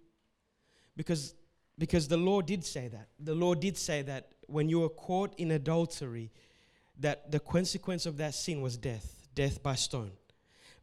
Because 0.97 1.35
because 1.79 2.07
the 2.09 2.17
Lord 2.17 2.47
did 2.47 2.65
say 2.65 2.89
that. 2.89 3.09
The 3.19 3.35
Lord 3.35 3.61
did 3.61 3.77
say 3.77 4.03
that 4.03 4.33
when 4.47 4.69
you 4.69 4.81
were 4.81 4.89
caught 4.89 5.35
in 5.39 5.51
adultery, 5.51 6.31
that 6.99 7.31
the 7.31 7.41
consequence 7.41 8.07
of 8.07 8.17
that 8.19 8.35
sin 8.35 8.61
was 8.63 8.77
death, 8.77 9.27
death 9.35 9.63
by 9.63 9.75
stone. 9.75 10.13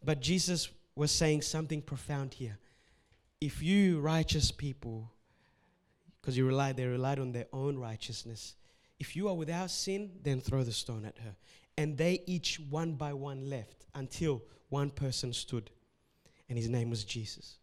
But 0.03 0.21
Jesus 0.21 0.69
was 0.95 1.11
saying 1.11 1.41
something 1.41 1.81
profound 1.81 2.33
here. 2.33 2.57
If 3.41 3.61
you 3.61 3.99
righteous 3.99 4.51
people 4.51 5.11
because 6.23 6.37
you 6.37 6.45
relied, 6.45 6.77
they 6.77 6.85
relied 6.85 7.19
on 7.19 7.33
their 7.33 7.47
own 7.51 7.77
righteousness. 7.77 8.55
If 8.97 9.13
you 9.13 9.27
are 9.27 9.35
without 9.35 9.69
sin, 9.69 10.11
then 10.23 10.39
throw 10.39 10.63
the 10.63 10.71
stone 10.71 11.03
at 11.03 11.17
her. 11.17 11.35
And 11.77 11.97
they 11.97 12.21
each 12.25 12.61
one 12.69 12.93
by 12.93 13.11
one 13.11 13.49
left 13.49 13.85
until 13.93 14.41
one 14.69 14.89
person 14.89 15.33
stood, 15.33 15.69
and 16.47 16.57
his 16.57 16.69
name 16.69 16.89
was 16.89 17.03
Jesus. 17.03 17.57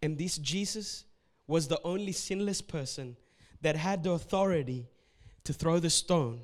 And 0.00 0.16
this 0.16 0.38
Jesus 0.38 1.04
was 1.46 1.68
the 1.68 1.80
only 1.84 2.12
sinless 2.12 2.62
person 2.62 3.16
that 3.60 3.76
had 3.76 4.02
the 4.02 4.12
authority 4.12 4.88
to 5.44 5.52
throw 5.52 5.78
the 5.78 5.90
stone 5.90 6.40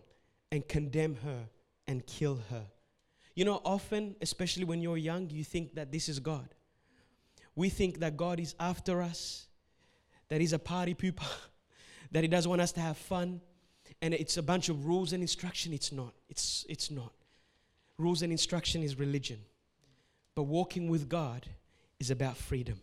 and 0.53 0.66
condemn 0.66 1.16
her 1.16 1.48
and 1.86 2.07
kill 2.07 2.40
her. 2.51 2.64
You 3.34 3.44
know, 3.44 3.61
often, 3.64 4.16
especially 4.20 4.64
when 4.64 4.80
you're 4.82 4.96
young, 4.96 5.30
you 5.30 5.44
think 5.44 5.74
that 5.74 5.92
this 5.92 6.09
is 6.09 6.18
God. 6.18 6.48
We 7.55 7.68
think 7.68 8.01
that 8.01 8.16
God 8.16 8.38
is 8.40 8.55
after 8.61 9.03
us, 9.03 9.46
that 10.28 10.40
He's 10.40 10.53
a 10.53 10.59
party 10.59 10.94
pooper, 10.94 11.30
that 12.12 12.22
He 12.22 12.28
doesn't 12.28 12.48
want 12.48 12.61
us 12.61 12.72
to 12.72 12.80
have 12.80 12.96
fun, 12.96 13.40
and 14.03 14.14
it's 14.14 14.36
a 14.36 14.42
bunch 14.42 14.68
of 14.68 14.86
rules 14.86 15.12
and 15.12 15.22
instruction. 15.22 15.72
It's 15.72 15.92
not. 15.92 16.14
It's, 16.28 16.64
it's 16.68 16.90
not. 16.90 17.12
Rules 17.98 18.22
and 18.22 18.32
instruction 18.32 18.82
is 18.82 18.98
religion. 18.98 19.38
But 20.34 20.44
walking 20.44 20.88
with 20.88 21.09
God 21.09 21.46
is 21.98 22.11
about 22.11 22.36
freedom. 22.36 22.80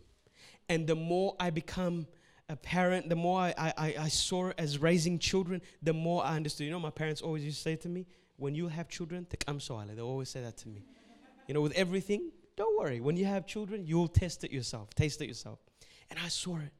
And 0.68 0.86
the 0.86 0.94
more 0.94 1.34
I 1.40 1.50
become 1.50 2.06
a 2.48 2.56
parent, 2.56 3.08
the 3.08 3.16
more 3.16 3.40
I, 3.40 3.54
I, 3.58 3.94
I 4.00 4.08
saw 4.08 4.52
as 4.56 4.78
raising 4.78 5.18
children, 5.18 5.60
the 5.82 5.92
more 5.92 6.24
I 6.24 6.36
understood. 6.36 6.66
You 6.66 6.72
know, 6.72 6.80
my 6.80 6.90
parents 6.90 7.20
always 7.20 7.44
used 7.44 7.58
to 7.58 7.62
say 7.62 7.76
to 7.76 7.88
me, 7.88 8.06
when 8.36 8.54
you 8.54 8.68
have 8.68 8.88
children, 8.88 9.26
I'm 9.46 9.60
sorry. 9.60 9.86
They 9.94 10.00
always 10.00 10.28
say 10.28 10.40
that 10.40 10.56
to 10.58 10.68
me. 10.68 10.82
You 11.46 11.54
know, 11.54 11.60
with 11.60 11.72
everything, 11.72 12.30
don't 12.56 12.78
worry. 12.78 13.00
When 13.00 13.16
you 13.16 13.24
have 13.26 13.46
children, 13.46 13.84
you'll 13.86 14.08
test 14.08 14.44
it 14.44 14.50
yourself, 14.50 14.94
taste 14.94 15.20
it 15.20 15.26
yourself. 15.26 15.58
And 16.10 16.18
I 16.24 16.28
saw 16.28 16.56
it. 16.56 16.72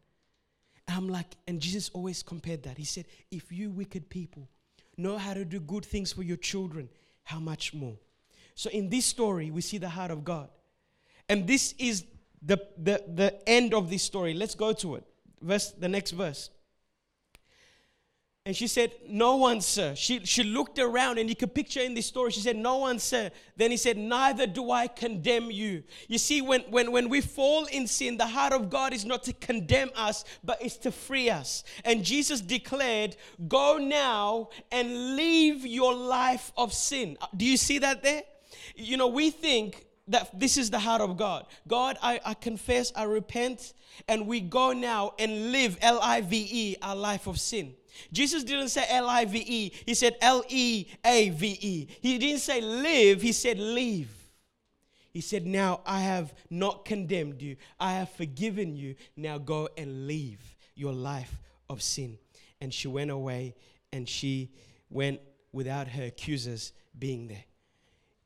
And 0.87 0.97
I'm 0.97 1.09
like, 1.09 1.37
and 1.47 1.61
Jesus 1.61 1.91
always 1.93 2.23
compared 2.23 2.63
that. 2.63 2.79
He 2.79 2.85
said, 2.85 3.05
if 3.31 3.53
you 3.53 3.71
wicked 3.71 4.09
people 4.09 4.49
know 4.97 5.19
how 5.19 5.35
to 5.35 5.45
do 5.45 5.61
good 5.61 5.85
things 5.85 6.13
for 6.13 6.23
your 6.23 6.37
children, 6.37 6.89
how 7.25 7.39
much 7.39 7.75
more? 7.75 7.97
So 8.55 8.71
in 8.71 8.89
this 8.89 9.05
story, 9.05 9.51
we 9.51 9.61
see 9.61 9.79
the 9.79 9.89
heart 9.89 10.11
of 10.11 10.25
God. 10.25 10.49
And 11.29 11.47
this 11.47 11.75
is 11.79 12.05
the, 12.41 12.59
the, 12.79 13.05
the 13.07 13.49
end 13.49 13.75
of 13.75 13.91
this 13.91 14.03
story. 14.03 14.33
Let's 14.33 14.55
go 14.55 14.73
to 14.73 14.97
it. 14.97 15.05
Verse, 15.41 15.73
the 15.73 15.89
next 15.89 16.13
verse. 16.13 16.51
And 18.49 18.57
she 18.57 18.67
said, 18.67 18.93
No 19.07 19.37
one, 19.37 19.61
sir. 19.61 19.95
She, 19.95 20.25
she 20.25 20.43
looked 20.43 20.79
around, 20.79 21.19
and 21.19 21.29
you 21.29 21.37
could 21.37 21.55
picture 21.55 21.81
in 21.81 21.93
this 21.93 22.07
story, 22.07 22.31
she 22.31 22.41
said, 22.41 22.57
No 22.57 22.79
one, 22.79 22.99
sir. 22.99 23.31
Then 23.59 23.71
he 23.71 23.77
said, 23.77 23.99
Neither 23.99 24.47
do 24.47 24.71
I 24.71 24.87
condemn 24.87 25.51
you. 25.51 25.83
You 26.09 26.17
see, 26.17 26.41
when, 26.41 26.63
when, 26.63 26.91
when 26.91 27.11
we 27.11 27.21
fall 27.21 27.67
in 27.67 27.87
sin, 27.87 28.17
the 28.17 28.27
heart 28.27 28.55
of 28.55 28.71
God 28.71 28.95
is 28.95 29.05
not 29.05 29.23
to 29.25 29.35
condemn 29.35 29.91
us, 29.95 30.25
but 30.43 30.57
it's 30.63 30.79
to 30.79 30.91
free 30.91 31.29
us. 31.29 31.63
And 31.85 32.03
Jesus 32.03 32.41
declared, 32.41 33.17
Go 33.49 33.77
now 33.77 34.49
and 34.73 35.15
leave 35.15 35.67
your 35.67 35.95
life 35.95 36.51
of 36.57 36.73
sin. 36.73 37.19
Do 37.37 37.45
you 37.45 37.59
see 37.59 37.81
that 37.81 38.03
there? 38.03 38.23
You 38.77 38.97
know, 38.97 39.09
we 39.09 39.29
think 39.29 39.85
that 40.09 40.39
this 40.39 40.57
is 40.57 40.71
the 40.71 40.79
heart 40.79 41.01
of 41.01 41.17
God. 41.17 41.47
God, 41.67 41.97
I, 42.03 42.21
I 42.25 42.35
confess, 42.35 42.93
I 42.95 43.05
repent, 43.05 43.75
and 44.09 44.27
we 44.27 44.41
go 44.41 44.73
now 44.73 45.15
and 45.19 45.53
live 45.53 45.79
L 45.81 46.01
I 46.03 46.21
V 46.21 46.49
E, 46.51 46.77
our 46.83 46.97
life 46.97 47.27
of 47.27 47.39
sin. 47.39 47.75
Jesus 48.13 48.45
didn't 48.45 48.69
say 48.69 48.85
L 48.89 49.09
I 49.09 49.25
V 49.25 49.39
E, 49.39 49.73
he 49.87 49.95
said 49.95 50.17
L 50.21 50.45
E 50.49 50.87
A 51.05 51.31
V 51.31 51.59
E. 51.61 51.89
He 52.01 52.19
didn't 52.19 52.41
say 52.41 52.61
live, 52.61 53.23
he 53.23 53.33
said 53.33 53.59
leave. 53.59 54.11
He 55.13 55.21
said, 55.21 55.47
Now 55.47 55.81
I 55.85 56.01
have 56.01 56.35
not 56.51 56.85
condemned 56.85 57.43
you, 57.43 57.57
I 57.81 57.95
have 57.95 58.11
forgiven 58.11 58.77
you. 58.77 58.95
Now 59.17 59.39
go 59.39 59.69
and 59.77 60.07
leave 60.07 60.41
your 60.75 60.93
life 60.93 61.41
of 61.69 61.83
sin. 61.83 62.19
And 62.61 62.73
she 62.73 62.89
went 62.89 63.11
away 63.11 63.55
and 63.93 64.09
she 64.09 64.51
went 64.91 65.21
without 65.53 65.89
her 65.89 66.05
accusers 66.05 66.73
being 66.99 67.29
there. 67.29 67.45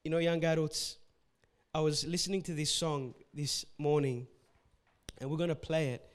You 0.04 0.10
know, 0.10 0.18
young 0.18 0.44
adults, 0.44 0.98
I 1.74 1.80
was 1.80 2.06
listening 2.06 2.42
to 2.42 2.52
this 2.52 2.70
song 2.70 3.14
this 3.32 3.64
morning 3.78 4.26
and 5.16 5.30
we're 5.30 5.38
going 5.38 5.48
to 5.48 5.54
play 5.54 5.88
it, 5.88 6.06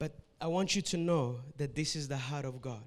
but 0.00 0.18
I 0.40 0.48
want 0.48 0.74
you 0.74 0.82
to 0.82 0.96
know 0.96 1.38
that 1.58 1.76
this 1.76 1.94
is 1.94 2.08
the 2.08 2.16
heart 2.16 2.44
of 2.44 2.60
God. 2.60 2.82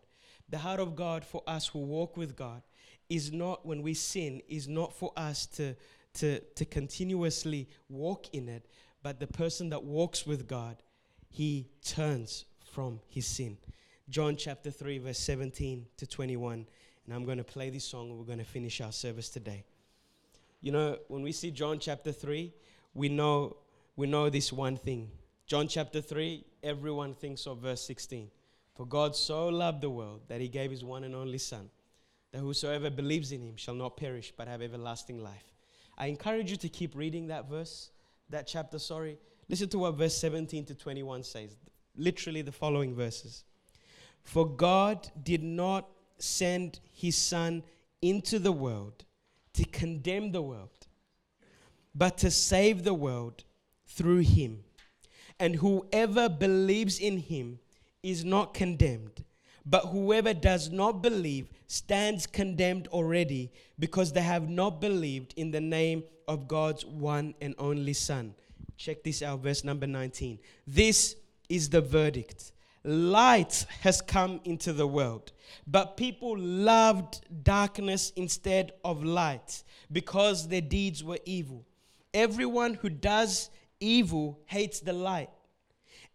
The 0.50 0.58
heart 0.58 0.82
of 0.82 0.98
God 0.98 1.24
for 1.24 1.42
us 1.48 1.68
who 1.68 1.80
walk 1.80 2.18
with 2.18 2.36
God 2.36 2.62
is 3.08 3.32
not, 3.32 3.66
when 3.66 3.82
we 3.82 3.94
sin, 3.94 4.42
is 4.50 4.68
not 4.68 4.94
for 4.94 5.14
us 5.16 5.46
to, 5.46 5.78
to, 6.16 6.42
to 6.42 6.66
continuously 6.66 7.70
walk 7.88 8.26
in 8.34 8.50
it, 8.50 8.66
but 9.02 9.22
the 9.22 9.28
person 9.28 9.70
that 9.70 9.86
walks 9.86 10.28
with 10.28 10.46
God, 10.46 10.76
he 11.30 11.70
turns 11.86 12.44
from 12.66 13.00
his 13.08 13.28
sin. 13.28 13.58
John 14.10 14.36
chapter 14.36 14.72
3, 14.72 14.98
verse 14.98 15.20
17 15.20 15.86
to 15.96 16.06
21. 16.06 16.68
And 17.06 17.16
I'm 17.16 17.24
going 17.24 17.38
to 17.38 17.46
play 17.46 17.70
this 17.70 17.86
song 17.86 18.10
and 18.10 18.20
we're 18.20 18.26
going 18.26 18.40
to 18.40 18.44
finish 18.44 18.82
our 18.82 18.92
service 18.92 19.30
today. 19.30 19.64
You 20.62 20.72
know, 20.74 20.98
when 21.08 21.22
we 21.22 21.32
see 21.32 21.52
John 21.52 21.80
chapter 21.80 22.12
3, 22.12 22.54
we 22.94 23.08
know, 23.08 23.58
we 23.96 24.08
know 24.08 24.30
this 24.30 24.52
one 24.52 24.76
thing. 24.76 25.10
John 25.48 25.68
chapter 25.68 26.02
3, 26.02 26.44
everyone 26.64 27.14
thinks 27.14 27.48
of 27.48 27.60
verse 27.60 27.82
16. 27.82 28.30
For 28.76 28.86
God 28.86 29.16
so 29.16 29.48
loved 29.48 29.82
the 29.82 29.90
world 29.90 30.22
that 30.28 30.42
he 30.42 30.48
gave 30.48 30.72
his 30.72 30.84
one 30.84 31.04
and 31.04 31.16
only 31.16 31.38
Son, 31.38 31.70
that 32.32 32.40
whosoever 32.40 32.90
believes 32.90 33.32
in 33.32 33.42
him 33.42 33.56
shall 33.56 33.74
not 33.74 33.98
perish 33.98 34.34
but 34.36 34.48
have 34.48 34.62
everlasting 34.62 35.24
life. 35.24 35.54
I 35.98 36.08
encourage 36.08 36.52
you 36.52 36.58
to 36.58 36.70
keep 36.70 36.96
reading 36.96 37.28
that 37.28 37.50
verse, 37.50 37.92
that 38.30 38.48
chapter, 38.48 38.80
sorry. 38.80 39.18
Listen 39.48 39.70
to 39.70 39.80
what 39.80 39.96
verse 39.96 40.16
17 40.18 40.66
to 40.66 40.76
21 40.76 41.24
says. 41.24 41.56
Literally 41.96 42.42
the 42.42 42.52
following 42.52 42.96
verses. 42.96 43.44
For 44.24 44.48
God 44.48 45.10
did 45.24 45.44
not 45.44 45.90
send 46.18 46.80
his 46.92 47.18
Son 47.18 47.64
into 48.02 48.40
the 48.40 48.52
world 48.52 49.06
to 49.60 49.66
condemn 49.66 50.32
the 50.32 50.42
world, 50.42 50.88
but 51.94 52.18
to 52.18 52.32
save 52.32 52.86
the 52.86 52.94
world 52.94 53.44
through 53.88 54.20
him. 54.20 54.64
And 55.38 55.56
whoever 55.56 56.30
believes 56.30 56.98
in 56.98 57.18
him 57.18 57.60
is 58.02 58.24
not 58.24 58.54
condemned. 58.54 59.26
But 59.66 59.88
whoever 59.88 60.34
does 60.34 60.70
not 60.70 61.02
believe 61.02 61.50
stands 61.68 62.26
condemned 62.26 62.88
already 62.88 63.52
because 63.78 64.14
they 64.14 64.22
have 64.22 64.48
not 64.48 64.80
believed 64.80 65.34
in 65.36 65.52
the 65.52 65.60
name 65.60 66.04
of 66.30 66.48
God's 66.48 66.86
one 66.86 67.34
and 67.42 67.54
only 67.58 67.92
Son. 67.92 68.34
Check 68.78 69.04
this 69.04 69.22
out, 69.22 69.42
verse 69.42 69.66
number 69.66 69.88
19. 69.88 70.40
This 70.66 71.18
is 71.50 71.68
the 71.68 71.82
verdict. 71.82 72.54
Light 72.90 73.68
has 73.82 74.02
come 74.02 74.42
into 74.46 74.74
the 74.74 74.88
world, 74.88 75.32
but 75.68 75.96
people 75.96 76.36
loved 76.36 77.22
darkness 77.44 78.12
instead 78.16 78.72
of 78.84 79.04
light 79.04 79.64
because 79.92 80.48
their 80.48 80.62
deeds 80.62 81.04
were 81.04 81.20
evil. 81.24 81.68
Everyone 82.16 82.74
who 82.74 82.90
does 82.90 83.52
evil 83.80 84.40
hates 84.48 84.80
the 84.80 84.94
light 84.94 85.30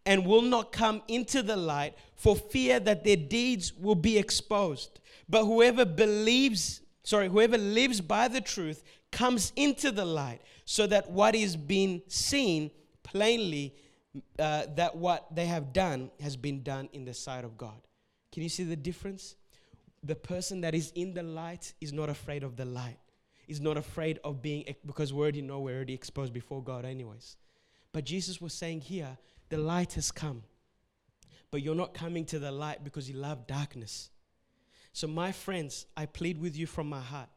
and 0.05 0.27
will 0.27 0.43
not 0.43 0.73
come 0.73 1.01
into 1.07 1.45
the 1.45 1.55
light 1.55 1.97
for 2.17 2.35
fear 2.35 2.81
that 2.81 3.05
their 3.05 3.15
deeds 3.15 3.73
will 3.73 3.95
be 3.95 4.19
exposed. 4.19 4.99
But 5.29 5.45
whoever 5.45 5.85
believes, 5.85 6.81
sorry, 7.05 7.29
whoever 7.29 7.57
lives 7.57 8.01
by 8.01 8.27
the 8.27 8.41
truth 8.41 8.83
comes 9.13 9.53
into 9.55 9.93
the 9.93 10.05
light 10.05 10.41
so 10.65 10.89
that 10.89 11.09
what 11.09 11.37
is 11.37 11.57
being 11.57 12.03
seen 12.09 12.73
plainly, 13.05 13.77
uh, 14.39 14.67
that 14.77 14.97
what 14.97 15.35
they 15.35 15.47
have 15.47 15.73
done 15.73 16.11
has 16.21 16.37
been 16.37 16.63
done 16.63 16.89
in 16.93 17.05
the 17.05 17.15
sight 17.15 17.45
of 17.45 17.57
God. 17.57 17.81
Can 18.33 18.43
you 18.43 18.49
see 18.49 18.65
the 18.65 18.77
difference? 18.77 19.37
The 20.03 20.15
person 20.15 20.61
that 20.63 20.75
is 20.75 20.93
in 20.95 21.15
the 21.15 21.23
light 21.23 21.73
is 21.81 21.93
not 21.93 22.09
afraid 22.09 22.43
of 22.43 22.57
the 22.57 22.65
light, 22.65 22.99
is 23.49 23.61
not 23.61 23.77
afraid 23.77 24.19
of 24.23 24.43
being, 24.43 24.75
because 24.87 25.13
we 25.13 25.21
already 25.21 25.43
know 25.43 25.61
we're 25.61 25.77
already 25.77 25.95
exposed 25.95 26.33
before 26.33 26.63
God, 26.63 26.85
anyways. 26.85 27.37
But 27.93 28.05
Jesus 28.05 28.41
was 28.41 28.53
saying 28.53 28.83
here, 28.83 29.17
the 29.49 29.59
light 29.59 29.95
has 29.95 30.11
come. 30.11 30.43
But 31.51 31.63
you're 31.63 31.77
not 31.77 31.95
coming 31.95 32.25
to 32.27 32.39
the 32.39 32.51
light 32.51 32.83
because 32.83 33.09
you 33.09 33.17
love 33.17 33.47
darkness. 33.47 34.11
So, 34.93 35.07
my 35.07 35.33
friends, 35.33 35.87
I 35.97 36.07
plead 36.07 36.41
with 36.41 36.57
you 36.57 36.67
from 36.67 36.89
my 36.89 37.01
heart. 37.01 37.29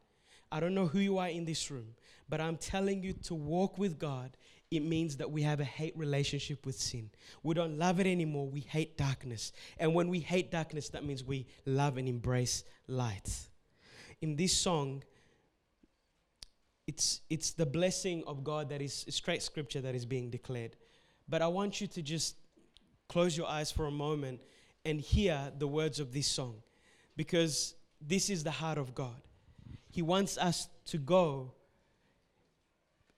I 0.51 0.59
don't 0.59 0.73
know 0.73 0.87
who 0.87 0.99
you 0.99 1.17
are 1.17 1.27
in 1.27 1.45
this 1.45 1.69
room, 1.69 1.95
but 2.29 2.41
I'm 2.41 2.57
telling 2.57 3.03
you 3.03 3.13
to 3.13 3.35
walk 3.35 3.77
with 3.77 3.99
God. 3.99 4.37
It 4.69 4.83
means 4.83 5.17
that 5.17 5.31
we 5.31 5.43
have 5.43 5.59
a 5.59 5.65
hate 5.65 5.97
relationship 5.97 6.65
with 6.65 6.77
sin. 6.77 7.09
We 7.41 7.55
don't 7.55 7.77
love 7.77 7.99
it 8.01 8.07
anymore. 8.07 8.47
We 8.47 8.59
hate 8.59 8.97
darkness. 8.97 9.53
And 9.77 9.93
when 9.93 10.09
we 10.09 10.19
hate 10.19 10.51
darkness, 10.51 10.89
that 10.89 11.05
means 11.05 11.23
we 11.23 11.47
love 11.65 11.97
and 11.97 12.07
embrace 12.07 12.65
light. 12.87 13.29
In 14.21 14.35
this 14.35 14.51
song, 14.51 15.03
it's, 16.85 17.21
it's 17.29 17.51
the 17.51 17.65
blessing 17.65 18.23
of 18.27 18.43
God 18.43 18.69
that 18.69 18.81
is 18.81 19.05
straight 19.09 19.41
scripture 19.41 19.81
that 19.81 19.95
is 19.95 20.05
being 20.05 20.29
declared. 20.29 20.75
But 21.29 21.41
I 21.41 21.47
want 21.47 21.79
you 21.79 21.87
to 21.87 22.01
just 22.01 22.35
close 23.07 23.37
your 23.37 23.47
eyes 23.47 23.71
for 23.71 23.85
a 23.85 23.91
moment 23.91 24.41
and 24.83 24.99
hear 24.99 25.51
the 25.57 25.67
words 25.67 25.99
of 25.99 26.13
this 26.13 26.27
song 26.27 26.55
because 27.15 27.75
this 28.01 28.29
is 28.29 28.43
the 28.43 28.51
heart 28.51 28.77
of 28.77 28.93
God. 28.93 29.21
He 29.89 30.01
wants 30.01 30.37
us 30.37 30.67
to 30.85 30.97
go 30.97 31.53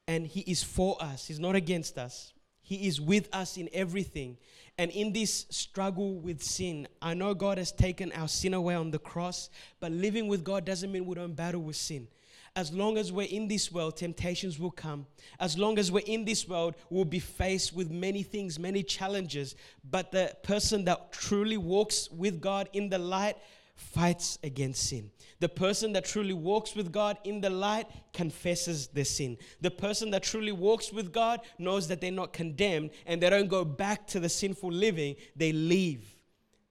and 0.09 0.25
He 0.25 0.41
is 0.41 0.63
for 0.63 0.97
us, 0.99 1.27
He's 1.27 1.39
not 1.39 1.55
against 1.55 1.97
us. 1.97 2.33
He 2.61 2.87
is 2.87 2.99
with 2.99 3.29
us 3.33 3.57
in 3.57 3.69
everything. 3.73 4.37
And 4.77 4.91
in 4.91 5.11
this 5.11 5.47
struggle 5.49 6.19
with 6.19 6.43
sin, 6.43 6.87
I 7.01 7.13
know 7.13 7.33
God 7.33 7.57
has 7.57 7.71
taken 7.71 8.11
our 8.11 8.27
sin 8.27 8.53
away 8.53 8.75
on 8.75 8.91
the 8.91 8.99
cross, 8.99 9.49
but 9.79 9.91
living 9.91 10.27
with 10.27 10.43
God 10.43 10.65
doesn't 10.65 10.91
mean 10.91 11.05
we 11.05 11.15
don't 11.15 11.33
battle 11.33 11.61
with 11.61 11.75
sin 11.75 12.07
as 12.55 12.73
long 12.73 12.97
as 12.97 13.11
we're 13.11 13.27
in 13.27 13.47
this 13.47 13.71
world, 13.71 13.95
temptations 13.95 14.59
will 14.59 14.71
come. 14.71 15.05
As 15.39 15.57
long 15.57 15.79
as 15.79 15.91
we're 15.91 16.05
in 16.05 16.25
this 16.25 16.47
world, 16.47 16.75
we'll 16.89 17.05
be 17.05 17.19
faced 17.19 17.73
with 17.73 17.89
many 17.89 18.23
things, 18.23 18.59
many 18.59 18.83
challenges. 18.83 19.55
But 19.89 20.11
the 20.11 20.35
person 20.43 20.85
that 20.85 21.11
truly 21.11 21.57
walks 21.57 22.09
with 22.11 22.41
God 22.41 22.69
in 22.73 22.89
the 22.89 22.97
light 22.97 23.37
fights 23.79 24.37
against 24.43 24.89
sin. 24.89 25.09
The 25.39 25.49
person 25.49 25.93
that 25.93 26.05
truly 26.05 26.33
walks 26.33 26.75
with 26.75 26.91
God 26.91 27.17
in 27.23 27.39
the 27.39 27.49
light 27.49 27.87
confesses 28.13 28.87
their 28.87 29.05
sin. 29.05 29.37
The 29.61 29.71
person 29.71 30.11
that 30.11 30.23
truly 30.23 30.51
walks 30.51 30.91
with 30.91 31.13
God 31.13 31.39
knows 31.57 31.87
that 31.87 32.01
they're 32.01 32.11
not 32.11 32.33
condemned 32.33 32.91
and 33.05 33.21
they 33.21 33.29
don't 33.29 33.47
go 33.47 33.63
back 33.63 34.05
to 34.07 34.19
the 34.19 34.29
sinful 34.29 34.71
living. 34.71 35.15
They 35.35 35.53
leave 35.53 36.05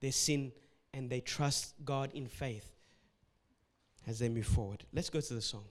their 0.01 0.13
sin 0.13 0.53
and 0.93 1.09
they 1.09 1.21
trust 1.21 1.75
God 1.85 2.11
in 2.13 2.27
faith 2.27 2.69
as 4.07 4.19
they 4.19 4.29
move 4.29 4.47
forward. 4.47 4.85
Let's 4.93 5.11
go 5.11 5.21
to 5.21 5.35
the 5.35 5.43
song. 5.43 5.65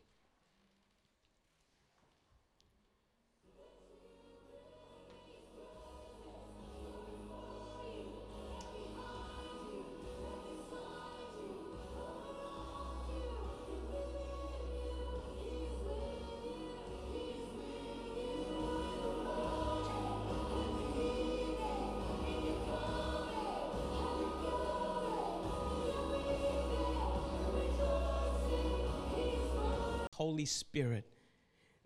Holy 30.27 30.43
Spirit 30.43 31.05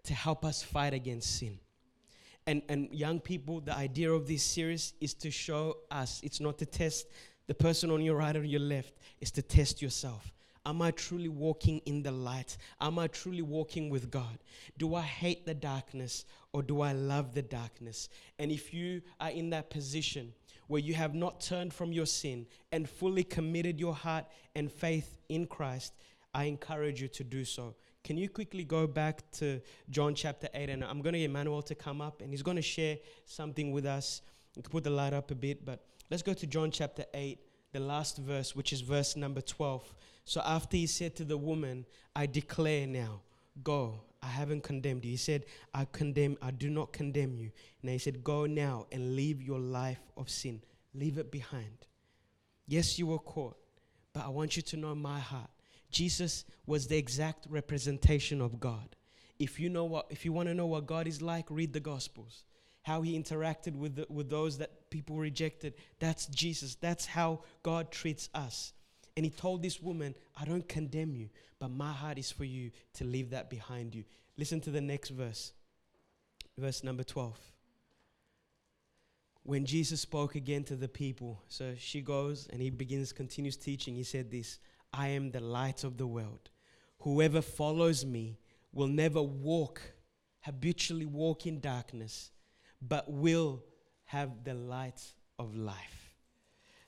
to 0.04 0.16
help 0.16 0.44
us 0.44 0.64
fight 0.64 0.96
against 0.96 1.38
sin. 1.38 1.60
And, 2.48 2.64
and 2.70 2.90
young 2.92 3.20
people, 3.20 3.62
the 3.62 3.78
idea 3.78 4.12
of 4.12 4.28
this 4.28 4.42
series 4.42 4.96
is 5.00 5.14
to 5.26 5.30
show 5.30 5.78
us, 5.92 6.20
it's 6.24 6.40
not 6.40 6.58
to 6.58 6.66
test 6.66 7.06
the 7.46 7.54
person 7.54 7.92
on 7.92 8.02
your 8.02 8.16
right 8.16 8.36
or 8.36 8.44
your 8.44 8.62
left, 8.62 8.96
it's 9.20 9.30
to 9.32 9.44
test 9.44 9.80
yourself. 9.80 10.34
Am 10.66 10.82
I 10.82 10.90
truly 10.90 11.30
walking 11.30 11.84
in 11.86 12.02
the 12.02 12.12
light? 12.12 12.58
Am 12.80 12.98
I 12.98 13.06
truly 13.10 13.44
walking 13.44 13.92
with 13.92 14.10
God? 14.10 14.40
Do 14.80 14.96
I 14.96 15.04
hate 15.04 15.46
the 15.46 15.54
darkness 15.54 16.26
or 16.52 16.64
do 16.64 16.82
I 16.82 16.94
love 16.94 17.36
the 17.36 17.44
darkness? 17.44 18.10
And 18.40 18.52
if 18.52 18.74
you 18.74 19.04
are 19.20 19.30
in 19.30 19.52
that 19.52 19.70
position 19.70 20.34
where 20.66 20.82
you 20.82 20.96
have 20.96 21.14
not 21.14 21.42
turned 21.42 21.76
from 21.76 21.92
your 21.92 22.08
sin 22.08 22.48
and 22.72 22.90
fully 22.90 23.24
committed 23.24 23.80
your 23.80 23.94
heart 23.94 24.26
and 24.56 24.72
faith 24.72 25.20
in 25.30 25.46
Christ, 25.46 25.94
I 26.34 26.46
encourage 26.46 27.02
you 27.02 27.08
to 27.10 27.24
do 27.24 27.46
so. 27.46 27.76
Can 28.04 28.18
you 28.18 28.30
quickly 28.30 28.64
go 28.64 28.88
back 28.88 29.30
to 29.34 29.62
John 29.90 30.16
chapter 30.16 30.50
8? 30.54 30.70
And 30.70 30.84
I'm 30.84 31.02
going 31.02 31.14
to 31.14 31.20
get 31.20 31.32
Manuel 31.32 31.62
to 31.64 31.76
come 31.76 32.02
up 32.02 32.22
and 32.22 32.32
he's 32.32 32.42
going 32.42 32.58
to 32.58 32.62
share 32.62 32.98
something 33.26 33.72
with 33.72 33.86
us. 33.86 34.22
You 34.56 34.64
can 34.64 34.72
put 34.72 34.84
the 34.84 34.90
light 34.90 35.14
up 35.14 35.32
a 35.32 35.36
bit, 35.36 35.66
but 35.66 35.86
let's 36.10 36.24
go 36.24 36.34
to 36.34 36.48
John 36.48 36.72
chapter 36.72 37.06
8, 37.14 37.40
the 37.72 37.80
last 37.80 38.18
verse, 38.18 38.56
which 38.56 38.74
is 38.74 38.82
verse 38.82 39.16
number 39.16 39.42
12. 39.42 39.94
So 40.26 40.42
after 40.44 40.78
he 40.78 40.88
said 40.88 41.16
to 41.18 41.24
the 41.24 41.38
woman, 41.38 41.86
I 42.16 42.26
declare 42.26 42.88
now, 42.88 43.22
go. 43.64 44.02
I 44.24 44.28
haven't 44.28 44.62
condemned 44.64 45.04
you. 45.04 45.12
He 45.12 45.18
said, 45.18 45.46
I 45.74 45.86
condemn, 45.92 46.38
I 46.42 46.52
do 46.52 46.70
not 46.70 46.94
condemn 46.94 47.36
you. 47.36 47.52
And 47.82 47.92
he 47.92 47.98
said, 47.98 48.24
Go 48.24 48.46
now 48.46 48.86
and 48.92 49.16
leave 49.16 49.42
your 49.42 49.60
life 49.60 50.02
of 50.16 50.30
sin. 50.30 50.62
Leave 50.94 51.18
it 51.18 51.32
behind. 51.32 51.88
Yes, 52.68 53.00
you 53.00 53.08
were 53.08 53.20
caught, 53.20 53.58
but 54.14 54.24
I 54.24 54.30
want 54.30 54.56
you 54.56 54.62
to 54.62 54.78
know 54.78 54.94
my 54.94 55.20
heart. 55.20 55.50
Jesus 55.92 56.46
was 56.66 56.88
the 56.88 56.98
exact 56.98 57.46
representation 57.50 58.42
of 58.42 58.60
God. 58.60 58.96
If 59.40 59.60
you 59.60 59.70
know 59.70 59.86
what 59.86 60.08
if 60.10 60.26
you 60.26 60.34
want 60.34 60.50
to 60.50 60.54
know 60.56 60.68
what 60.68 60.86
God 60.86 61.08
is 61.08 61.22
like, 61.22 61.46
read 61.50 61.74
the 61.74 61.80
gospels. 61.80 62.44
How 62.84 63.02
he 63.04 63.20
interacted 63.20 63.76
with 63.76 63.96
the, 63.96 64.08
with 64.10 64.30
those 64.30 64.58
that 64.58 64.90
people 64.90 65.18
rejected. 65.18 65.76
That's 66.00 66.26
Jesus. 66.28 66.76
That's 66.76 67.06
how 67.06 67.42
God 67.62 67.92
treats 67.92 68.30
us. 68.34 68.74
And 69.16 69.26
he 69.26 69.30
told 69.30 69.62
this 69.62 69.82
woman, 69.82 70.16
I 70.40 70.46
don't 70.46 70.68
condemn 70.68 71.16
you, 71.16 71.30
but 71.60 71.70
my 71.70 71.92
heart 71.92 72.18
is 72.18 72.32
for 72.32 72.46
you 72.46 72.72
to 72.96 73.04
leave 73.04 73.32
that 73.32 73.50
behind 73.50 73.94
you. 73.94 74.04
Listen 74.38 74.62
to 74.62 74.72
the 74.72 74.82
next 74.82 75.10
verse, 75.10 75.54
verse 76.58 76.84
number 76.84 77.04
12. 77.04 77.38
When 79.44 79.66
Jesus 79.66 80.02
spoke 80.02 80.36
again 80.36 80.64
to 80.66 80.76
the 80.76 80.88
people, 80.88 81.42
so 81.48 81.74
she 81.78 82.02
goes 82.02 82.48
and 82.52 82.62
he 82.62 82.70
begins, 82.70 83.12
continues 83.12 83.58
teaching. 83.58 83.96
He 83.96 84.04
said, 84.04 84.32
This, 84.32 84.60
I 84.94 85.10
am 85.10 85.32
the 85.32 85.40
light 85.40 85.84
of 85.84 85.98
the 85.98 86.08
world. 86.08 86.50
Whoever 87.00 87.42
follows 87.42 88.06
me 88.06 88.38
will 88.74 88.88
never 88.88 89.22
walk, 89.22 89.82
habitually 90.42 91.06
walk 91.06 91.46
in 91.46 91.60
darkness, 91.60 92.32
but 92.82 93.12
will 93.12 93.64
have 94.06 94.44
the 94.44 94.54
light 94.54 95.02
of 95.40 95.56
life. 95.56 96.16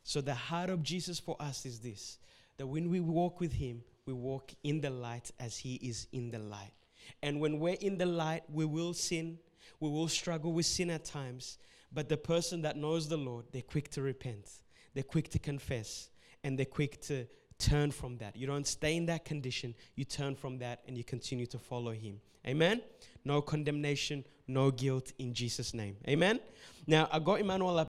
So, 0.04 0.22
the 0.22 0.36
heart 0.36 0.70
of 0.70 0.84
Jesus 0.84 1.20
for 1.20 1.36
us 1.40 1.66
is 1.66 1.80
this 1.80 2.18
that 2.58 2.68
when 2.68 2.90
we 2.90 3.00
walk 3.00 3.40
with 3.40 3.54
Him, 3.54 3.82
we 4.06 4.14
walk 4.14 4.52
in 4.64 4.82
the 4.82 4.90
light 4.90 5.32
as 5.40 5.58
He 5.58 5.76
is 5.76 6.08
in 6.12 6.30
the 6.30 6.40
light. 6.40 6.74
And 7.22 7.40
when 7.40 7.60
we're 7.60 7.78
in 7.80 7.98
the 7.98 8.06
light, 8.06 8.44
we 8.52 8.66
will 8.66 8.94
sin, 8.94 9.40
we 9.80 9.90
will 9.90 10.08
struggle 10.08 10.52
with 10.52 10.66
sin 10.66 10.90
at 10.90 11.06
times. 11.06 11.58
But 11.92 12.10
the 12.10 12.18
person 12.18 12.62
that 12.64 12.76
knows 12.76 13.08
the 13.08 13.18
Lord, 13.18 13.46
they're 13.52 13.62
quick 13.62 13.90
to 13.92 14.02
repent, 14.02 14.50
they're 14.94 15.04
quick 15.04 15.30
to 15.30 15.40
confess, 15.40 16.10
and 16.44 16.58
they're 16.58 16.66
quick 16.66 17.02
to 17.04 17.26
turn 17.64 17.92
from 17.92 18.18
that. 18.18 18.36
You 18.36 18.48
don't 18.48 18.68
stay 18.68 18.96
in 18.96 19.06
that 19.08 19.26
condition, 19.26 19.74
you 19.96 20.06
turn 20.06 20.36
from 20.36 20.60
that 20.60 20.82
and 20.88 20.98
you 20.98 21.04
continue 21.04 21.46
to 21.48 21.58
follow 21.58 21.92
Him. 21.92 22.20
Amen? 22.46 22.82
No 23.24 23.42
condemnation, 23.42 24.26
no 24.48 24.70
guilt 24.72 25.14
in 25.18 25.34
Jesus' 25.34 25.74
name. 25.74 25.96
Amen? 26.08 26.40
Now, 26.86 27.08
I 27.12 27.20
got 27.20 27.40
Emmanuel 27.40 27.80
up 27.80 27.88